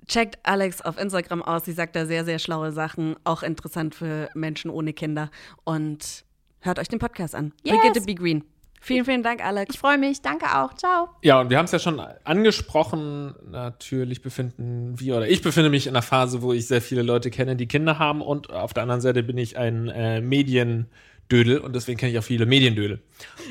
Checkt 0.08 0.38
Alex 0.44 0.84
auf 0.84 1.00
Instagram 1.00 1.42
aus. 1.42 1.66
Sie 1.66 1.74
sagt 1.74 1.96
da 1.96 2.06
sehr, 2.06 2.24
sehr 2.24 2.38
schlaue 2.38 2.72
Sachen. 2.72 3.16
Auch 3.24 3.42
interessant 3.42 3.96
für 3.96 4.30
Menschen 4.36 4.70
ohne 4.70 4.94
Kinder. 4.94 5.32
Und 5.64 6.24
hört 6.60 6.78
euch 6.78 6.88
den 6.88 7.00
Podcast 7.00 7.34
an. 7.34 7.52
Yes. 7.64 7.76
Brigitte 7.76 8.06
Be 8.06 8.14
Green. 8.16 8.44
Vielen, 8.80 9.06
vielen 9.06 9.24
Dank, 9.24 9.44
Alex. 9.44 9.76
Ich 9.76 9.80
freue 9.80 9.98
mich. 9.98 10.22
Danke 10.22 10.46
auch. 10.58 10.74
Ciao. 10.76 11.10
Ja, 11.22 11.42
und 11.42 11.50
wir 11.50 11.58
haben 11.58 11.66
es 11.66 11.72
ja 11.72 11.80
schon 11.80 12.00
angesprochen. 12.24 13.36
Natürlich 13.50 14.22
befinden 14.22 15.00
wir 15.00 15.18
oder 15.18 15.28
ich 15.28 15.42
befinde 15.42 15.70
mich 15.70 15.88
in 15.88 15.94
einer 15.94 16.02
Phase, 16.02 16.42
wo 16.42 16.54
ich 16.54 16.68
sehr 16.68 16.82
viele 16.82 17.02
Leute 17.02 17.30
kenne, 17.30 17.56
die 17.56 17.68
Kinder 17.68 18.00
haben. 18.00 18.22
Und 18.22 18.52
auf 18.52 18.74
der 18.74 18.84
anderen 18.84 19.02
Seite 19.02 19.24
bin 19.24 19.38
ich 19.38 19.58
ein 19.58 19.90
äh, 19.90 20.22
Mediendödel 20.22 21.58
und 21.58 21.76
deswegen 21.76 21.98
kenne 21.98 22.12
ich 22.12 22.20
auch 22.20 22.24
viele 22.24 22.46
Mediendödel. 22.46 23.02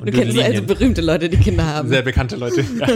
Und 0.00 0.08
du 0.08 0.12
kennst 0.12 0.38
also 0.38 0.62
berühmte 0.62 1.02
Leute, 1.02 1.28
die 1.28 1.38
Kinder 1.38 1.66
haben. 1.66 1.88
Sehr 1.88 2.02
bekannte 2.02 2.36
Leute, 2.36 2.64
ja. 2.80 2.86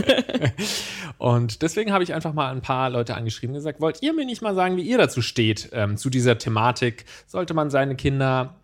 Und 1.18 1.60
deswegen 1.60 1.92
habe 1.92 2.04
ich 2.04 2.14
einfach 2.14 2.32
mal 2.32 2.50
ein 2.50 2.62
paar 2.62 2.88
Leute 2.88 3.14
angeschrieben 3.14 3.54
und 3.54 3.58
gesagt, 3.58 3.80
wollt 3.80 4.02
ihr 4.02 4.14
mir 4.14 4.24
nicht 4.24 4.40
mal 4.40 4.54
sagen, 4.54 4.76
wie 4.76 4.82
ihr 4.82 4.96
dazu 4.96 5.20
steht, 5.20 5.68
ähm, 5.72 5.98
zu 5.98 6.08
dieser 6.08 6.38
Thematik? 6.38 7.04
Sollte 7.26 7.52
man 7.52 7.68
seine 7.68 7.96
Kinder 7.96 8.54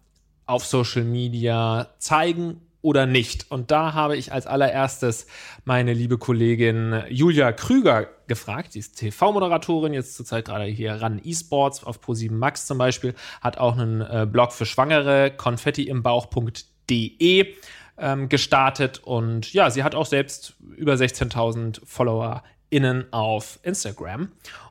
auf 0.46 0.64
Social 0.64 1.04
Media 1.04 1.88
zeigen 1.98 2.62
oder 2.86 3.04
nicht? 3.04 3.50
Und 3.50 3.70
da 3.72 3.92
habe 3.94 4.16
ich 4.16 4.32
als 4.32 4.46
allererstes 4.46 5.26
meine 5.64 5.92
liebe 5.92 6.18
Kollegin 6.18 7.02
Julia 7.08 7.50
Krüger 7.50 8.06
gefragt. 8.28 8.76
Die 8.76 8.78
ist 8.78 9.00
TV-Moderatorin, 9.00 9.92
jetzt 9.92 10.16
zurzeit 10.16 10.44
gerade 10.44 10.66
hier 10.66 10.92
ran 10.92 11.18
eSports 11.18 11.82
auf 11.82 11.98
Pro7 11.98 12.30
Max 12.30 12.66
zum 12.66 12.78
Beispiel, 12.78 13.16
hat 13.40 13.58
auch 13.58 13.76
einen 13.76 14.02
äh, 14.02 14.24
Blog 14.30 14.52
für 14.52 14.66
Schwangere, 14.66 15.32
konfettiimbauch.de 15.36 17.54
ähm, 17.98 18.28
gestartet 18.28 19.00
und 19.02 19.52
ja, 19.52 19.68
sie 19.70 19.82
hat 19.82 19.96
auch 19.96 20.06
selbst 20.06 20.54
über 20.76 20.94
16.000 20.94 21.80
FollowerInnen 21.84 23.12
auf 23.12 23.58
Instagram 23.64 24.30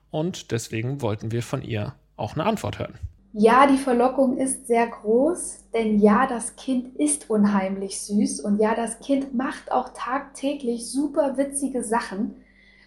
und 0.09 0.51
deswegen 0.51 1.01
wollten 1.01 1.33
wir 1.33 1.43
von 1.43 1.61
ihr 1.61 1.95
auch 2.15 2.35
eine 2.35 2.45
Antwort 2.45 2.79
hören. 2.79 2.97
Ja, 3.37 3.67
die 3.67 3.77
Verlockung 3.77 4.37
ist 4.37 4.65
sehr 4.65 4.87
groß, 4.87 5.65
denn 5.73 5.99
ja, 5.99 6.25
das 6.25 6.55
Kind 6.55 6.95
ist 6.95 7.29
unheimlich 7.29 7.99
süß 7.99 8.39
und 8.39 8.61
ja, 8.61 8.75
das 8.75 8.99
Kind 8.99 9.33
macht 9.33 9.73
auch 9.73 9.89
tagtäglich 9.89 10.89
super 10.89 11.35
witzige 11.35 11.83
Sachen. 11.83 12.37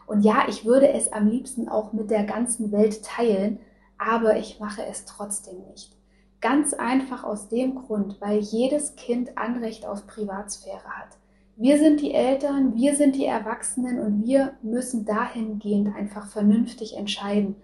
Und 0.06 0.22
ja, 0.22 0.46
ich 0.48 0.64
würde 0.64 0.88
es 0.88 1.12
am 1.12 1.28
liebsten 1.28 1.68
auch 1.68 1.92
mit 1.92 2.10
der 2.10 2.24
ganzen 2.24 2.72
Welt 2.72 3.04
teilen, 3.04 3.58
aber 3.98 4.38
ich 4.38 4.58
mache 4.58 4.82
es 4.90 5.04
trotzdem 5.04 5.58
nicht. 5.70 5.94
Ganz 6.40 6.72
einfach 6.72 7.24
aus 7.24 7.50
dem 7.50 7.74
Grund, 7.74 8.18
weil 8.20 8.38
jedes 8.38 8.96
Kind 8.96 9.36
Anrecht 9.36 9.84
auf 9.84 10.06
Privatsphäre 10.06 10.88
hat. 10.88 11.18
Wir 11.56 11.76
sind 11.76 12.00
die 12.00 12.14
Eltern, 12.14 12.74
wir 12.74 12.94
sind 12.96 13.16
die 13.16 13.26
Erwachsenen 13.26 13.98
und 13.98 14.24
wir 14.24 14.54
müssen 14.62 15.04
dahingehend 15.04 15.94
einfach 15.94 16.26
vernünftig 16.26 16.96
entscheiden. 16.96 17.56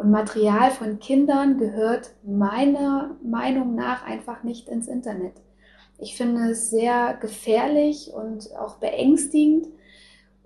Und 0.00 0.10
Material 0.10 0.70
von 0.70 0.98
Kindern 0.98 1.58
gehört 1.58 2.12
meiner 2.22 3.16
Meinung 3.22 3.74
nach 3.74 4.02
einfach 4.06 4.42
nicht 4.44 4.66
ins 4.66 4.88
Internet. 4.88 5.34
Ich 5.98 6.16
finde 6.16 6.52
es 6.52 6.70
sehr 6.70 7.18
gefährlich 7.20 8.10
und 8.10 8.48
auch 8.56 8.76
beängstigend. 8.76 9.66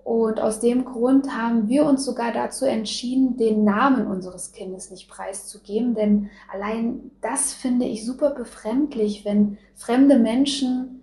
Und 0.03 0.41
aus 0.41 0.59
dem 0.59 0.83
Grund 0.83 1.37
haben 1.37 1.69
wir 1.69 1.85
uns 1.85 2.03
sogar 2.03 2.33
dazu 2.33 2.65
entschieden, 2.65 3.37
den 3.37 3.63
Namen 3.63 4.07
unseres 4.07 4.51
Kindes 4.51 4.91
nicht 4.91 5.07
preiszugeben. 5.09 5.95
Denn 5.95 6.29
allein 6.51 7.11
das 7.21 7.53
finde 7.53 7.85
ich 7.85 8.05
super 8.05 8.31
befremdlich, 8.31 9.23
wenn 9.23 9.57
fremde 9.73 10.19
Menschen 10.19 11.01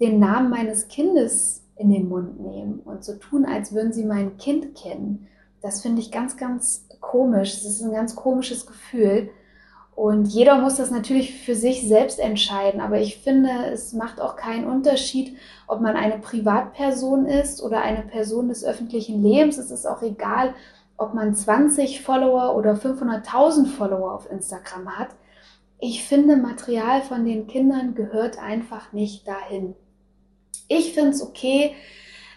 den 0.00 0.18
Namen 0.18 0.48
meines 0.48 0.88
Kindes 0.88 1.62
in 1.76 1.90
den 1.90 2.08
Mund 2.08 2.40
nehmen 2.40 2.80
und 2.86 3.04
so 3.04 3.16
tun, 3.16 3.44
als 3.44 3.74
würden 3.74 3.92
sie 3.92 4.06
mein 4.06 4.38
Kind 4.38 4.74
kennen. 4.74 5.28
Das 5.60 5.82
finde 5.82 6.00
ich 6.00 6.10
ganz, 6.10 6.38
ganz 6.38 6.86
komisch. 7.02 7.52
Es 7.52 7.66
ist 7.66 7.82
ein 7.82 7.92
ganz 7.92 8.16
komisches 8.16 8.66
Gefühl. 8.66 9.28
Und 9.94 10.24
jeder 10.24 10.56
muss 10.58 10.76
das 10.76 10.90
natürlich 10.90 11.44
für 11.44 11.54
sich 11.54 11.86
selbst 11.86 12.18
entscheiden. 12.18 12.80
Aber 12.80 12.98
ich 12.98 13.18
finde, 13.18 13.50
es 13.70 13.92
macht 13.92 14.22
auch 14.22 14.36
keinen 14.36 14.66
Unterschied, 14.66 15.36
ob 15.66 15.82
man 15.82 15.96
eine 15.96 16.18
Privatperson 16.18 17.26
ist 17.26 17.62
oder 17.62 17.82
eine 17.82 18.02
Person 18.02 18.48
des 18.48 18.64
öffentlichen 18.64 19.22
Lebens. 19.22 19.58
Es 19.58 19.70
ist 19.70 19.86
auch 19.86 20.00
egal, 20.00 20.54
ob 20.96 21.12
man 21.12 21.34
20 21.34 22.00
Follower 22.00 22.56
oder 22.56 22.72
500.000 22.72 23.66
Follower 23.66 24.12
auf 24.12 24.30
Instagram 24.30 24.98
hat. 24.98 25.08
Ich 25.78 26.04
finde, 26.04 26.36
Material 26.36 27.02
von 27.02 27.24
den 27.26 27.46
Kindern 27.46 27.94
gehört 27.94 28.38
einfach 28.38 28.92
nicht 28.92 29.28
dahin. 29.28 29.74
Ich 30.68 30.94
finde 30.94 31.10
es 31.10 31.22
okay, 31.22 31.74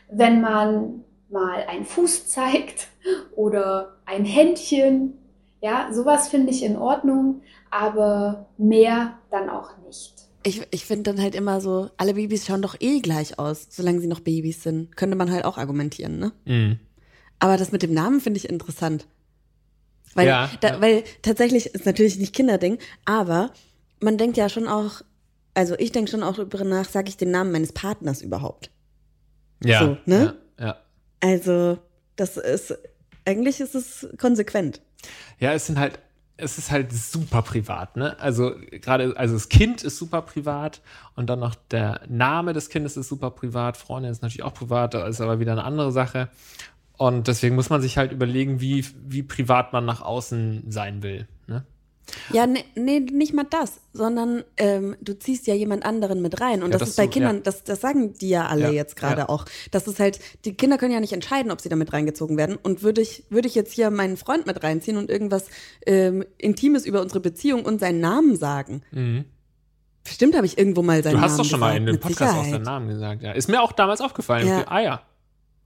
wenn 0.09 0.41
man 0.41 1.04
mal 1.29 1.63
einen 1.63 1.85
Fuß 1.85 2.27
zeigt 2.27 2.87
oder 3.35 3.97
ein 4.05 4.25
Händchen. 4.25 5.17
Ja, 5.61 5.89
sowas 5.91 6.27
finde 6.27 6.51
ich 6.51 6.63
in 6.63 6.77
Ordnung, 6.77 7.41
aber 7.71 8.47
mehr 8.57 9.17
dann 9.31 9.49
auch 9.49 9.71
nicht. 9.85 10.13
Ich, 10.43 10.61
ich 10.69 10.85
finde 10.85 11.11
dann 11.11 11.21
halt 11.21 11.33
immer 11.33 11.59
so, 11.59 11.89
alle 11.97 12.13
Babys 12.13 12.45
schauen 12.45 12.61
doch 12.61 12.75
eh 12.79 12.99
gleich 12.99 13.39
aus, 13.39 13.67
solange 13.71 13.99
sie 13.99 14.07
noch 14.07 14.19
Babys 14.19 14.61
sind. 14.61 14.95
Könnte 14.95 15.15
man 15.15 15.31
halt 15.31 15.43
auch 15.43 15.57
argumentieren, 15.57 16.19
ne? 16.19 16.33
Mhm. 16.45 16.79
Aber 17.39 17.57
das 17.57 17.71
mit 17.71 17.81
dem 17.81 17.93
Namen 17.93 18.21
finde 18.21 18.37
ich 18.37 18.47
interessant. 18.47 19.07
Weil, 20.13 20.27
Ja, 20.27 20.49
da, 20.61 20.67
ja. 20.75 20.81
weil 20.81 21.03
tatsächlich 21.23 21.65
ist 21.67 21.85
natürlich 21.85 22.17
nicht 22.17 22.35
Kinderding, 22.35 22.77
aber 23.05 23.51
man 23.99 24.17
denkt 24.17 24.37
ja 24.37 24.47
schon 24.47 24.67
auch, 24.67 25.01
also 25.55 25.75
ich 25.79 25.91
denke 25.91 26.11
schon 26.11 26.21
auch 26.23 26.35
darüber 26.35 26.63
nach, 26.63 26.87
sage 26.87 27.09
ich 27.09 27.17
den 27.17 27.31
Namen 27.31 27.51
meines 27.51 27.73
Partners 27.73 28.21
überhaupt. 28.21 28.69
Ja, 29.63 29.79
So, 29.79 29.97
ne? 30.05 30.35
ja, 30.59 30.65
ja. 30.67 30.77
Also, 31.25 31.79
das 32.17 32.37
ist, 32.37 32.77
eigentlich 33.25 33.59
ist 33.59 33.73
es 33.73 34.07
konsequent. 34.19 34.79
Ja, 35.39 35.53
es 35.53 35.65
sind 35.65 35.79
halt, 35.79 35.97
es 36.37 36.59
ist 36.59 36.69
halt 36.69 36.93
super 36.93 37.41
privat, 37.41 37.97
ne? 37.97 38.15
Also 38.19 38.53
gerade, 38.69 39.17
also 39.17 39.33
das 39.33 39.49
Kind 39.49 39.83
ist 39.83 39.97
super 39.97 40.21
privat 40.21 40.81
und 41.15 41.27
dann 41.27 41.39
noch 41.39 41.55
der 41.71 42.01
Name 42.07 42.53
des 42.53 42.69
Kindes 42.69 42.95
ist 42.95 43.09
super 43.09 43.31
privat, 43.31 43.75
Freundin 43.75 44.11
ist 44.11 44.21
natürlich 44.21 44.43
auch 44.43 44.53
privat, 44.53 44.93
da 44.93 45.07
ist 45.07 45.19
aber 45.19 45.39
wieder 45.39 45.53
eine 45.53 45.63
andere 45.63 45.91
Sache. 45.91 46.29
Und 46.95 47.27
deswegen 47.27 47.55
muss 47.55 47.71
man 47.71 47.81
sich 47.81 47.97
halt 47.97 48.11
überlegen, 48.11 48.61
wie, 48.61 48.85
wie 49.03 49.23
privat 49.23 49.73
man 49.73 49.83
nach 49.83 50.01
außen 50.01 50.69
sein 50.69 51.01
will. 51.01 51.27
Ne? 51.47 51.65
Ja, 52.31 52.45
nee, 52.45 52.63
nee, 52.75 52.99
nicht 52.99 53.33
mal 53.33 53.45
das, 53.49 53.79
sondern 53.93 54.43
ähm, 54.57 54.95
du 55.01 55.17
ziehst 55.17 55.47
ja 55.47 55.55
jemand 55.55 55.85
anderen 55.85 56.21
mit 56.21 56.39
rein. 56.39 56.61
Und 56.63 56.71
Ja, 56.71 56.77
das, 56.77 56.81
das 56.81 56.89
ist 56.89 56.95
bei 56.97 57.05
so, 57.05 57.09
Kindern, 57.09 57.37
ja. 57.37 57.41
das, 57.41 57.63
das 57.63 57.81
sagen 57.81 58.13
die 58.13 58.29
ja 58.29 58.45
alle 58.47 58.63
Ja, 58.65 58.69
jetzt 58.71 58.95
gerade 58.95 59.29
auch. 59.29 59.45
Das 59.71 59.87
ist 59.87 59.99
halt, 59.99 60.19
die 60.45 60.53
Kinder 60.53 60.77
können 60.77 60.93
ja 60.93 60.99
nicht 60.99 61.13
entscheiden, 61.13 61.51
ob 61.51 61.61
sie 61.61 61.69
damit 61.69 61.93
reingezogen 61.93 62.37
werden. 62.37 62.57
Und 62.61 62.83
würde 62.83 63.01
ich, 63.01 63.23
würde 63.29 63.47
ich 63.47 63.55
jetzt 63.55 63.73
hier 63.73 63.89
meinen 63.89 64.17
Freund 64.17 64.45
mit 64.45 64.63
reinziehen 64.63 64.97
und 64.97 65.09
irgendwas 65.09 65.45
ähm, 65.85 66.23
Intimes 66.37 66.85
über 66.85 67.01
unsere 67.01 67.19
Beziehung 67.19 67.65
und 67.65 67.79
seinen 67.79 67.99
Namen 68.01 68.35
sagen. 68.37 68.83
Bestimmt 70.03 70.35
habe 70.35 70.45
ich 70.45 70.57
irgendwo 70.57 70.83
mal 70.83 71.03
seinen 71.03 71.13
Mhm. 71.13 71.17
Du 71.17 71.21
Namen 71.21 71.31
hast 71.31 71.39
doch 71.39 71.45
schon 71.45 71.59
mal 71.59 71.67
gesagt, 71.73 71.79
in 71.79 71.85
dem 71.87 71.99
Podcast 71.99 72.35
auch 72.37 72.45
seinen 72.45 72.61
Namen 72.61 72.87
gesagt. 72.89 73.23
Ja. 73.23 73.31
Ist 73.31 73.49
mir 73.49 73.61
auch 73.61 73.71
damals 73.71 74.01
aufgefallen. 74.01 74.47
Ja. 74.47 74.63
Ah 74.67 74.79
ja. 74.79 75.01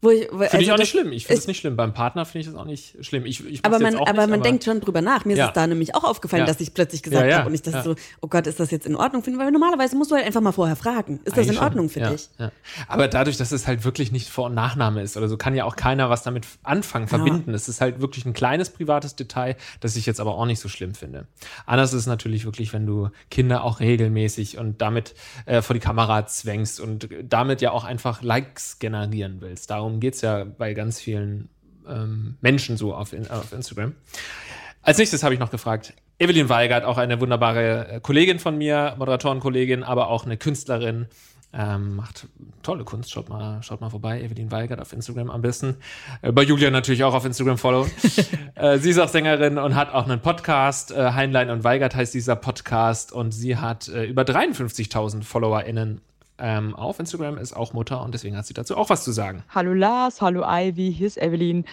Wo 0.01 0.11
ich, 0.11 0.27
wo, 0.31 0.37
Finde 0.37 0.45
ich 0.45 0.53
also 0.53 0.71
auch 0.71 0.75
das- 0.75 0.79
nicht 0.79 0.89
schlimm. 0.91 1.11
Ich 1.11 1.25
finde 1.25 1.39
es 1.41 1.47
nicht 1.47 1.59
schlimm. 1.59 1.75
Beim 1.75 1.93
Partner 1.93 2.25
finde 2.25 2.39
ich 2.39 2.45
das 2.47 2.55
auch 2.55 2.65
nicht 2.65 3.05
schlimm. 3.05 3.25
Ich, 3.25 3.45
ich 3.45 3.65
Aber 3.65 3.79
man, 3.79 3.95
auch 3.95 4.07
aber 4.07 4.21
nicht, 4.21 4.29
man 4.29 4.41
denkt 4.41 4.63
schon 4.63 4.79
drüber 4.79 5.01
nach. 5.01 5.25
Mir 5.25 5.35
Ja. 5.35 5.45
ist 5.45 5.49
es 5.49 5.53
da 5.55 5.67
nämlich 5.67 5.93
auch 5.95 6.05
aufgefallen, 6.05 6.41
Ja. 6.41 6.45
dass 6.47 6.61
ich 6.61 6.73
plötzlich 6.73 7.03
gesagt 7.03 7.29
Ja, 7.29 7.39
habe 7.39 7.49
und 7.49 7.53
ich 7.53 7.65
ja. 7.65 7.83
so, 7.83 7.95
oh 8.21 8.27
Gott, 8.27 8.47
ist 8.47 8.59
das 8.61 8.71
jetzt 8.71 8.85
in 8.85 8.95
Ordnung 8.95 9.23
für? 9.23 9.37
Weil 9.37 9.51
normalerweise 9.51 9.97
musst 9.97 10.11
du 10.11 10.15
halt 10.15 10.25
einfach 10.25 10.39
mal 10.41 10.53
vorher 10.53 10.77
fragen. 10.77 11.19
Ist 11.25 11.35
das 11.35 11.47
in 11.47 11.57
Ordnung 11.57 11.89
für 11.89 11.99
dich? 11.99 12.29
Ja. 12.37 12.51
Aber 12.87 13.07
dadurch, 13.09 13.35
dass 13.37 13.51
es 13.51 13.67
halt 13.67 13.83
wirklich 13.83 14.11
nicht 14.13 14.29
Vor- 14.29 14.45
und 14.45 14.53
Nachname 14.53 15.01
ist 15.01 15.17
oder 15.17 15.27
so, 15.27 15.35
kann 15.35 15.53
ja 15.53 15.65
auch 15.65 15.75
keiner 15.75 16.09
was 16.09 16.23
damit 16.23 16.45
anfangen, 16.63 17.07
verbinden. 17.09 17.53
Es 17.53 17.67
ist 17.67 17.81
halt 17.81 17.99
wirklich 17.99 18.25
ein 18.25 18.33
kleines 18.33 18.69
privates 18.69 19.15
Detail, 19.17 19.57
das 19.81 19.95
ich 19.97 20.05
jetzt 20.05 20.21
aber 20.21 20.35
auch 20.35 20.45
nicht 20.45 20.59
so 20.61 20.69
schlimm 20.69 20.93
finde. 20.95 21.27
Anders 21.65 21.91
ist 21.93 22.01
es 22.01 22.07
natürlich 22.07 22.45
wirklich, 22.45 22.71
wenn 22.71 22.85
du 22.85 23.09
Kinder 23.29 23.63
auch 23.65 23.79
regelmäßig 23.81 24.57
und 24.57 24.81
damit 24.81 25.13
äh, 25.45 25.61
vor 25.61 25.73
die 25.73 25.79
Kamera 25.81 26.25
zwängst 26.25 26.79
und 26.79 27.09
damit 27.23 27.59
ja 27.61 27.71
auch 27.71 27.83
einfach 27.83 28.21
Likes 28.21 28.79
generieren 28.79 29.37
willst. 29.41 29.69
Darum 29.69 29.88
geht's 29.99 30.21
ja 30.21 30.43
bei 30.43 30.73
ganz 30.73 30.99
vielen 30.99 31.49
ähm, 31.87 32.37
Menschen 32.41 32.77
so 32.77 32.93
auf, 32.93 33.13
auf 33.29 33.53
Instagram. 33.53 33.95
Als 34.81 34.97
nächstes 34.97 35.23
habe 35.23 35.33
ich 35.33 35.39
noch 35.39 35.51
gefragt, 35.51 35.93
Evelyn 36.19 36.49
Weigert, 36.49 36.83
auch 36.83 36.97
eine 36.97 37.19
wunderbare 37.19 37.87
äh, 37.87 37.99
Kollegin 37.99 38.39
von 38.39 38.57
mir, 38.57 38.95
Moderatorenkollegin, 38.97 39.83
aber 39.83 40.09
auch 40.09 40.25
eine 40.25 40.37
Künstlerin, 40.37 41.07
ähm, 41.51 41.95
macht 41.95 42.27
tolle 42.61 42.83
Kunst. 42.83 43.11
Schaut 43.11 43.29
mal, 43.29 43.63
schaut 43.63 43.81
mal 43.81 43.89
vorbei, 43.89 44.21
Evelyn 44.21 44.51
Weigert 44.51 44.79
auf 44.79 44.93
Instagram 44.93 45.31
am 45.31 45.41
besten. 45.41 45.77
Äh, 46.21 46.31
bei 46.31 46.43
Julia 46.43 46.69
natürlich 46.69 47.03
auch 47.03 47.13
auf 47.13 47.25
Instagram 47.25 47.57
follow. 47.57 47.87
äh, 48.55 48.77
sie 48.77 48.91
ist 48.91 48.99
auch 48.99 49.07
Sängerin 49.07 49.57
und 49.57 49.75
hat 49.75 49.91
auch 49.93 50.05
einen 50.05 50.21
Podcast. 50.21 50.91
Äh, 50.91 51.13
Heinlein 51.13 51.49
und 51.49 51.63
Weigert 51.63 51.95
heißt 51.95 52.13
dieser 52.13 52.35
Podcast 52.35 53.11
und 53.11 53.31
sie 53.31 53.57
hat 53.57 53.87
über 53.87 54.23
53.000 54.23 55.23
FollowerInnen 55.23 56.01
ähm, 56.39 56.75
auf 56.75 56.99
Instagram, 56.99 57.37
ist 57.37 57.55
auch 57.55 57.73
Mutter 57.73 58.03
und 58.03 58.13
deswegen 58.13 58.37
hat 58.37 58.45
sie 58.45 58.53
dazu 58.53 58.77
auch 58.77 58.89
was 58.89 59.03
zu 59.03 59.11
sagen. 59.11 59.43
Hallo 59.49 59.73
Lars, 59.73 60.21
hallo 60.21 60.43
Ivy, 60.45 60.93
hier 60.93 61.07
ist 61.07 61.17
Evelyn. 61.17 61.65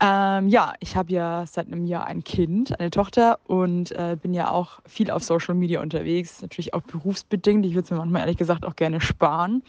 Ähm, 0.00 0.48
ja, 0.48 0.74
ich 0.80 0.96
habe 0.96 1.12
ja 1.12 1.44
seit 1.46 1.66
einem 1.66 1.86
Jahr 1.86 2.06
ein 2.06 2.22
Kind, 2.24 2.78
eine 2.78 2.90
Tochter 2.90 3.38
und 3.44 3.92
äh, 3.92 4.16
bin 4.20 4.34
ja 4.34 4.50
auch 4.50 4.80
viel 4.86 5.10
auf 5.10 5.22
Social 5.22 5.54
Media 5.54 5.80
unterwegs, 5.80 6.42
natürlich 6.42 6.74
auch 6.74 6.82
berufsbedingt. 6.82 7.64
Ich 7.64 7.74
würde 7.74 7.84
es 7.84 7.90
mir 7.90 7.96
manchmal 7.98 8.22
ehrlich 8.22 8.36
gesagt 8.36 8.64
auch 8.64 8.76
gerne 8.76 9.00
sparen. 9.00 9.62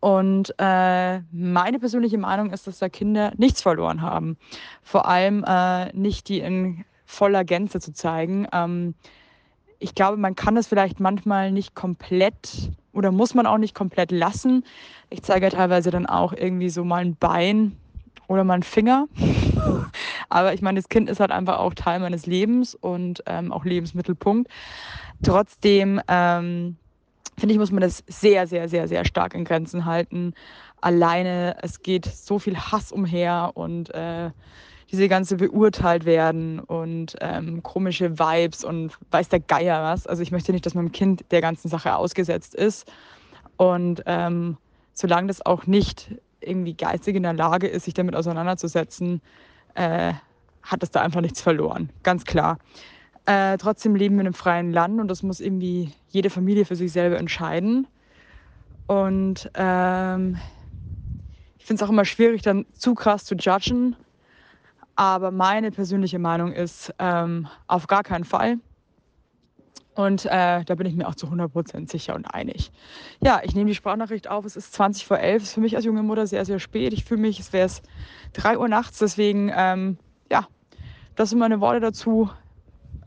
Und 0.00 0.54
äh, 0.58 1.20
meine 1.32 1.78
persönliche 1.78 2.18
Meinung 2.18 2.50
ist, 2.50 2.66
dass 2.66 2.78
da 2.78 2.88
Kinder 2.88 3.32
nichts 3.36 3.62
verloren 3.62 4.02
haben. 4.02 4.36
Vor 4.82 5.08
allem 5.08 5.44
äh, 5.46 5.92
nicht 5.92 6.28
die 6.28 6.40
in 6.40 6.84
voller 7.04 7.44
Gänze 7.44 7.80
zu 7.80 7.92
zeigen. 7.92 8.46
Ähm, 8.52 8.94
ich 9.78 9.94
glaube, 9.94 10.16
man 10.16 10.34
kann 10.34 10.54
das 10.54 10.66
vielleicht 10.66 11.00
manchmal 11.00 11.52
nicht 11.52 11.74
komplett 11.74 12.72
oder 12.96 13.12
muss 13.12 13.34
man 13.34 13.46
auch 13.46 13.58
nicht 13.58 13.74
komplett 13.74 14.10
lassen. 14.10 14.64
Ich 15.10 15.22
zeige 15.22 15.46
ja 15.46 15.50
teilweise 15.50 15.90
dann 15.90 16.06
auch 16.06 16.32
irgendwie 16.32 16.70
so 16.70 16.84
mal 16.84 17.02
ein 17.02 17.14
Bein 17.14 17.76
oder 18.26 18.42
mal 18.42 18.54
einen 18.54 18.62
Finger. 18.62 19.06
Aber 20.28 20.54
ich 20.54 20.62
meine, 20.62 20.80
das 20.80 20.88
Kind 20.88 21.08
ist 21.08 21.20
halt 21.20 21.30
einfach 21.30 21.58
auch 21.58 21.74
Teil 21.74 22.00
meines 22.00 22.26
Lebens 22.26 22.74
und 22.74 23.22
ähm, 23.26 23.52
auch 23.52 23.64
Lebensmittelpunkt. 23.64 24.50
Trotzdem 25.22 26.00
ähm, 26.08 26.76
finde 27.38 27.52
ich, 27.52 27.58
muss 27.58 27.70
man 27.70 27.82
das 27.82 28.02
sehr, 28.08 28.46
sehr, 28.46 28.68
sehr, 28.68 28.88
sehr 28.88 29.04
stark 29.04 29.34
in 29.34 29.44
Grenzen 29.44 29.84
halten. 29.84 30.34
Alleine, 30.80 31.56
es 31.62 31.82
geht 31.82 32.06
so 32.06 32.38
viel 32.38 32.56
Hass 32.56 32.92
umher 32.92 33.52
und 33.54 33.94
äh, 33.94 34.30
diese 34.96 35.08
ganze 35.08 35.36
beurteilt 35.36 36.04
werden 36.06 36.58
und 36.58 37.16
ähm, 37.20 37.62
komische 37.62 38.18
Vibes 38.18 38.64
und 38.64 38.92
weiß 39.10 39.28
der 39.28 39.40
Geier 39.40 39.82
was. 39.82 40.06
Also 40.06 40.22
ich 40.22 40.32
möchte 40.32 40.52
nicht, 40.52 40.64
dass 40.64 40.74
mein 40.74 40.92
Kind 40.92 41.24
der 41.30 41.40
ganzen 41.40 41.68
Sache 41.68 41.94
ausgesetzt 41.94 42.54
ist. 42.54 42.90
Und 43.56 44.02
ähm, 44.06 44.56
solange 44.92 45.28
das 45.28 45.44
auch 45.44 45.66
nicht 45.66 46.14
irgendwie 46.40 46.74
geistig 46.74 47.16
in 47.16 47.22
der 47.22 47.34
Lage 47.34 47.66
ist, 47.66 47.84
sich 47.84 47.94
damit 47.94 48.16
auseinanderzusetzen, 48.16 49.20
äh, 49.74 50.14
hat 50.62 50.82
es 50.82 50.90
da 50.90 51.02
einfach 51.02 51.20
nichts 51.20 51.40
verloren. 51.40 51.90
Ganz 52.02 52.24
klar. 52.24 52.58
Äh, 53.26 53.58
trotzdem 53.58 53.94
leben 53.96 54.16
wir 54.16 54.22
in 54.22 54.28
einem 54.28 54.34
freien 54.34 54.72
Land 54.72 55.00
und 55.00 55.08
das 55.08 55.22
muss 55.22 55.40
irgendwie 55.40 55.92
jede 56.08 56.30
Familie 56.30 56.64
für 56.64 56.76
sich 56.76 56.92
selber 56.92 57.18
entscheiden. 57.18 57.86
Und 58.86 59.50
ähm, 59.54 60.38
ich 61.58 61.66
finde 61.66 61.82
es 61.82 61.86
auch 61.86 61.92
immer 61.92 62.04
schwierig, 62.04 62.42
dann 62.42 62.66
zu 62.72 62.94
krass 62.94 63.24
zu 63.24 63.34
judgen. 63.34 63.96
Aber 64.96 65.30
meine 65.30 65.70
persönliche 65.70 66.18
Meinung 66.18 66.52
ist, 66.52 66.92
ähm, 66.98 67.48
auf 67.66 67.86
gar 67.86 68.02
keinen 68.02 68.24
Fall. 68.24 68.58
Und 69.94 70.26
äh, 70.26 70.62
da 70.64 70.74
bin 70.74 70.86
ich 70.86 70.94
mir 70.94 71.08
auch 71.08 71.14
zu 71.14 71.26
100% 71.26 71.90
sicher 71.90 72.14
und 72.14 72.26
einig. 72.26 72.70
Ja, 73.22 73.40
ich 73.42 73.54
nehme 73.54 73.68
die 73.68 73.74
Sprachnachricht 73.74 74.28
auf. 74.28 74.44
Es 74.44 74.56
ist 74.56 74.74
20 74.74 75.06
vor 75.06 75.18
11. 75.18 75.42
Ist 75.42 75.54
für 75.54 75.60
mich 75.60 75.74
als 75.74 75.86
junge 75.86 76.02
Mutter 76.02 76.26
sehr, 76.26 76.44
sehr 76.44 76.58
spät. 76.58 76.92
Ich 76.92 77.04
fühle 77.04 77.20
mich, 77.20 77.40
es 77.40 77.52
wäre 77.54 77.66
es 77.66 77.82
3 78.34 78.58
Uhr 78.58 78.68
nachts. 78.68 78.98
Deswegen, 78.98 79.50
ähm, 79.54 79.96
ja, 80.30 80.46
das 81.14 81.30
sind 81.30 81.38
meine 81.38 81.60
Worte 81.60 81.80
dazu. 81.80 82.30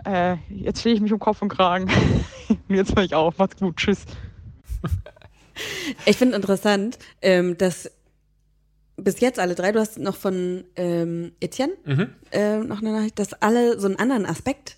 äh, 0.06 0.38
jetzt 0.50 0.80
stehe 0.80 0.96
ich 0.96 1.02
mich 1.02 1.14
um 1.14 1.20
Kopf 1.20 1.42
und 1.44 1.50
Kragen. 1.50 1.90
und 2.50 2.76
jetzt 2.76 2.96
höre 2.96 3.04
ich 3.04 3.14
auf. 3.14 3.38
Macht's 3.38 3.58
gut. 3.60 3.78
Tschüss. 3.78 4.06
Ich 6.06 6.18
finde 6.18 6.36
interessant, 6.38 6.98
ähm, 7.22 7.58
dass 7.58 7.92
bis 9.04 9.20
jetzt 9.20 9.39
alle 9.39 9.56
drei, 9.56 9.72
du 9.72 9.80
hast 9.80 9.97
noch 10.00 10.16
von 10.16 10.64
ähm, 10.76 11.32
Etienne 11.39 11.74
Mhm. 11.86 12.10
ähm, 12.32 12.68
noch 12.68 12.82
eine 12.82 12.91
Nachricht, 12.91 13.20
dass 13.20 13.34
alle 13.34 13.80
so 13.80 13.88
einen 13.88 13.97
anderen 13.97 14.26
Aspekt, 14.26 14.78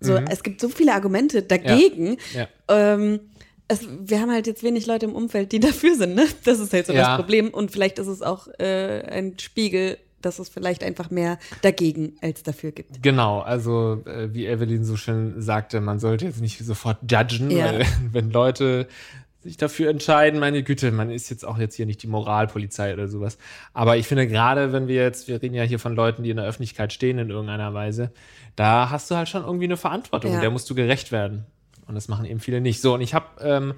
so, 0.00 0.12
Mhm. 0.12 0.26
es 0.30 0.42
gibt 0.42 0.60
so 0.60 0.68
viele 0.68 0.92
Argumente 0.94 1.42
dagegen. 1.42 2.16
Ja. 2.34 2.46
Ähm, 2.68 3.20
es, 3.66 3.80
wir 4.00 4.20
haben 4.20 4.30
halt 4.32 4.46
jetzt 4.46 4.62
wenig 4.62 4.86
Leute 4.86 5.06
im 5.06 5.14
Umfeld, 5.14 5.52
die 5.52 5.60
dafür 5.60 5.94
sind, 5.96 6.14
ne? 6.14 6.26
Das 6.44 6.58
ist 6.60 6.72
halt 6.72 6.86
so 6.86 6.92
Ja. 6.92 7.02
das 7.08 7.16
Problem. 7.16 7.48
Und 7.50 7.70
vielleicht 7.70 7.98
ist 7.98 8.06
es 8.06 8.22
auch 8.22 8.48
äh, 8.58 9.02
ein 9.10 9.38
Spiegel, 9.38 9.98
dass 10.22 10.38
es 10.40 10.48
vielleicht 10.48 10.82
einfach 10.82 11.10
mehr 11.10 11.38
dagegen 11.62 12.16
als 12.22 12.42
dafür 12.42 12.72
gibt. 12.72 13.02
Genau, 13.02 13.40
also 13.40 14.02
äh, 14.06 14.32
wie 14.34 14.46
Evelyn 14.46 14.84
so 14.84 14.96
schön 14.96 15.40
sagte, 15.40 15.80
man 15.80 16.00
sollte 16.00 16.24
jetzt 16.24 16.40
nicht 16.40 16.58
sofort 16.64 16.98
judgen, 17.10 17.50
Ja. 17.50 17.66
weil 17.66 17.86
wenn 18.12 18.30
Leute 18.30 18.88
sich 19.48 19.56
dafür 19.56 19.90
entscheiden, 19.90 20.38
meine 20.40 20.62
Güte, 20.62 20.92
man 20.92 21.10
ist 21.10 21.30
jetzt 21.30 21.44
auch 21.44 21.58
jetzt 21.58 21.74
hier 21.74 21.86
nicht 21.86 22.02
die 22.02 22.06
Moralpolizei 22.06 22.92
oder 22.92 23.08
sowas. 23.08 23.38
Aber 23.74 23.96
ich 23.96 24.06
finde 24.06 24.26
gerade, 24.28 24.72
wenn 24.72 24.86
wir 24.88 25.02
jetzt, 25.02 25.26
wir 25.28 25.42
reden 25.42 25.54
ja 25.54 25.64
hier 25.64 25.78
von 25.78 25.94
Leuten, 25.96 26.22
die 26.22 26.30
in 26.30 26.36
der 26.36 26.46
Öffentlichkeit 26.46 26.92
stehen 26.92 27.18
in 27.18 27.30
irgendeiner 27.30 27.74
Weise, 27.74 28.12
da 28.56 28.90
hast 28.90 29.10
du 29.10 29.16
halt 29.16 29.28
schon 29.28 29.44
irgendwie 29.44 29.64
eine 29.66 29.76
Verantwortung, 29.76 30.32
Ja. 30.32 30.40
der 30.40 30.50
musst 30.50 30.68
du 30.70 30.74
gerecht 30.74 31.10
werden. 31.12 31.44
Und 31.86 31.94
das 31.94 32.08
machen 32.08 32.24
eben 32.26 32.40
viele 32.40 32.60
nicht. 32.60 32.80
So, 32.82 32.94
und 32.94 33.00
ich 33.00 33.14
habe 33.14 33.26
ähm, 33.40 33.74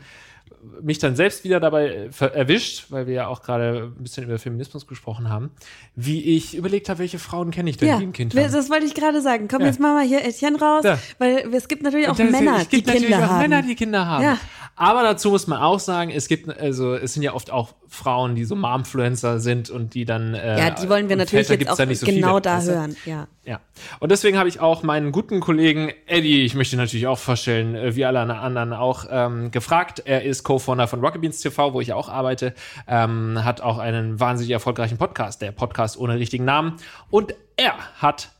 mich 0.82 0.98
dann 0.98 1.16
selbst 1.16 1.44
wieder 1.44 1.58
dabei 1.60 2.10
äh, 2.20 2.24
erwischt, 2.34 2.86
weil 2.90 3.06
wir 3.06 3.14
ja 3.14 3.26
auch 3.28 3.42
gerade 3.42 3.92
ein 3.96 4.02
bisschen 4.02 4.24
über 4.24 4.38
Feminismus 4.38 4.86
gesprochen 4.86 5.30
haben, 5.30 5.50
wie 5.94 6.36
ich 6.36 6.54
überlegt 6.56 6.88
habe, 6.90 6.98
welche 6.98 7.18
Frauen 7.18 7.50
kenne 7.50 7.70
ich 7.70 7.76
denn, 7.78 7.88
Ja, 7.88 7.98
die 7.98 8.04
ein 8.06 8.12
Kind 8.12 8.34
haben. 8.34 8.52
das 8.52 8.68
wollte 8.68 8.84
ich 8.84 8.94
gerade 8.94 9.22
sagen. 9.22 9.48
Komm, 9.48 9.60
Ja. 9.62 9.68
jetzt 9.68 9.80
machen 9.80 9.96
wir 9.96 10.02
hier 10.06 10.22
Etienne 10.24 10.58
raus, 10.58 10.84
Ja. 10.84 10.98
weil 11.18 11.48
es 11.54 11.66
gibt 11.68 11.82
natürlich 11.82 12.08
auch 12.08 12.18
Männer, 12.18 12.58
gibt 12.58 12.72
die 12.72 12.80
natürlich 12.84 13.02
Kinder 13.08 13.18
auch 13.24 13.30
haben. 13.30 13.38
Männer, 13.42 13.62
die 13.62 13.74
Kinder 13.74 14.06
haben. 14.06 14.38
Aber 14.80 15.02
dazu 15.02 15.28
muss 15.28 15.46
man 15.46 15.60
auch 15.60 15.78
sagen, 15.78 16.10
es 16.10 16.26
gibt, 16.26 16.58
also 16.58 16.94
es 16.94 17.12
sind 17.12 17.22
ja 17.22 17.34
oft 17.34 17.50
auch 17.50 17.74
Frauen, 17.86 18.34
die 18.34 18.46
so 18.46 18.56
Momfluencer 18.56 19.38
sind 19.38 19.68
und 19.68 19.92
die 19.92 20.06
dann. 20.06 20.32
Äh, 20.32 20.58
ja, 20.58 20.70
die 20.70 20.88
wollen 20.88 21.10
wir 21.10 21.16
natürlich 21.16 21.48
Väter 21.48 21.60
jetzt 21.60 21.68
auch 21.78 21.94
so 21.94 22.06
genau 22.06 22.28
viele, 22.28 22.40
da 22.40 22.56
weißt 22.56 22.68
du? 22.68 22.72
hören. 22.72 22.96
Ja. 23.04 23.28
Ja. 23.44 23.60
Und 23.98 24.10
deswegen 24.10 24.38
habe 24.38 24.48
ich 24.48 24.60
auch 24.60 24.82
meinen 24.82 25.12
guten 25.12 25.40
Kollegen 25.40 25.92
Eddie, 26.06 26.46
ich 26.46 26.54
möchte 26.54 26.78
natürlich 26.78 27.06
auch 27.08 27.18
vorstellen, 27.18 27.74
äh, 27.74 27.94
wie 27.94 28.06
alle 28.06 28.20
anderen 28.20 28.72
auch, 28.72 29.04
ähm, 29.10 29.50
gefragt. 29.50 30.00
Er 30.06 30.24
ist 30.24 30.44
Co-Founder 30.44 30.88
von 30.88 31.00
Rocket 31.00 31.20
Beans 31.20 31.42
TV, 31.42 31.74
wo 31.74 31.82
ich 31.82 31.92
auch 31.92 32.08
arbeite, 32.08 32.54
ähm, 32.88 33.44
hat 33.44 33.60
auch 33.60 33.76
einen 33.76 34.18
wahnsinnig 34.18 34.50
erfolgreichen 34.50 34.96
Podcast, 34.96 35.42
der 35.42 35.52
Podcast 35.52 35.98
ohne 35.98 36.18
richtigen 36.18 36.46
Namen. 36.46 36.76
Und 37.10 37.34
er 37.58 37.74
hat 38.00 38.30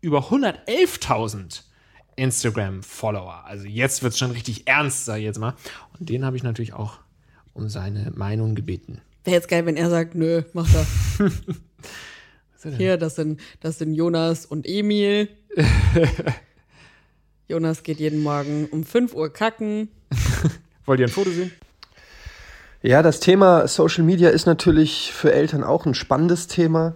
über 0.00 0.18
111.000 0.30 1.62
Instagram-Follower. 2.16 3.44
Also 3.44 3.66
jetzt 3.66 4.02
wird 4.02 4.12
es 4.12 4.18
schon 4.18 4.30
richtig 4.30 4.66
ernst, 4.66 5.04
sag 5.04 5.18
ich 5.18 5.24
jetzt 5.24 5.38
mal. 5.38 5.54
Und 5.98 6.08
den 6.08 6.24
habe 6.24 6.36
ich 6.36 6.42
natürlich 6.42 6.72
auch 6.72 6.98
um 7.52 7.68
seine 7.68 8.10
Meinung 8.14 8.54
gebeten. 8.54 9.00
Wäre 9.24 9.36
jetzt 9.36 9.48
geil, 9.48 9.66
wenn 9.66 9.76
er 9.76 9.90
sagt, 9.90 10.14
nö, 10.14 10.42
mach 10.52 10.70
das. 10.72 10.86
Was 11.18 11.32
ist 12.54 12.64
er 12.64 12.70
denn? 12.70 12.78
Hier, 12.78 12.96
das 12.96 13.16
sind, 13.16 13.40
das 13.60 13.78
sind 13.78 13.94
Jonas 13.94 14.46
und 14.46 14.66
Emil. 14.66 15.28
Jonas 17.48 17.82
geht 17.82 18.00
jeden 18.00 18.22
Morgen 18.22 18.66
um 18.70 18.84
5 18.84 19.14
Uhr 19.14 19.32
kacken. 19.32 19.88
Wollt 20.84 21.00
ihr 21.00 21.06
ein 21.06 21.12
Foto 21.12 21.30
sehen? 21.30 21.52
Ja, 22.82 23.02
das 23.02 23.20
Thema 23.20 23.66
Social 23.66 24.04
Media 24.04 24.30
ist 24.30 24.46
natürlich 24.46 25.12
für 25.12 25.32
Eltern 25.32 25.64
auch 25.64 25.86
ein 25.86 25.94
spannendes 25.94 26.46
Thema. 26.46 26.94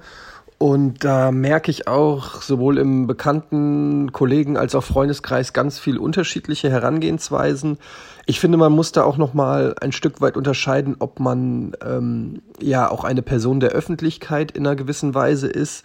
Und 0.63 1.05
da 1.05 1.33
merke 1.33 1.71
ich 1.71 1.89
auch 1.89 2.43
sowohl 2.43 2.77
im 2.77 3.07
bekannten 3.07 4.13
Kollegen 4.13 4.59
als 4.59 4.75
auch 4.75 4.85
Freundeskreis 4.85 5.55
ganz 5.55 5.79
viel 5.79 5.97
unterschiedliche 5.97 6.69
Herangehensweisen. 6.69 7.79
Ich 8.27 8.41
finde, 8.41 8.59
man 8.59 8.73
muss 8.73 8.93
da 8.93 9.05
auch 9.05 9.17
noch 9.17 9.33
mal 9.33 9.75
ein 9.81 9.91
Stück 9.91 10.21
weit 10.21 10.37
unterscheiden, 10.37 10.97
ob 10.99 11.19
man 11.19 11.73
ähm, 11.83 12.43
ja 12.61 12.91
auch 12.91 13.05
eine 13.05 13.23
Person 13.23 13.61
der 13.61 13.71
Öffentlichkeit 13.71 14.51
in 14.51 14.67
einer 14.67 14.77
gewissen 14.77 15.15
Weise 15.15 15.47
ist. 15.49 15.83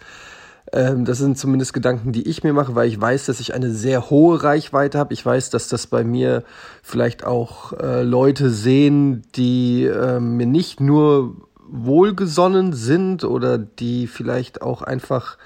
Ähm, 0.74 1.06
das 1.06 1.16
sind 1.16 1.38
zumindest 1.38 1.72
Gedanken, 1.72 2.12
die 2.12 2.28
ich 2.28 2.44
mir 2.44 2.52
mache, 2.52 2.74
weil 2.74 2.86
ich 2.86 3.00
weiß, 3.00 3.24
dass 3.24 3.40
ich 3.40 3.54
eine 3.54 3.70
sehr 3.70 4.10
hohe 4.10 4.42
Reichweite 4.42 4.98
habe. 4.98 5.14
Ich 5.14 5.24
weiß, 5.24 5.48
dass 5.48 5.68
das 5.68 5.86
bei 5.86 6.04
mir 6.04 6.44
vielleicht 6.82 7.24
auch 7.24 7.72
äh, 7.72 8.02
Leute 8.02 8.50
sehen, 8.50 9.22
die 9.36 9.84
äh, 9.84 10.20
mir 10.20 10.46
nicht 10.46 10.82
nur 10.82 11.45
wohlgesonnen 11.68 12.72
sind 12.72 13.24
oder 13.24 13.58
die 13.58 14.06
vielleicht 14.06 14.62
auch 14.62 14.82
einfach 14.82 15.38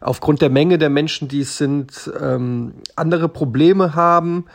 aufgrund 0.00 0.42
der 0.42 0.50
Menge 0.50 0.78
der 0.78 0.90
Menschen, 0.90 1.28
die 1.28 1.40
es 1.40 1.58
sind, 1.58 2.10
ähm, 2.20 2.74
andere 2.96 3.28
Probleme 3.28 3.94
haben. 3.94 4.46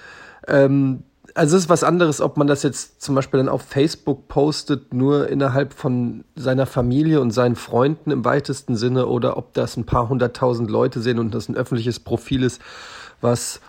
Ähm, 0.47 1.03
also 1.33 1.55
es 1.55 1.63
ist 1.63 1.69
was 1.69 1.83
anderes, 1.83 2.21
ob 2.21 2.37
man 2.37 2.47
das 2.47 2.63
jetzt 2.63 3.01
zum 3.01 3.15
Beispiel 3.15 3.37
dann 3.37 3.49
auf 3.49 3.61
Facebook 3.61 4.27
postet, 4.27 4.93
nur 4.93 5.29
innerhalb 5.29 5.73
von 5.73 6.25
seiner 6.35 6.65
Familie 6.65 7.21
und 7.21 7.31
seinen 7.31 7.55
Freunden 7.55 8.11
im 8.11 8.25
weitesten 8.25 8.75
Sinne, 8.75 9.07
oder 9.07 9.37
ob 9.37 9.53
das 9.53 9.77
ein 9.77 9.85
paar 9.85 10.09
hunderttausend 10.09 10.69
Leute 10.69 10.99
sehen 10.99 11.19
und 11.19 11.33
das 11.33 11.47
ein 11.47 11.55
öffentliches 11.55 11.99
Profil 11.99 12.43
ist, 12.43 12.61
was 13.21 13.61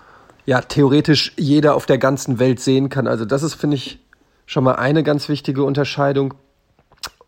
ja 0.44 0.60
theoretisch 0.60 1.34
jeder 1.36 1.74
auf 1.76 1.86
der 1.86 1.98
ganzen 1.98 2.38
Welt 2.38 2.58
sehen 2.58 2.88
kann. 2.88 3.06
Also 3.06 3.24
das 3.24 3.42
ist, 3.42 3.54
finde 3.54 3.76
ich, 3.76 4.00
schon 4.46 4.64
mal 4.64 4.74
eine 4.74 5.02
ganz 5.02 5.28
wichtige 5.28 5.62
Unterscheidung. 5.62 6.34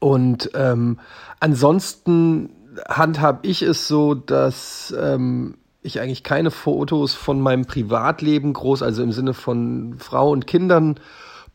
Und 0.04 0.50
ähm, 0.52 0.98
ansonsten 1.40 2.50
handhab 2.86 3.38
ich 3.46 3.62
es 3.62 3.88
so, 3.88 4.12
dass 4.12 4.94
ähm, 5.00 5.54
ich 5.80 5.98
eigentlich 5.98 6.22
keine 6.22 6.50
Fotos 6.50 7.14
von 7.14 7.40
meinem 7.40 7.64
Privatleben 7.64 8.52
groß, 8.52 8.82
also 8.82 9.02
im 9.02 9.12
Sinne 9.12 9.32
von 9.32 9.94
Frau 9.98 10.30
und 10.30 10.46
Kindern, 10.46 11.00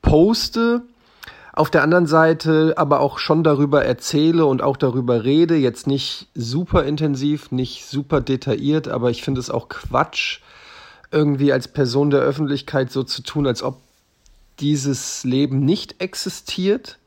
poste. 0.02 0.82
Auf 1.54 1.70
der 1.70 1.84
anderen 1.84 2.08
Seite 2.08 2.74
aber 2.76 3.02
auch 3.02 3.20
schon 3.20 3.44
darüber 3.44 3.86
erzähle 3.86 4.48
und 4.48 4.64
auch 4.64 4.78
darüber 4.78 5.24
rede, 5.24 5.56
jetzt 5.56 5.86
nicht 5.86 6.28
super 6.34 6.86
intensiv, 6.86 7.52
nicht 7.52 7.86
super 7.86 8.20
detailliert, 8.20 8.88
aber 8.88 9.12
ich 9.12 9.22
finde 9.22 9.42
es 9.42 9.52
auch 9.52 9.70
Quatsch, 9.70 10.40
irgendwie 11.12 11.54
als 11.54 11.68
Person 11.68 12.10
der 12.10 12.22
Öffentlichkeit 12.22 12.92
so 12.92 13.04
zu 13.04 13.22
tun, 13.22 13.46
als 13.46 13.62
ob 13.62 13.78
dieses 14.60 15.24
Leben 15.24 15.60
nicht 15.60 16.02
existiert. 16.02 16.99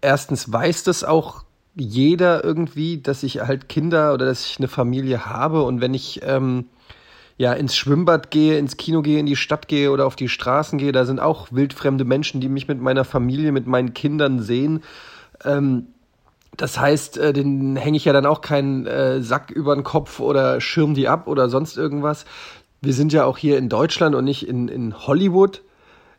Erstens 0.00 0.52
weiß 0.52 0.84
das 0.84 1.04
auch 1.04 1.44
jeder 1.74 2.42
irgendwie, 2.42 2.98
dass 3.00 3.22
ich 3.22 3.40
halt 3.40 3.68
Kinder 3.68 4.14
oder 4.14 4.26
dass 4.26 4.46
ich 4.46 4.58
eine 4.58 4.68
Familie 4.68 5.26
habe 5.26 5.62
und 5.62 5.80
wenn 5.80 5.94
ich 5.94 6.20
ähm, 6.22 6.66
ja 7.36 7.52
ins 7.52 7.76
Schwimmbad 7.76 8.30
gehe, 8.30 8.58
ins 8.58 8.76
Kino 8.76 9.02
gehe, 9.02 9.20
in 9.20 9.26
die 9.26 9.36
Stadt 9.36 9.68
gehe 9.68 9.90
oder 9.90 10.06
auf 10.06 10.16
die 10.16 10.28
Straßen 10.28 10.78
gehe, 10.78 10.92
da 10.92 11.04
sind 11.04 11.20
auch 11.20 11.48
wildfremde 11.50 12.04
Menschen, 12.04 12.40
die 12.40 12.48
mich 12.48 12.66
mit 12.66 12.80
meiner 12.80 13.04
Familie, 13.04 13.52
mit 13.52 13.66
meinen 13.66 13.92
Kindern 13.92 14.40
sehen. 14.40 14.82
Ähm, 15.44 15.88
das 16.56 16.80
heißt, 16.80 17.18
äh, 17.18 17.32
den 17.34 17.76
hänge 17.76 17.98
ich 17.98 18.06
ja 18.06 18.14
dann 18.14 18.24
auch 18.24 18.40
keinen 18.40 18.86
äh, 18.86 19.20
Sack 19.20 19.50
über 19.50 19.74
den 19.74 19.84
Kopf 19.84 20.20
oder 20.20 20.60
schirm 20.60 20.94
die 20.94 21.08
ab 21.08 21.26
oder 21.26 21.50
sonst 21.50 21.76
irgendwas. 21.76 22.24
Wir 22.80 22.94
sind 22.94 23.12
ja 23.12 23.24
auch 23.24 23.36
hier 23.36 23.58
in 23.58 23.68
Deutschland 23.68 24.14
und 24.14 24.24
nicht 24.24 24.48
in, 24.48 24.68
in 24.68 24.96
Hollywood. 25.06 25.62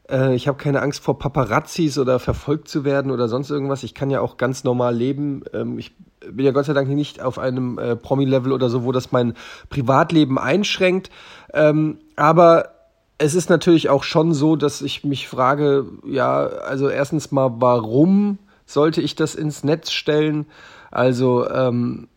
Äh, 0.10 0.36
ich 0.36 0.47
habe 0.47 0.58
keine 0.58 0.82
Angst 0.82 1.03
vor 1.03 1.20
Paparazzis 1.20 1.97
oder 1.97 2.20
verfolgt 2.20 2.68
zu 2.68 2.84
werden 2.84 3.12
oder 3.12 3.28
sonst 3.28 3.49
irgendwas. 3.49 3.84
Ich 3.84 3.93
kann 3.93 4.10
ja 4.10 4.22
auch 4.22 4.38
ganz 4.38 4.64
normal 4.64 4.95
leben. 4.95 5.43
Ähm, 5.53 5.78
ich 5.78 5.95
bin 6.32 6.45
ja 6.45 6.51
Gott 6.51 6.66
sei 6.66 6.74
Dank 6.74 6.89
nicht 6.89 7.22
auf 7.22 7.39
einem 7.39 7.78
äh, 7.78 7.95
Promi-Level 7.95 8.51
oder 8.51 8.70
so, 8.70 8.84
wo 8.84 8.91
das 8.91 9.12
mein 9.12 9.34
Privatleben 9.70 10.38
einschränkt. 10.38 11.10
Ähm, 11.53 11.99
aber 12.16 12.72
es 13.18 13.34
ist 13.34 13.49
natürlich 13.49 13.89
auch 13.89 14.03
schon 14.03 14.34
so, 14.34 14.55
dass 14.55 14.82
ich 14.82 15.03
mich 15.03 15.28
frage, 15.28 15.86
ja, 16.05 16.45
also 16.45 16.89
erstens 16.89 17.32
mal, 17.32 17.51
warum 17.60 18.38
sollte 18.66 19.01
ich 19.01 19.16
das 19.16 19.34
ins 19.34 19.64
Netz 19.64 19.91
stellen? 19.91 20.45
Also 20.91 21.49
ähm, 21.49 22.08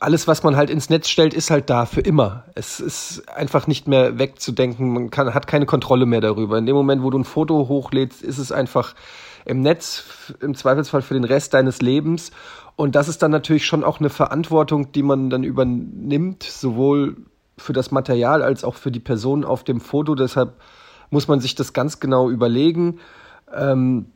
alles, 0.00 0.26
was 0.26 0.42
man 0.42 0.56
halt 0.56 0.70
ins 0.70 0.88
Netz 0.88 1.08
stellt, 1.08 1.34
ist 1.34 1.50
halt 1.50 1.68
da 1.68 1.84
für 1.84 2.00
immer. 2.00 2.44
Es 2.54 2.80
ist 2.80 3.28
einfach 3.28 3.66
nicht 3.66 3.86
mehr 3.86 4.18
wegzudenken. 4.18 4.92
Man 4.92 5.10
kann, 5.10 5.34
hat 5.34 5.46
keine 5.46 5.66
Kontrolle 5.66 6.06
mehr 6.06 6.22
darüber. 6.22 6.56
In 6.56 6.64
dem 6.64 6.74
Moment, 6.74 7.02
wo 7.02 7.10
du 7.10 7.18
ein 7.18 7.24
Foto 7.24 7.68
hochlädst, 7.68 8.22
ist 8.22 8.38
es 8.38 8.50
einfach 8.50 8.94
im 9.44 9.60
Netz, 9.60 10.04
im 10.40 10.54
Zweifelsfall 10.54 11.02
für 11.02 11.14
den 11.14 11.24
Rest 11.24 11.52
deines 11.52 11.82
Lebens. 11.82 12.30
Und 12.76 12.94
das 12.94 13.08
ist 13.08 13.22
dann 13.22 13.30
natürlich 13.30 13.66
schon 13.66 13.84
auch 13.84 14.00
eine 14.00 14.08
Verantwortung, 14.08 14.90
die 14.92 15.02
man 15.02 15.28
dann 15.28 15.44
übernimmt, 15.44 16.44
sowohl 16.44 17.16
für 17.58 17.74
das 17.74 17.90
Material 17.90 18.42
als 18.42 18.64
auch 18.64 18.76
für 18.76 18.90
die 18.90 19.00
Person 19.00 19.44
auf 19.44 19.64
dem 19.64 19.82
Foto. 19.82 20.14
Deshalb 20.14 20.54
muss 21.10 21.28
man 21.28 21.40
sich 21.40 21.54
das 21.54 21.74
ganz 21.74 22.00
genau 22.00 22.30
überlegen. 22.30 23.00
Ähm, 23.54 24.06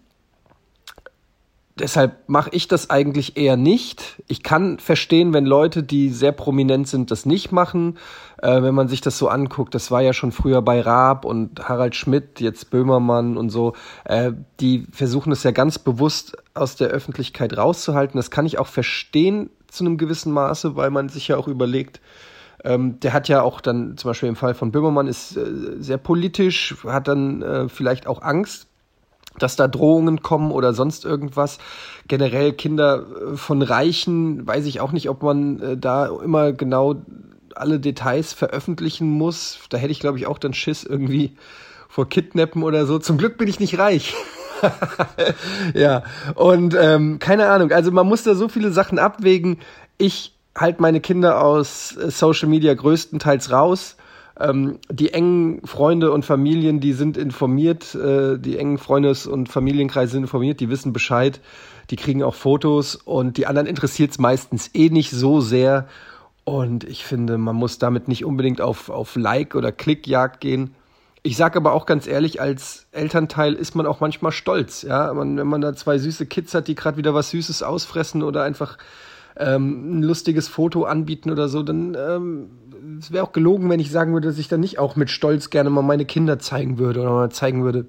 deshalb 1.78 2.28
mache 2.28 2.50
ich 2.52 2.68
das 2.68 2.90
eigentlich 2.90 3.36
eher 3.36 3.56
nicht. 3.56 4.22
Ich 4.26 4.42
kann 4.42 4.78
verstehen, 4.78 5.32
wenn 5.32 5.46
Leute, 5.46 5.82
die 5.82 6.10
sehr 6.10 6.32
prominent 6.32 6.88
sind, 6.88 7.10
das 7.10 7.26
nicht 7.26 7.52
machen. 7.52 7.98
Äh, 8.40 8.62
wenn 8.62 8.74
man 8.74 8.88
sich 8.88 9.00
das 9.00 9.18
so 9.18 9.28
anguckt, 9.28 9.74
das 9.74 9.90
war 9.90 10.02
ja 10.02 10.12
schon 10.12 10.32
früher 10.32 10.62
bei 10.62 10.80
Raab 10.80 11.24
und 11.24 11.68
Harald 11.68 11.96
Schmidt, 11.96 12.40
jetzt 12.40 12.70
Böhmermann 12.70 13.36
und 13.36 13.50
so, 13.50 13.74
äh, 14.04 14.32
die 14.60 14.86
versuchen 14.92 15.32
es 15.32 15.42
ja 15.42 15.50
ganz 15.50 15.78
bewusst 15.78 16.36
aus 16.54 16.76
der 16.76 16.88
Öffentlichkeit 16.88 17.56
rauszuhalten. 17.56 18.16
Das 18.18 18.30
kann 18.30 18.46
ich 18.46 18.58
auch 18.58 18.68
verstehen 18.68 19.50
zu 19.68 19.84
einem 19.84 19.98
gewissen 19.98 20.32
Maße, 20.32 20.76
weil 20.76 20.90
man 20.90 21.08
sich 21.08 21.28
ja 21.28 21.36
auch 21.36 21.48
überlegt, 21.48 22.00
Ähm, 22.66 22.98
der 23.00 23.12
hat 23.12 23.28
ja 23.28 23.42
auch 23.42 23.60
dann, 23.60 23.98
zum 23.98 24.08
Beispiel 24.08 24.30
im 24.30 24.36
Fall 24.36 24.54
von 24.54 24.72
Böhmermann, 24.72 25.06
ist 25.06 25.36
äh, 25.36 25.44
sehr 25.80 25.98
politisch, 25.98 26.74
hat 26.86 27.08
dann 27.08 27.42
äh, 27.42 27.68
vielleicht 27.68 28.06
auch 28.06 28.22
Angst, 28.22 28.68
dass 29.38 29.56
da 29.56 29.68
Drohungen 29.68 30.22
kommen 30.22 30.52
oder 30.52 30.74
sonst 30.74 31.04
irgendwas. 31.04 31.58
Generell 32.08 32.52
Kinder 32.52 33.04
äh, 33.32 33.36
von 33.36 33.62
Reichen, 33.62 34.46
weiß 34.46 34.66
ich 34.66 34.80
auch 34.80 34.92
nicht, 34.92 35.08
ob 35.08 35.22
man 35.22 35.60
äh, 35.60 35.76
da 35.76 36.06
immer 36.06 36.52
genau 36.52 36.96
alle 37.54 37.80
Details 37.80 38.32
veröffentlichen 38.32 39.08
muss. 39.08 39.58
Da 39.70 39.78
hätte 39.78 39.92
ich, 39.92 40.00
glaube 40.00 40.18
ich, 40.18 40.26
auch 40.26 40.38
dann 40.38 40.54
Schiss 40.54 40.84
irgendwie 40.84 41.36
vor 41.88 42.08
Kidnappen 42.08 42.62
oder 42.62 42.86
so. 42.86 42.98
Zum 42.98 43.18
Glück 43.18 43.38
bin 43.38 43.48
ich 43.48 43.60
nicht 43.60 43.78
reich. 43.78 44.14
ja, 45.74 46.02
und 46.34 46.76
ähm, 46.80 47.18
keine 47.18 47.48
Ahnung, 47.48 47.70
also 47.72 47.90
man 47.90 48.06
muss 48.06 48.22
da 48.22 48.34
so 48.34 48.48
viele 48.48 48.72
Sachen 48.72 48.98
abwägen. 48.98 49.58
Ich 49.98 50.34
halte 50.56 50.80
meine 50.82 51.00
Kinder 51.00 51.42
aus 51.42 51.96
äh, 51.96 52.10
Social 52.10 52.48
Media 52.48 52.74
größtenteils 52.74 53.50
raus. 53.50 53.96
Ähm, 54.38 54.78
die 54.90 55.12
engen 55.12 55.64
Freunde 55.64 56.10
und 56.10 56.24
Familien, 56.24 56.80
die 56.80 56.92
sind 56.92 57.16
informiert, 57.16 57.94
äh, 57.94 58.38
die 58.38 58.58
engen 58.58 58.78
Freundes- 58.78 59.26
und 59.26 59.48
Familienkreise 59.48 60.12
sind 60.12 60.22
informiert, 60.22 60.60
die 60.60 60.68
wissen 60.68 60.92
Bescheid, 60.92 61.40
die 61.90 61.96
kriegen 61.96 62.22
auch 62.22 62.34
Fotos 62.34 62.96
und 62.96 63.36
die 63.36 63.46
anderen 63.46 63.68
interessiert 63.68 64.10
es 64.10 64.18
meistens 64.18 64.70
eh 64.74 64.90
nicht 64.90 65.10
so 65.10 65.40
sehr. 65.40 65.86
Und 66.44 66.84
ich 66.84 67.04
finde, 67.04 67.38
man 67.38 67.56
muss 67.56 67.78
damit 67.78 68.08
nicht 68.08 68.24
unbedingt 68.24 68.60
auf, 68.60 68.90
auf 68.90 69.16
Like- 69.16 69.54
oder 69.54 69.72
Klickjagd 69.72 70.40
gehen. 70.40 70.74
Ich 71.22 71.38
sage 71.38 71.56
aber 71.56 71.72
auch 71.72 71.86
ganz 71.86 72.06
ehrlich, 72.06 72.40
als 72.40 72.86
Elternteil 72.92 73.54
ist 73.54 73.74
man 73.74 73.86
auch 73.86 74.00
manchmal 74.00 74.32
stolz. 74.32 74.82
Ja, 74.82 75.14
man, 75.14 75.38
wenn 75.38 75.46
man 75.46 75.62
da 75.62 75.74
zwei 75.74 75.96
süße 75.96 76.26
Kids 76.26 76.52
hat, 76.52 76.68
die 76.68 76.74
gerade 76.74 76.98
wieder 76.98 77.14
was 77.14 77.30
Süßes 77.30 77.62
ausfressen 77.62 78.22
oder 78.22 78.42
einfach 78.42 78.76
ähm, 79.36 80.00
ein 80.00 80.02
lustiges 80.02 80.48
Foto 80.48 80.84
anbieten 80.84 81.30
oder 81.30 81.48
so, 81.48 81.62
dann 81.62 81.96
ähm, 81.98 82.50
es 82.98 83.12
wäre 83.12 83.24
auch 83.24 83.32
gelogen, 83.32 83.70
wenn 83.70 83.80
ich 83.80 83.90
sagen 83.90 84.12
würde, 84.12 84.28
dass 84.28 84.38
ich 84.38 84.48
dann 84.48 84.60
nicht 84.60 84.78
auch 84.78 84.96
mit 84.96 85.10
Stolz 85.10 85.50
gerne 85.50 85.70
mal 85.70 85.82
meine 85.82 86.04
Kinder 86.04 86.38
zeigen 86.38 86.78
würde 86.78 87.00
oder 87.00 87.10
mal 87.10 87.30
zeigen 87.30 87.64
würde, 87.64 87.86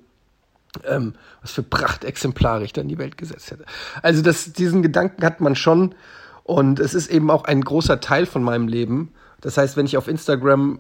ähm, 0.84 1.14
was 1.42 1.52
für 1.52 1.64
Prachtexemplare 1.64 2.64
ich 2.64 2.74
da 2.74 2.82
in 2.82 2.88
die 2.88 2.98
Welt 2.98 3.18
gesetzt 3.18 3.52
hätte. 3.52 3.66
Also 4.02 4.22
das, 4.22 4.54
diesen 4.54 4.82
Gedanken 4.82 5.24
hat 5.24 5.42
man 5.42 5.56
schon 5.56 5.96
und 6.44 6.80
es 6.80 6.94
ist 6.94 7.10
eben 7.10 7.32
auch 7.32 7.46
ein 7.46 7.62
großer 7.62 8.00
Teil 8.00 8.26
von 8.26 8.44
meinem 8.44 8.68
Leben. 8.68 9.14
Das 9.42 9.58
heißt, 9.58 9.78
wenn 9.78 9.86
ich 9.86 9.98
auf 9.98 10.08
Instagram 10.08 10.80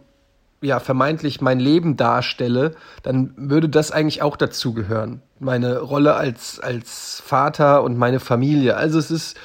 ja 0.61 0.79
vermeintlich 0.79 1.41
mein 1.41 1.59
Leben 1.59 1.97
darstelle, 1.97 2.75
dann 3.03 3.33
würde 3.35 3.69
das 3.69 3.91
eigentlich 3.91 4.21
auch 4.21 4.37
dazugehören. 4.37 5.21
Meine 5.39 5.79
Rolle 5.79 6.15
als, 6.15 6.59
als 6.59 7.21
Vater 7.25 7.83
und 7.83 7.97
meine 7.97 8.19
Familie. 8.19 8.77
Also 8.77 8.99
es 8.99 9.11
ist 9.11 9.37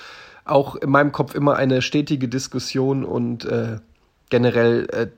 auch 0.45 0.77
in 0.77 0.91
meinem 0.91 1.13
Kopf 1.13 1.35
immer 1.35 1.57
eine 1.57 1.83
stetige 1.83 2.29
Diskussion 2.29 3.05
und 3.05 3.45
äh, 3.45 3.79
generell 4.31 4.89
äh, 4.93 5.09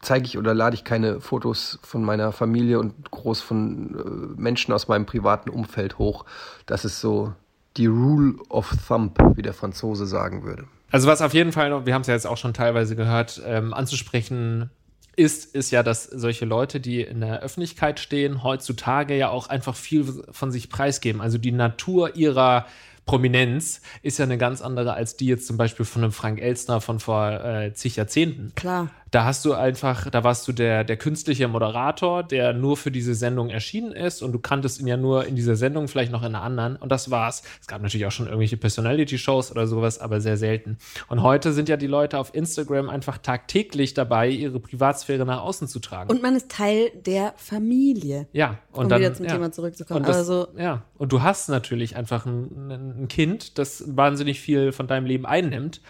zeige 0.00 0.26
ich 0.26 0.38
oder 0.38 0.54
lade 0.54 0.74
ich 0.74 0.84
keine 0.84 1.20
Fotos 1.20 1.78
von 1.82 2.02
meiner 2.02 2.32
Familie 2.32 2.78
und 2.78 3.10
groß 3.10 3.40
von 3.40 4.34
äh, 4.36 4.40
Menschen 4.40 4.72
aus 4.72 4.88
meinem 4.88 5.06
privaten 5.06 5.50
Umfeld 5.50 5.98
hoch. 5.98 6.24
Das 6.66 6.84
ist 6.84 7.00
so 7.00 7.34
die 7.76 7.86
Rule 7.86 8.34
of 8.48 8.72
Thumb, 8.88 9.16
wie 9.36 9.42
der 9.42 9.54
Franzose 9.54 10.06
sagen 10.06 10.44
würde. 10.44 10.64
Also 10.90 11.06
was 11.06 11.22
auf 11.22 11.34
jeden 11.34 11.52
Fall 11.52 11.86
wir 11.86 11.94
haben 11.94 12.02
es 12.02 12.08
ja 12.08 12.14
jetzt 12.14 12.26
auch 12.26 12.38
schon 12.38 12.54
teilweise 12.54 12.96
gehört, 12.96 13.40
ähm, 13.46 13.72
anzusprechen 13.74 14.70
ist, 15.16 15.54
ist 15.54 15.70
ja, 15.70 15.82
dass 15.82 16.04
solche 16.04 16.46
Leute, 16.46 16.80
die 16.80 17.02
in 17.02 17.20
der 17.20 17.40
Öffentlichkeit 17.40 18.00
stehen, 18.00 18.42
heutzutage 18.42 19.16
ja 19.16 19.28
auch 19.28 19.48
einfach 19.48 19.76
viel 19.76 20.04
von 20.30 20.50
sich 20.50 20.70
preisgeben. 20.70 21.20
Also 21.20 21.36
die 21.36 21.52
Natur 21.52 22.16
ihrer 22.16 22.66
Prominenz 23.06 23.80
ist 24.02 24.18
ja 24.18 24.24
eine 24.24 24.38
ganz 24.38 24.62
andere 24.62 24.94
als 24.94 25.16
die 25.16 25.26
jetzt 25.26 25.46
zum 25.46 25.56
Beispiel 25.56 25.84
von 25.84 26.04
einem 26.04 26.12
Frank 26.12 26.40
Elstner 26.40 26.80
von 26.80 27.00
vor 27.00 27.44
äh, 27.44 27.72
zig 27.74 27.96
Jahrzehnten. 27.96 28.52
Klar. 28.54 28.90
Da 29.10 29.24
hast 29.24 29.44
du 29.44 29.54
einfach, 29.54 30.08
da 30.08 30.22
warst 30.22 30.46
du 30.46 30.52
der, 30.52 30.84
der 30.84 30.96
künstliche 30.96 31.48
Moderator, 31.48 32.22
der 32.22 32.52
nur 32.52 32.76
für 32.76 32.92
diese 32.92 33.14
Sendung 33.14 33.50
erschienen 33.50 33.92
ist 33.92 34.22
und 34.22 34.32
du 34.32 34.38
kanntest 34.38 34.80
ihn 34.80 34.86
ja 34.86 34.96
nur 34.96 35.26
in 35.26 35.34
dieser 35.34 35.56
Sendung, 35.56 35.88
vielleicht 35.88 36.12
noch 36.12 36.22
in 36.22 36.34
einer 36.34 36.42
anderen 36.42 36.76
und 36.76 36.92
das 36.92 37.10
war's. 37.10 37.42
Es 37.60 37.66
gab 37.66 37.82
natürlich 37.82 38.06
auch 38.06 38.12
schon 38.12 38.26
irgendwelche 38.26 38.56
Personality-Shows 38.56 39.50
oder 39.50 39.66
sowas, 39.66 39.98
aber 39.98 40.20
sehr 40.20 40.36
selten. 40.36 40.78
Und 41.08 41.22
heute 41.22 41.52
sind 41.52 41.68
ja 41.68 41.76
die 41.76 41.88
Leute 41.88 42.18
auf 42.18 42.34
Instagram 42.34 42.88
einfach 42.88 43.18
tagtäglich 43.18 43.94
dabei, 43.94 44.28
ihre 44.28 44.60
Privatsphäre 44.60 45.26
nach 45.26 45.42
außen 45.42 45.66
zu 45.66 45.80
tragen. 45.80 46.10
Und 46.10 46.22
man 46.22 46.36
ist 46.36 46.50
Teil 46.50 46.90
der 47.04 47.34
Familie. 47.36 48.28
Ja, 48.32 48.58
und 48.72 48.84
um 48.84 48.88
dann, 48.88 49.00
wieder 49.00 49.12
zum 49.12 49.26
ja. 49.26 49.32
Thema 49.32 49.50
zurückzukommen. 49.50 50.00
Und 50.00 50.08
das, 50.08 50.18
also, 50.18 50.48
ja, 50.56 50.84
und 50.98 51.12
du 51.12 51.22
hast 51.22 51.48
natürlich 51.48 51.96
einfach 51.96 52.26
ein, 52.26 52.70
ein 53.02 53.08
Kind, 53.08 53.58
das 53.58 53.84
wahnsinnig 53.86 54.40
viel 54.40 54.70
von 54.70 54.86
deinem 54.86 55.06
Leben 55.06 55.26
einnimmt. 55.26 55.80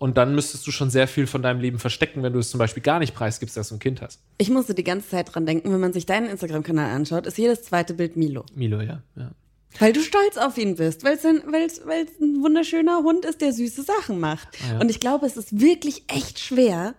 Und 0.00 0.16
dann 0.16 0.34
müsstest 0.34 0.66
du 0.66 0.70
schon 0.70 0.88
sehr 0.88 1.06
viel 1.06 1.26
von 1.26 1.42
deinem 1.42 1.60
Leben 1.60 1.78
verstecken, 1.78 2.22
wenn 2.22 2.32
du 2.32 2.38
es 2.38 2.48
zum 2.48 2.56
Beispiel 2.56 2.82
gar 2.82 3.00
nicht 3.00 3.14
preisgibst, 3.14 3.54
dass 3.54 3.68
du 3.68 3.74
ein 3.74 3.80
Kind 3.80 4.00
hast. 4.00 4.22
ich 4.38 4.48
musste 4.48 4.74
die 4.74 4.82
ganze 4.82 5.10
Zeit 5.10 5.34
dran 5.34 5.44
denken, 5.44 5.70
wenn 5.70 5.78
man 5.78 5.92
sich 5.92 6.06
deinen 6.06 6.30
Instagram-Kanal 6.30 6.90
anschaut, 6.90 7.26
ist 7.26 7.36
jedes 7.36 7.64
zweite 7.64 7.92
Bild 7.92 8.16
Milo. 8.16 8.46
Milo, 8.54 8.80
ja. 8.80 9.02
ja. 9.14 9.30
Weil 9.78 9.92
du 9.92 10.00
stolz 10.00 10.38
auf 10.38 10.56
ihn 10.56 10.76
bist, 10.76 11.04
weil 11.04 11.16
es 11.16 11.24
ein, 11.26 11.42
weil's, 11.52 11.82
weil's 11.84 12.12
ein 12.18 12.42
wunderschöner 12.42 13.02
Hund 13.02 13.26
ist, 13.26 13.42
der 13.42 13.52
süße 13.52 13.82
Sachen 13.82 14.18
macht. 14.18 14.48
Ah, 14.62 14.72
Ja. 14.72 14.80
Und 14.80 14.90
ich 14.90 15.00
glaube, 15.00 15.26
es 15.26 15.36
ist 15.36 15.60
wirklich 15.60 16.04
echt 16.08 16.38
schwer, 16.40 16.94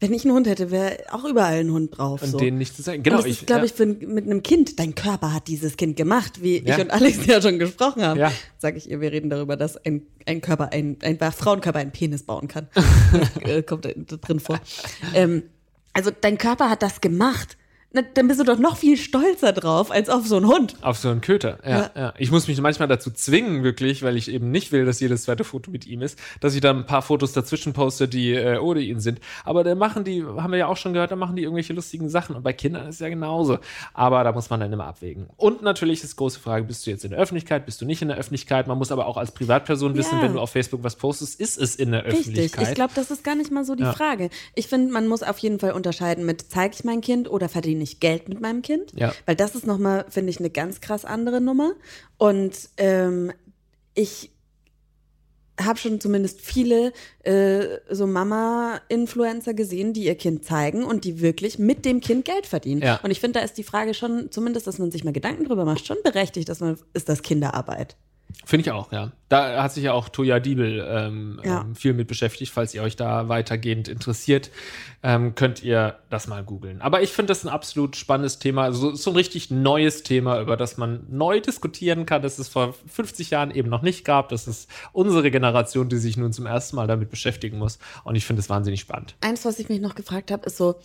wenn 0.00 0.12
ich 0.14 0.24
einen 0.24 0.34
Hund 0.34 0.46
hätte, 0.46 0.70
wäre 0.70 0.96
auch 1.12 1.24
überall 1.24 1.60
ein 1.60 1.70
Hund 1.70 1.96
drauf. 1.98 2.22
Und 2.22 2.30
so. 2.30 2.38
denen 2.38 2.56
nicht 2.58 2.74
zu 2.74 2.82
sagen. 2.82 3.02
Genau, 3.02 3.18
und 3.18 3.24
das 3.26 3.32
ist, 3.32 3.46
glaube 3.46 3.66
ich, 3.66 3.72
für, 3.72 3.82
ein- 3.84 3.98
mit 3.98 4.24
einem 4.24 4.42
Kind, 4.42 4.78
dein 4.78 4.94
Körper 4.94 5.32
hat 5.34 5.46
dieses 5.46 5.76
Kind 5.76 5.96
gemacht, 5.96 6.42
wie 6.42 6.58
Ja. 6.66 6.76
ich 6.76 6.80
und 6.82 6.90
Alex 6.90 7.26
ja 7.26 7.40
schon 7.42 7.58
gesprochen 7.58 8.02
haben. 8.02 8.18
Ja. 8.18 8.32
Sage 8.58 8.78
ich 8.78 8.90
ihr, 8.90 9.00
wir 9.00 9.12
reden 9.12 9.28
darüber, 9.30 9.56
dass 9.56 9.76
ein, 9.84 10.02
ein 10.26 10.40
Körper, 10.40 10.72
ein, 10.72 10.96
ein 11.02 11.18
Frauenkörper 11.18 11.78
einen 11.78 11.92
Penis 11.92 12.22
bauen 12.22 12.48
kann. 12.48 12.68
Das, 13.12 13.36
äh, 13.48 13.62
kommt 13.62 13.84
da 13.84 13.90
drin 13.92 14.40
vor. 14.40 14.58
Ähm, 15.14 15.42
also 15.92 16.10
dein 16.18 16.38
Körper 16.38 16.70
hat 16.70 16.82
das 16.82 17.00
gemacht. 17.00 17.56
Na, 17.92 18.02
dann 18.14 18.28
bist 18.28 18.38
du 18.38 18.44
doch 18.44 18.58
noch 18.58 18.76
viel 18.76 18.96
stolzer 18.96 19.52
drauf, 19.52 19.90
als 19.90 20.08
auf 20.08 20.24
so 20.24 20.36
einen 20.36 20.46
Hund. 20.46 20.76
Auf 20.80 20.96
so 20.98 21.08
einen 21.08 21.20
Köter, 21.20 21.58
ja, 21.66 21.90
ja. 21.96 22.14
Ich 22.18 22.30
muss 22.30 22.46
mich 22.46 22.60
manchmal 22.60 22.86
dazu 22.86 23.10
zwingen, 23.10 23.64
wirklich, 23.64 24.04
weil 24.04 24.16
ich 24.16 24.30
eben 24.30 24.52
nicht 24.52 24.70
will, 24.70 24.84
dass 24.84 25.00
jedes 25.00 25.24
zweite 25.24 25.42
Foto 25.42 25.72
mit 25.72 25.88
ihm 25.88 26.00
ist, 26.02 26.16
dass 26.40 26.54
ich 26.54 26.60
da 26.60 26.70
ein 26.70 26.86
paar 26.86 27.02
Fotos 27.02 27.32
dazwischen 27.32 27.72
poste, 27.72 28.06
die 28.06 28.32
äh, 28.32 28.58
ohne 28.58 28.78
ihn 28.80 29.00
sind. 29.00 29.18
Aber 29.44 29.64
da 29.64 29.74
machen 29.74 30.04
die, 30.04 30.22
haben 30.24 30.52
wir 30.52 30.58
ja 30.58 30.66
auch 30.68 30.76
schon 30.76 30.92
gehört, 30.92 31.10
da 31.10 31.16
machen 31.16 31.34
die 31.34 31.42
irgendwelche 31.42 31.72
lustigen 31.72 32.08
Sachen. 32.08 32.36
Und 32.36 32.44
bei 32.44 32.52
Kindern 32.52 32.86
ist 32.86 32.94
es 32.96 33.00
ja 33.00 33.08
genauso. 33.08 33.58
Aber 33.92 34.22
da 34.22 34.30
muss 34.30 34.50
man 34.50 34.60
dann 34.60 34.72
immer 34.72 34.86
abwägen. 34.86 35.26
Und 35.36 35.62
natürlich 35.62 36.04
ist 36.04 36.14
große 36.14 36.38
Frage, 36.38 36.64
bist 36.66 36.86
du 36.86 36.90
jetzt 36.90 37.04
in 37.04 37.10
der 37.10 37.18
Öffentlichkeit, 37.18 37.66
bist 37.66 37.80
du 37.80 37.86
nicht 37.86 38.02
in 38.02 38.08
der 38.08 38.18
Öffentlichkeit? 38.18 38.68
Man 38.68 38.78
muss 38.78 38.92
aber 38.92 39.06
auch 39.06 39.16
als 39.16 39.32
Privatperson 39.32 39.96
wissen, 39.96 40.18
Ja. 40.18 40.22
wenn 40.22 40.34
du 40.34 40.38
auf 40.38 40.50
Facebook 40.50 40.84
was 40.84 40.94
postest, 40.94 41.40
ist 41.40 41.58
es 41.58 41.74
in 41.74 41.90
der 41.90 42.04
Richtig. 42.04 42.20
Öffentlichkeit. 42.20 42.68
Ich 42.68 42.74
glaube, 42.76 42.92
das 42.94 43.10
ist 43.10 43.24
gar 43.24 43.34
nicht 43.34 43.50
mal 43.50 43.64
so 43.64 43.74
die 43.74 43.82
Ja. 43.82 43.92
Frage. 43.92 44.30
Ich 44.54 44.68
finde, 44.68 44.92
man 44.92 45.08
muss 45.08 45.24
auf 45.24 45.38
jeden 45.38 45.58
Fall 45.58 45.72
unterscheiden 45.72 46.24
mit, 46.24 46.44
zeige 46.50 46.76
ich 46.76 46.84
mein 46.84 47.00
Kind 47.00 47.28
oder 47.28 47.48
verdiene 47.48 47.79
ich 47.80 48.00
Geld 48.00 48.28
mit 48.28 48.40
meinem 48.40 48.62
Kind? 48.62 48.92
Ja. 48.94 49.12
Weil 49.26 49.36
das 49.36 49.54
ist 49.54 49.66
nochmal, 49.66 50.06
finde 50.08 50.30
ich, 50.30 50.38
eine 50.38 50.50
ganz 50.50 50.80
krass 50.80 51.04
andere 51.04 51.40
Nummer. 51.40 51.72
Und 52.18 52.70
ähm, 52.76 53.32
ich 53.94 54.30
habe 55.66 55.78
schon 55.78 56.00
zumindest 56.00 56.40
viele 56.40 56.92
äh, 57.22 57.78
so 57.90 58.06
Mama-Influencer 58.06 59.54
gesehen, 59.54 59.92
die 59.92 60.04
ihr 60.04 60.14
Kind 60.14 60.44
zeigen 60.44 60.84
und 60.84 61.04
die 61.04 61.20
wirklich 61.20 61.58
mit 61.58 61.84
dem 61.84 62.00
Kind 62.00 62.24
Geld 62.24 62.46
verdienen. 62.46 62.82
Ja. 62.82 63.00
Und 63.02 63.10
ich 63.10 63.20
finde, 63.20 63.40
da 63.40 63.44
ist 63.44 63.58
die 63.58 63.62
Frage 63.62 63.94
schon, 63.94 64.30
zumindest, 64.30 64.66
dass 64.66 64.78
man 64.78 64.90
sich 64.90 65.04
mal 65.04 65.12
Gedanken 65.12 65.44
drüber 65.44 65.64
macht, 65.64 65.86
schon 65.86 65.98
berechtigt, 66.02 66.48
dass 66.48 66.60
man, 66.60 66.78
ist 66.94 67.08
das 67.08 67.22
Kinderarbeit? 67.22 67.96
Finde 68.44 68.62
ich 68.62 68.70
auch, 68.70 68.92
ja. 68.92 69.12
Da 69.28 69.62
hat 69.62 69.72
sich 69.72 69.84
ja 69.84 69.92
auch 69.92 70.08
Toya 70.08 70.40
Diebel 70.40 70.84
ähm, 70.88 71.40
Ja. 71.44 71.60
ähm, 71.60 71.74
viel 71.76 71.92
mit 71.94 72.08
beschäftigt. 72.08 72.52
Falls 72.52 72.74
ihr 72.74 72.82
euch 72.82 72.96
da 72.96 73.28
weitergehend 73.28 73.86
interessiert, 73.88 74.50
ähm, 75.02 75.34
könnt 75.34 75.62
ihr 75.62 75.98
das 76.10 76.26
mal 76.26 76.42
googeln. 76.42 76.80
Aber 76.82 77.02
ich 77.02 77.10
finde 77.10 77.30
das 77.30 77.44
ein 77.44 77.48
absolut 77.48 77.96
spannendes 77.96 78.38
Thema. 78.38 78.64
Also 78.64 78.94
so 78.94 79.10
ein 79.10 79.16
richtig 79.16 79.50
neues 79.50 80.02
Thema, 80.02 80.40
über 80.40 80.56
das 80.56 80.76
man 80.76 81.06
neu 81.08 81.40
diskutieren 81.40 82.06
kann, 82.06 82.22
das 82.22 82.38
es 82.38 82.48
vor 82.48 82.74
50 82.88 83.30
Jahren 83.30 83.50
eben 83.52 83.68
noch 83.68 83.82
nicht 83.82 84.04
gab. 84.04 84.28
Das 84.30 84.48
ist 84.48 84.68
unsere 84.92 85.30
Generation, 85.30 85.88
die 85.88 85.98
sich 85.98 86.16
nun 86.16 86.32
zum 86.32 86.46
ersten 86.46 86.76
Mal 86.76 86.86
damit 86.88 87.10
beschäftigen 87.10 87.58
muss. 87.58 87.78
Und 88.04 88.16
ich 88.16 88.26
finde 88.26 88.40
es 88.40 88.48
wahnsinnig 88.50 88.80
spannend. 88.80 89.16
Eins, 89.20 89.44
was 89.44 89.58
ich 89.58 89.68
mich 89.68 89.80
noch 89.80 89.94
gefragt 89.94 90.30
habe, 90.30 90.46
ist 90.46 90.56
so, 90.56 90.76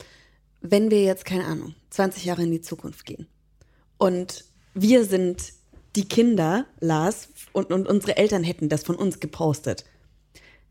wenn 0.62 0.92
wir 0.92 1.04
jetzt, 1.04 1.26
keine 1.26 1.46
Ahnung, 1.46 1.74
20 1.90 2.26
Jahre 2.26 2.44
in 2.44 2.52
die 2.52 2.62
Zukunft 2.62 3.06
gehen 3.06 3.28
und 3.98 4.46
wir 4.74 5.06
sind 5.06 5.54
die 5.96 6.08
Kinder, 6.08 6.66
Lars, 6.80 7.30
und, 7.54 7.72
und 7.72 7.88
unsere 7.88 8.18
Eltern 8.18 8.44
hätten 8.44 8.70
das 8.70 8.84
von 8.84 8.96
uns 8.96 9.20
gepostet. 9.20 9.86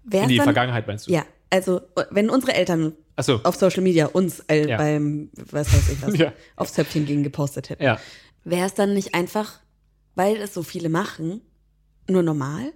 Wär's 0.04 0.24
In 0.24 0.28
die 0.28 0.36
dann, 0.36 0.44
Vergangenheit 0.44 0.86
meinst 0.86 1.06
du? 1.08 1.12
Ja, 1.12 1.24
also 1.50 1.80
wenn 2.10 2.28
unsere 2.30 2.54
Eltern 2.54 2.92
Achso. 3.16 3.40
auf 3.44 3.56
Social 3.56 3.82
Media 3.82 4.06
uns 4.06 4.40
äh, 4.48 4.68
Ja. 4.68 4.76
beim, 4.76 5.30
was 5.50 5.72
weiß 5.72 5.88
ich 5.90 6.02
was, 6.02 6.14
Ja. 6.18 6.32
aufs 6.56 6.72
Töpfchen 6.74 7.06
gegen 7.06 7.22
gepostet 7.22 7.70
hätten, 7.70 7.82
Ja. 7.84 7.98
wäre 8.44 8.66
es 8.66 8.74
dann 8.74 8.92
nicht 8.94 9.14
einfach, 9.14 9.60
weil 10.14 10.36
es 10.36 10.52
so 10.52 10.62
viele 10.62 10.88
machen, 10.88 11.40
nur 12.08 12.22
normal? 12.22 12.72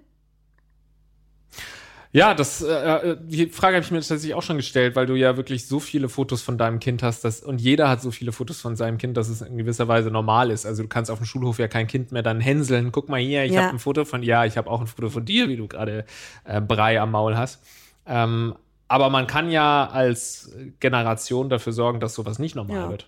Ja, 2.11 2.33
das, 2.33 2.63
äh, 2.63 2.67
äh, 3.13 3.17
die 3.21 3.49
Frage 3.49 3.77
habe 3.77 3.85
ich 3.85 3.91
mir 3.91 3.99
tatsächlich 3.99 4.35
auch 4.35 4.43
schon 4.43 4.57
gestellt, 4.57 4.97
weil 4.97 5.05
du 5.07 5.15
ja 5.15 5.37
wirklich 5.37 5.67
so 5.67 5.79
viele 5.79 6.09
Fotos 6.09 6.41
von 6.41 6.57
deinem 6.57 6.79
Kind 6.81 7.03
hast, 7.03 7.23
dass, 7.25 7.43
und 7.43 7.61
jeder 7.61 7.89
hat 7.91 8.01
so 8.01 8.11
viele 8.11 8.33
Fotos 8.33 8.61
von 8.63 8.77
seinem 8.77 8.97
Kind, 8.97 9.17
dass 9.19 9.29
es 9.29 9.43
in 9.43 9.59
gewisser 9.59 9.89
Weise 9.89 10.11
normal 10.11 10.51
ist. 10.51 10.65
Also 10.65 10.83
du 10.85 10.89
kannst 10.89 11.11
auf 11.11 11.19
dem 11.19 11.27
Schulhof 11.27 11.59
ja 11.59 11.69
kein 11.69 11.87
Kind 11.87 12.11
mehr 12.11 12.23
dann 12.23 12.41
hänseln. 12.41 12.93
Guck 12.93 13.11
mal 13.11 13.21
hier, 13.21 13.45
ich 13.45 13.53
Ja. 13.53 13.65
habe 13.65 13.77
ein 13.77 13.79
Foto 13.79 14.07
von, 14.07 14.23
ja, 14.23 14.47
ich 14.47 14.57
habe 14.57 14.71
auch 14.71 14.81
ein 14.81 14.87
Foto 14.87 15.11
von 15.11 15.25
dir, 15.27 15.49
wie 15.49 15.57
du 15.57 15.69
gerade 15.69 16.07
äh, 16.45 16.61
Brei 16.63 16.99
am 17.01 17.11
Maul 17.11 17.37
hast. 17.37 17.63
Ähm, 18.07 18.55
Aber 18.91 19.11
man 19.11 19.27
kann 19.27 19.51
ja 19.51 19.87
als 19.87 20.51
Generation 20.81 21.51
dafür 21.51 21.75
sorgen, 21.75 22.01
dass 22.01 22.15
sowas 22.15 22.39
nicht 22.39 22.55
normal 22.57 22.85
Ja. 22.85 22.89
wird. 22.89 23.07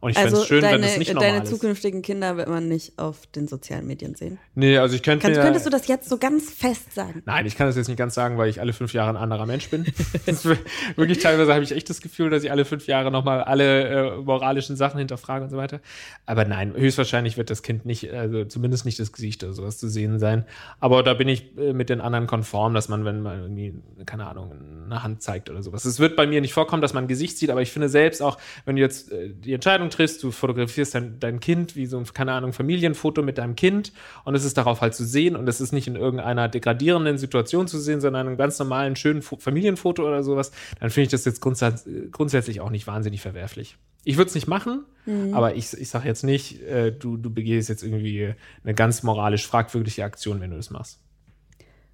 Und 0.00 0.10
ich 0.10 0.16
fände 0.16 0.30
Also 0.30 0.42
es 0.42 0.48
schön, 0.48 0.60
deine, 0.62 0.82
wenn 0.82 0.84
es 0.84 0.98
nicht 0.98 1.12
normal 1.12 1.30
deine 1.30 1.42
ist. 1.44 1.50
zukünftigen 1.50 2.02
Kinder 2.02 2.36
wird 2.36 2.48
man 2.48 2.68
nicht 2.68 2.98
auf 2.98 3.26
den 3.34 3.48
sozialen 3.48 3.86
Medien 3.86 4.14
sehen. 4.14 4.38
Nee, 4.54 4.78
also 4.78 4.94
ich 4.94 5.02
könnte 5.02 5.22
Kannst, 5.22 5.38
mir, 5.38 5.44
könntest 5.44 5.66
du 5.66 5.70
das 5.70 5.86
jetzt 5.88 6.08
so 6.08 6.18
ganz 6.18 6.50
fest 6.50 6.94
sagen? 6.94 7.22
Nein, 7.26 7.46
ich 7.46 7.56
kann 7.56 7.66
das 7.66 7.76
jetzt 7.76 7.88
nicht 7.88 7.96
ganz 7.96 8.14
sagen, 8.14 8.38
weil 8.38 8.48
ich 8.48 8.60
alle 8.60 8.72
fünf 8.72 8.92
Jahre 8.92 9.10
ein 9.10 9.16
anderer 9.16 9.46
Mensch 9.46 9.68
bin. 9.68 9.86
Ist 10.26 10.48
wirklich 10.96 11.18
teilweise 11.18 11.52
habe 11.52 11.64
ich 11.64 11.72
echt 11.72 11.90
das 11.90 12.00
Gefühl, 12.00 12.30
dass 12.30 12.44
ich 12.44 12.50
alle 12.50 12.64
fünf 12.64 12.86
Jahre 12.86 13.10
nochmal 13.10 13.42
alle 13.42 13.88
äh, 13.88 14.16
moralischen 14.18 14.76
Sachen 14.76 14.98
hinterfrage 14.98 15.44
und 15.44 15.50
so 15.50 15.56
weiter. 15.56 15.80
Aber 16.26 16.44
nein, 16.44 16.74
höchstwahrscheinlich 16.74 17.36
wird 17.36 17.50
das 17.50 17.62
Kind 17.62 17.84
nicht, 17.84 18.12
also 18.12 18.44
zumindest 18.44 18.84
nicht 18.84 18.98
das 19.00 19.12
Gesicht 19.12 19.42
oder 19.42 19.52
sowas 19.52 19.78
zu 19.78 19.88
sehen 19.88 20.18
sein. 20.18 20.44
Aber 20.80 21.02
da 21.02 21.14
bin 21.14 21.28
ich 21.28 21.56
äh, 21.58 21.72
mit 21.72 21.88
den 21.88 22.00
anderen 22.00 22.26
konform, 22.26 22.74
dass 22.74 22.88
man, 22.88 23.04
wenn 23.04 23.22
man 23.22 23.42
irgendwie, 23.42 23.74
keine 24.06 24.26
Ahnung, 24.26 24.52
eine 24.86 25.02
Hand 25.02 25.22
zeigt 25.22 25.50
oder 25.50 25.62
sowas. 25.62 25.84
Es 25.84 25.98
wird 25.98 26.16
bei 26.16 26.26
mir 26.26 26.40
nicht 26.40 26.52
vorkommen, 26.52 26.82
dass 26.82 26.94
man 26.94 27.04
ein 27.04 27.08
Gesicht 27.08 27.38
sieht, 27.38 27.50
aber 27.50 27.62
ich 27.62 27.72
finde 27.72 27.88
selbst 27.88 28.22
auch, 28.22 28.38
wenn 28.64 28.76
du 28.76 28.82
jetzt 28.82 29.10
äh, 29.12 29.30
die 29.30 29.52
Entscheidung 29.52 29.87
triffst, 29.90 30.22
du 30.22 30.30
fotografierst 30.30 30.94
dein, 30.94 31.20
dein 31.20 31.40
Kind 31.40 31.76
wie 31.76 31.86
so 31.86 31.98
ein, 31.98 32.04
keine 32.04 32.32
Ahnung, 32.32 32.52
Familienfoto 32.52 33.22
mit 33.22 33.38
deinem 33.38 33.56
Kind 33.56 33.92
und 34.24 34.34
es 34.34 34.44
ist 34.44 34.56
darauf 34.56 34.80
halt 34.80 34.94
zu 34.94 35.04
sehen 35.04 35.36
und 35.36 35.48
es 35.48 35.60
ist 35.60 35.72
nicht 35.72 35.86
in 35.86 35.96
irgendeiner 35.96 36.48
degradierenden 36.48 37.18
Situation 37.18 37.68
zu 37.68 37.78
sehen, 37.78 38.00
sondern 38.00 38.22
in 38.22 38.28
einem 38.28 38.38
ganz 38.38 38.58
normalen, 38.58 38.96
schönen 38.96 39.22
Fo 39.22 39.36
Familienfoto 39.36 40.06
oder 40.06 40.22
sowas, 40.22 40.50
dann 40.80 40.90
finde 40.90 41.04
ich 41.04 41.10
das 41.10 41.24
jetzt 41.24 41.40
grundsatz, 41.40 41.86
grundsätzlich 42.10 42.60
auch 42.60 42.70
nicht 42.70 42.86
wahnsinnig 42.86 43.20
verwerflich. 43.20 43.76
Ich 44.04 44.16
würde 44.16 44.28
es 44.28 44.34
nicht 44.34 44.46
machen, 44.46 44.84
aber 45.32 45.54
ich, 45.54 45.72
ich 45.72 45.88
sage 45.88 46.06
jetzt 46.06 46.22
nicht, 46.22 46.62
äh, 46.62 46.92
du, 46.92 47.16
du 47.16 47.30
begehst 47.30 47.68
jetzt 47.68 47.82
irgendwie 47.82 48.34
eine 48.62 48.74
ganz 48.74 49.02
moralisch 49.02 49.46
fragwürdige 49.46 50.04
Aktion, 50.04 50.40
wenn 50.40 50.50
du 50.50 50.56
das 50.56 50.70
machst. 50.70 51.00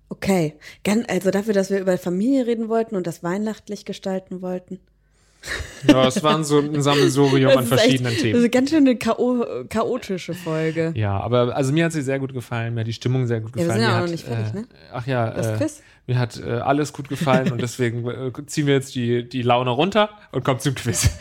Okay. 0.08 0.54
Also 1.08 1.30
dafür, 1.30 1.54
dass 1.54 1.70
wir 1.70 1.80
über 1.80 1.96
Familie 1.98 2.46
reden 2.46 2.68
wollten 2.68 2.96
und 2.96 3.06
das 3.06 3.22
weihnachtlich 3.22 3.84
gestalten 3.84 4.42
wollten. 4.42 4.80
Ja, 5.86 6.06
es 6.06 6.22
waren 6.22 6.44
so 6.44 6.58
ein 6.58 6.80
Sammelsurium 6.82 7.52
an 7.52 7.58
echt- 7.60 7.68
verschiedenen 7.68 8.04
Das 8.04 8.12
ist 8.14 8.22
Themen. 8.22 8.38
eine 8.38 8.50
ganz 8.50 8.70
schön 8.70 8.86
eine 8.88 8.98
Chao 8.98 9.44
chaotische 9.68 10.32
Folge. 10.34 10.92
Ja, 10.96 11.18
aber 11.20 11.54
also 11.54 11.72
mir 11.72 11.84
hat 11.84 11.92
sie 11.92 12.02
sehr 12.02 12.18
gut 12.18 12.32
gefallen, 12.32 12.74
mir 12.74 12.80
hat 12.80 12.86
die 12.86 12.92
Stimmung 12.94 13.26
sehr 13.26 13.40
gut 13.40 13.50
Ja, 13.50 13.56
wir 13.56 13.62
gefallen. 13.64 13.80
sind 13.80 13.82
ja 13.82 13.88
mir 13.88 13.94
auch 13.94 13.98
hat, 13.98 14.04
noch 14.06 14.10
nicht 14.12 14.24
fertig, 14.26 14.54
äh, 14.54 14.58
ne? 14.60 14.66
Ach 14.92 15.06
ja, 15.06 15.30
Das 15.30 15.46
äh, 15.48 15.56
Quiz? 15.56 15.82
mir 16.06 16.18
hat 16.18 16.40
äh, 16.40 16.50
alles 16.50 16.92
gut 16.92 17.08
gefallen 17.08 17.52
und 17.52 17.60
deswegen 17.60 18.08
äh, 18.08 18.32
ziehen 18.46 18.66
wir 18.66 18.74
jetzt 18.74 18.94
die, 18.94 19.28
die 19.28 19.42
Laune 19.42 19.70
runter 19.70 20.10
und 20.32 20.44
kommen 20.44 20.60
zum 20.60 20.74
Quiz. 20.74 21.10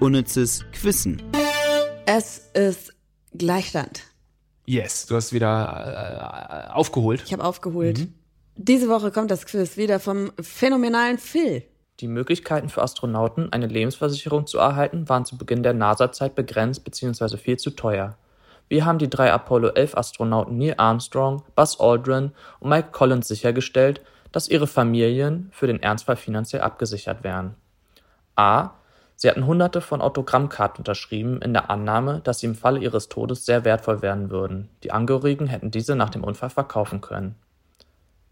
Unnützes 0.00 0.64
Quissen. 0.72 1.22
Es 2.06 2.50
ist 2.54 2.92
Gleichstand. 3.36 4.02
Yes, 4.66 5.06
du 5.06 5.16
hast 5.16 5.32
wieder 5.32 6.68
äh, 6.70 6.72
aufgeholt. 6.72 7.22
Ich 7.26 7.32
habe 7.32 7.44
aufgeholt. 7.44 7.98
Mhm. 7.98 8.14
Diese 8.56 8.88
Woche 8.88 9.10
kommt 9.10 9.30
das 9.30 9.46
Quiz 9.46 9.76
wieder 9.76 10.00
vom 10.00 10.32
phänomenalen 10.40 11.18
Phil. 11.18 11.62
Die 12.00 12.08
Möglichkeiten 12.08 12.70
für 12.70 12.80
Astronauten, 12.80 13.52
eine 13.52 13.66
Lebensversicherung 13.66 14.46
zu 14.46 14.56
erhalten, 14.56 15.10
waren 15.10 15.26
zu 15.26 15.36
Beginn 15.36 15.62
der 15.62 15.74
NASA-Zeit 15.74 16.34
begrenzt 16.34 16.82
bzw. 16.82 17.36
viel 17.36 17.58
zu 17.58 17.70
teuer. 17.70 18.16
Wir 18.70 18.86
haben 18.86 18.98
die 18.98 19.10
drei 19.10 19.30
Apollo-11-Astronauten 19.30 20.56
Neil 20.56 20.76
Armstrong, 20.78 21.42
Buzz 21.54 21.78
Aldrin 21.78 22.32
und 22.60 22.70
Mike 22.70 22.88
Collins 22.92 23.28
sichergestellt, 23.28 24.00
dass 24.32 24.48
ihre 24.48 24.66
Familien 24.66 25.50
für 25.52 25.66
den 25.66 25.82
Ernstfall 25.82 26.16
finanziell 26.16 26.62
abgesichert 26.62 27.22
wären. 27.22 27.54
A. 28.34 28.70
Sie 29.16 29.28
hatten 29.28 29.44
hunderte 29.44 29.82
von 29.82 30.00
Autogrammkarten 30.00 30.78
unterschrieben, 30.78 31.42
in 31.42 31.52
der 31.52 31.68
Annahme, 31.68 32.22
dass 32.24 32.38
sie 32.38 32.46
im 32.46 32.54
Falle 32.54 32.80
ihres 32.80 33.10
Todes 33.10 33.44
sehr 33.44 33.66
wertvoll 33.66 34.00
werden 34.00 34.30
würden. 34.30 34.70
Die 34.84 34.92
Angehörigen 34.92 35.48
hätten 35.48 35.70
diese 35.70 35.96
nach 35.96 36.08
dem 36.08 36.24
Unfall 36.24 36.48
verkaufen 36.48 37.02
können. 37.02 37.34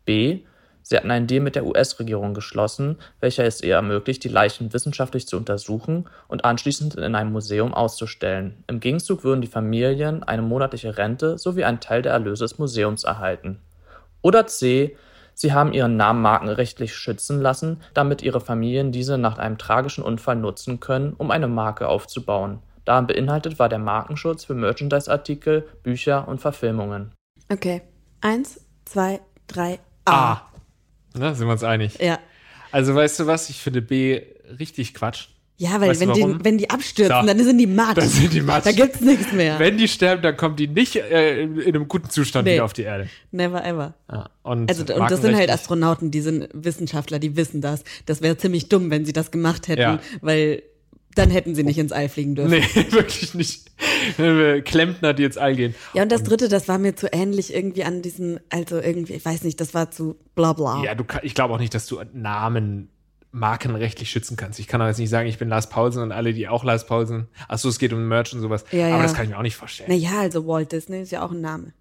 B. 0.07 0.47
Sie 0.89 0.97
hatten 0.97 1.11
einen 1.11 1.27
Deal 1.27 1.43
mit 1.43 1.55
der 1.55 1.67
US-Regierung 1.67 2.33
geschlossen, 2.33 2.97
welcher 3.21 3.45
es 3.45 3.61
ihr 3.61 3.75
ermöglicht, 3.75 4.25
die 4.25 4.31
Leichen 4.31 4.73
wissenschaftlich 4.73 5.27
zu 5.27 5.37
untersuchen 5.37 6.09
und 6.29 6.47
anschließend 6.47 6.95
in 6.95 7.15
einem 7.15 7.31
Museum 7.31 7.75
auszustellen. 7.75 8.65
Im 8.69 8.81
Gegenzug 8.81 9.23
würden 9.23 9.43
die 9.43 9.49
Familien 9.49 10.23
eine 10.23 10.41
monatliche 10.41 10.97
Rente 10.97 11.37
sowie 11.37 11.65
einen 11.65 11.81
Teil 11.81 12.01
der 12.01 12.13
Erlöse 12.13 12.45
des 12.45 12.59
Museums 12.59 13.05
erhalten. 13.05 13.59
Oder 14.23 14.47
C. 14.47 14.97
Sie 15.35 15.53
haben 15.53 15.75
ihren 15.75 15.99
Namen 15.99 16.23
markenrechtlich 16.23 16.95
schützen 16.95 17.43
lassen, 17.43 17.83
damit 17.93 18.23
ihre 18.23 18.41
Familien 18.41 18.91
diese 18.91 19.19
nach 19.19 19.37
einem 19.37 19.59
tragischen 19.59 20.03
Unfall 20.03 20.37
nutzen 20.37 20.81
können, 20.81 21.13
um 21.19 21.31
eine 21.31 21.49
Marke 21.49 21.87
aufzubauen. 21.87 22.61
Daran 22.87 23.07
beinhaltet 23.07 23.59
war 23.59 23.69
der 23.69 23.79
Markenschutz 23.79 24.47
für 24.47 24.55
Merchandise-Artikel, 24.55 25.69
Bücher 25.83 26.27
und 26.27 26.41
Verfilmungen. 26.41 27.13
Okay. 27.53 27.83
Eins, 28.23 28.67
zwei, 28.87 29.21
drei, 29.49 29.81
A. 30.07 30.33
Ah. 30.33 30.48
Na, 31.15 31.35
sind 31.35 31.47
wir 31.47 31.53
uns 31.53 31.65
einig. 31.65 31.99
Ja. 32.01 32.19
Also 32.71 32.95
weißt 32.95 33.21
du 33.21 33.27
was, 33.27 33.49
ich 33.51 33.57
finde 33.59 33.83
B 33.83 34.21
richtig 34.59 34.95
Quatsch. 34.95 35.29
Ja, 35.61 35.81
weil 35.81 35.89
Weißt 35.91 36.01
wenn, 36.03 36.13
die, 36.13 36.45
wenn 36.45 36.57
die 36.59 36.71
abstürzen, 36.71 37.17
So. 37.21 37.27
dann 37.27 37.43
sind 37.43 37.59
die 37.59 37.67
Matsch. 37.67 37.97
Dann 37.97 38.09
sind 38.09 38.33
die 38.33 38.41
Matsch. 38.43 38.65
Da 38.65 38.71
gibt's 38.71 39.01
nichts 39.01 39.33
mehr. 39.33 39.59
Wenn 39.59 39.77
die 39.77 39.89
sterben, 39.89 40.23
dann 40.23 40.37
kommen 40.37 40.55
die 40.55 40.69
nicht 40.69 40.95
äh, 40.95 41.43
in 41.43 41.59
in 41.59 41.75
einem 41.75 41.89
guten 41.89 42.09
Zustand 42.11 42.47
Nee. 42.47 42.55
wieder 42.55 42.65
auf 42.65 42.75
die 42.75 42.83
Erde. 42.83 43.09
Never 43.33 43.65
ever. 43.65 43.95
Ja, 44.09 44.31
und 44.45 44.71
Also, 44.71 44.83
und 44.95 45.11
das 45.11 45.21
sind 45.21 45.35
halt 45.35 45.51
Astronauten, 45.51 46.13
die 46.13 46.21
sind 46.21 46.49
Wissenschaftler, 46.53 47.19
die 47.19 47.37
wissen 47.37 47.61
das. 47.61 47.83
Das 48.07 48.23
wäre 48.23 48.37
ziemlich 48.37 48.69
dumm, 48.69 48.93
wenn 48.93 49.05
sie 49.05 49.13
das 49.13 49.33
gemacht 49.33 49.67
hätten, 49.67 49.81
Ja. 49.83 49.99
weil 50.21 50.63
dann 51.15 51.31
hätten 51.31 51.55
sie 51.55 51.65
nicht 51.65 51.79
ins 51.79 51.93
All 51.93 52.09
fliegen 52.09 52.35
dürfen. 52.35 52.51
Nee, 52.51 52.63
wirklich 52.91 53.35
nicht. 53.35 53.71
Klempner, 54.17 55.15
die 55.15 55.25
ins 55.25 55.37
All 55.37 55.57
gehen. 55.57 55.75
Ja, 55.95 56.03
und 56.03 56.13
das 56.13 56.23
dritte, 56.23 56.49
das 56.49 56.69
war 56.69 56.79
mir 56.79 56.95
zu 56.95 57.13
ähnlich 57.13 57.55
irgendwie 57.55 57.85
an 57.85 58.03
diesen, 58.03 58.41
also 58.51 58.79
irgendwie, 58.79 59.15
ich 59.15 59.25
weiß 59.25 59.43
nicht, 59.43 59.61
das 59.61 59.75
war 59.75 59.91
zu 59.91 60.17
bla 60.35 60.53
bla. 60.53 60.83
Ja, 60.85 60.95
du 60.95 61.05
ich 61.23 61.35
glaube 61.35 61.55
auch 61.55 61.59
nicht, 61.59 61.75
dass 61.75 61.87
du 61.87 62.01
Namen 62.13 62.91
markenrechtlich 63.31 64.11
schützen 64.11 64.37
kannst. 64.37 64.59
Ich 64.59 64.69
kann 64.69 64.81
auch 64.81 64.87
jetzt 64.87 64.99
nicht 64.99 65.11
sagen, 65.11 65.29
ich 65.29 65.39
bin 65.39 65.49
Lars 65.49 65.69
Paulsen 65.69 66.03
und 66.03 66.13
alle, 66.13 66.33
die 66.33 66.49
auch 66.49 66.65
Lars 66.65 66.87
Paulsen. 66.87 67.29
Achso, 67.47 67.69
es 67.69 67.79
geht 67.79 67.93
um 67.93 68.07
Merch 68.09 68.33
und 68.33 68.41
sowas. 68.41 68.65
Ja, 68.71 68.87
Aber 68.87 68.97
ja. 68.97 69.03
das 69.03 69.15
kann 69.15 69.25
ich 69.25 69.31
mir 69.31 69.39
auch 69.39 69.43
nicht 69.43 69.57
vorstellen. 69.57 69.91
Naja, 69.91 70.21
also 70.21 70.47
Walt 70.47 70.73
Disney 70.73 71.03
ist 71.03 71.13
ja 71.13 71.25
auch 71.25 71.33
ein 71.33 71.41
Name. 71.41 71.73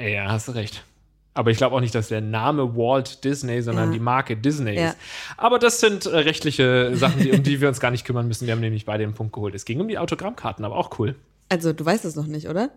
Ja, 0.00 0.30
hast 0.30 0.48
du 0.48 0.52
recht. 0.52 0.84
Aber 1.32 1.50
ich 1.50 1.58
glaube 1.58 1.76
auch 1.76 1.80
nicht, 1.80 1.94
dass 1.94 2.08
der 2.08 2.20
Name 2.20 2.76
Walt 2.76 3.22
Disney, 3.24 3.62
sondern 3.62 3.86
Ja. 3.90 3.92
die 3.92 4.00
Marke 4.00 4.36
Disney 4.36 4.74
Ja. 4.74 4.88
ist. 4.90 4.96
Aber 5.36 5.58
das 5.58 5.78
sind 5.80 6.06
äh, 6.06 6.16
rechtliche 6.16 6.96
Sachen, 6.96 7.20
die, 7.22 7.30
um 7.32 7.42
die 7.42 7.60
wir 7.60 7.68
uns 7.68 7.78
gar 7.80 7.90
nicht 7.92 8.04
kümmern 8.04 8.26
müssen. 8.26 8.46
Wir 8.46 8.52
haben 8.54 8.60
nämlich 8.60 8.84
beide 8.84 9.04
den 9.04 9.14
Punkt 9.14 9.32
geholt. 9.32 9.54
Es 9.54 9.64
ging 9.64 9.80
um 9.80 9.88
die 9.88 9.98
Autogrammkarten, 9.98 10.64
aber 10.64 10.76
auch 10.76 10.98
cool. 10.98 11.14
Also, 11.48 11.72
du 11.72 11.84
weißt 11.84 12.04
es 12.04 12.16
noch 12.16 12.26
nicht, 12.26 12.48
oder? 12.48 12.70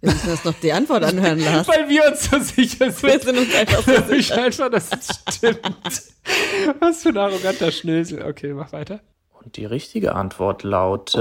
Wir 0.00 0.12
müssen 0.12 0.30
uns 0.30 0.44
noch 0.46 0.54
die 0.54 0.72
Antwort 0.72 1.04
anhören, 1.04 1.38
Lars. 1.40 1.68
Weil 1.68 1.88
wir 1.90 2.06
uns 2.10 2.24
so 2.30 2.38
sicher 2.38 2.90
sind. 2.90 3.02
Wir 3.02 3.20
sind 3.20 3.38
uns 3.38 3.54
einfach 3.54 3.82
so 3.82 3.92
Ich 4.14 4.28
sicher. 4.28 4.44
einfach, 4.44 4.70
dass 4.70 4.88
es 4.92 5.34
stimmt. 5.36 5.60
Was 6.80 7.02
für 7.02 7.10
ein 7.10 7.18
arroganter 7.18 7.70
Schnösel. 7.70 8.22
Okay, 8.26 8.54
mach 8.54 8.72
weiter. 8.72 9.00
Und 9.42 9.56
die 9.58 9.66
richtige 9.66 10.14
Antwort 10.14 10.62
lautet 10.62 11.16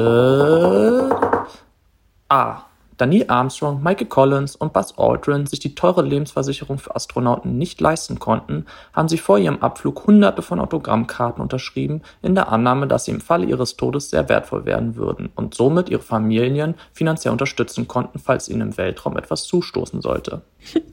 A. 2.30 2.69
Da 3.00 3.06
Neil 3.06 3.24
Armstrong, 3.30 3.82
Michael 3.82 4.08
Collins 4.08 4.58
und 4.58 4.74
Buzz 4.74 4.94
Aldrin 4.98 5.46
sich 5.48 5.60
die 5.62 5.74
teure 5.74 6.02
Lebensversicherung 6.02 6.80
für 6.80 6.98
Astronauten 6.98 7.58
nicht 7.58 7.80
leisten 7.80 8.20
konnten, 8.20 8.66
haben 8.92 9.08
sie 9.08 9.18
vor 9.18 9.40
ihrem 9.40 9.60
Abflug 9.60 10.06
hunderte 10.06 10.42
von 10.42 10.60
Autogrammkarten 10.60 11.42
unterschrieben, 11.42 12.02
in 12.22 12.36
der 12.36 12.52
Annahme, 12.52 12.88
dass 12.88 13.06
sie 13.06 13.12
im 13.12 13.22
Falle 13.22 13.46
ihres 13.46 13.78
Todes 13.78 14.10
sehr 14.10 14.28
wertvoll 14.28 14.66
werden 14.66 14.98
würden 14.98 15.30
und 15.34 15.56
somit 15.56 15.88
ihre 15.88 16.02
Familien 16.02 16.76
finanziell 16.92 17.32
unterstützen 17.32 17.88
konnten, 17.88 18.20
falls 18.20 18.50
ihnen 18.50 18.60
im 18.60 18.78
Weltraum 18.78 19.16
etwas 19.16 19.46
zustoßen 19.46 20.02
sollte. 20.02 20.42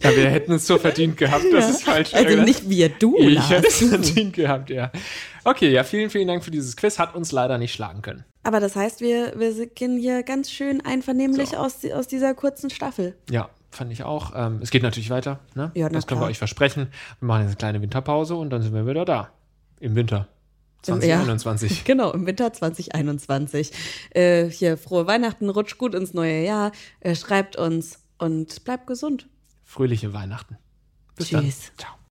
Ja, 0.00 0.14
wir 0.14 0.30
hätten 0.30 0.52
es 0.52 0.66
so 0.68 0.78
verdient 0.78 1.16
gehabt. 1.16 1.42
Das 1.52 1.68
ist 1.68 1.82
falsch. 1.82 2.14
Also 2.14 2.40
nicht 2.40 2.70
wir, 2.70 2.88
du, 2.88 3.16
Ich 3.18 3.34
Lars. 3.34 3.50
hätte 3.50 3.66
es 3.66 3.78
verdient 3.78 4.32
gehabt, 4.32 4.70
ja. 4.70 4.92
Okay, 5.46 5.70
ja, 5.70 5.84
vielen, 5.84 6.10
vielen 6.10 6.26
Dank 6.26 6.42
für 6.42 6.50
dieses 6.50 6.76
Quiz. 6.76 6.98
Hat 6.98 7.14
uns 7.14 7.30
leider 7.30 7.56
nicht 7.56 7.72
schlagen 7.72 8.02
können. 8.02 8.24
Aber 8.42 8.58
das 8.58 8.74
heißt, 8.74 9.00
wir, 9.00 9.38
wir 9.38 9.66
gehen 9.68 9.96
hier 9.96 10.24
ganz 10.24 10.50
schön 10.50 10.84
einvernehmlich 10.84 11.50
So. 11.50 11.56
aus, 11.58 11.84
aus 11.84 12.08
dieser 12.08 12.34
kurzen 12.34 12.68
Staffel. 12.68 13.16
Ja, 13.30 13.48
fand 13.70 13.92
ich 13.92 14.02
auch. 14.02 14.32
Ähm, 14.34 14.58
es 14.60 14.70
geht 14.70 14.82
natürlich 14.82 15.08
weiter. 15.10 15.38
Ne? 15.54 15.70
Ja, 15.74 15.88
das 15.88 16.08
können 16.08 16.20
wir 16.20 16.26
euch 16.26 16.38
versprechen. 16.38 16.88
Wir 17.20 17.26
machen 17.26 17.42
jetzt 17.42 17.50
eine 17.50 17.56
kleine 17.56 17.80
Winterpause 17.82 18.34
und 18.34 18.50
dann 18.50 18.60
sind 18.62 18.74
wir 18.74 18.86
wieder 18.88 19.04
da. 19.04 19.30
Im 19.78 19.94
Winter. 19.94 20.26
Im- 20.88 20.94
ja. 20.94 21.16
2021. 21.22 21.84
Genau, 21.84 22.10
im 22.12 22.26
Winter 22.26 22.52
2021. 22.52 23.70
Äh, 24.10 24.46
hier, 24.50 24.76
frohe 24.76 25.06
Weihnachten, 25.06 25.48
rutscht 25.48 25.78
gut 25.78 25.94
ins 25.94 26.12
neue 26.12 26.44
Jahr, 26.44 26.72
äh, 27.00 27.14
schreibt 27.14 27.54
uns 27.56 28.00
und 28.18 28.64
bleibt 28.64 28.86
gesund. 28.88 29.28
Fröhliche 29.64 30.12
Weihnachten. 30.12 30.56
Bis 31.16 31.28
Tschüss. 31.28 31.72
dann. 31.76 31.78
Ciao. 31.78 31.96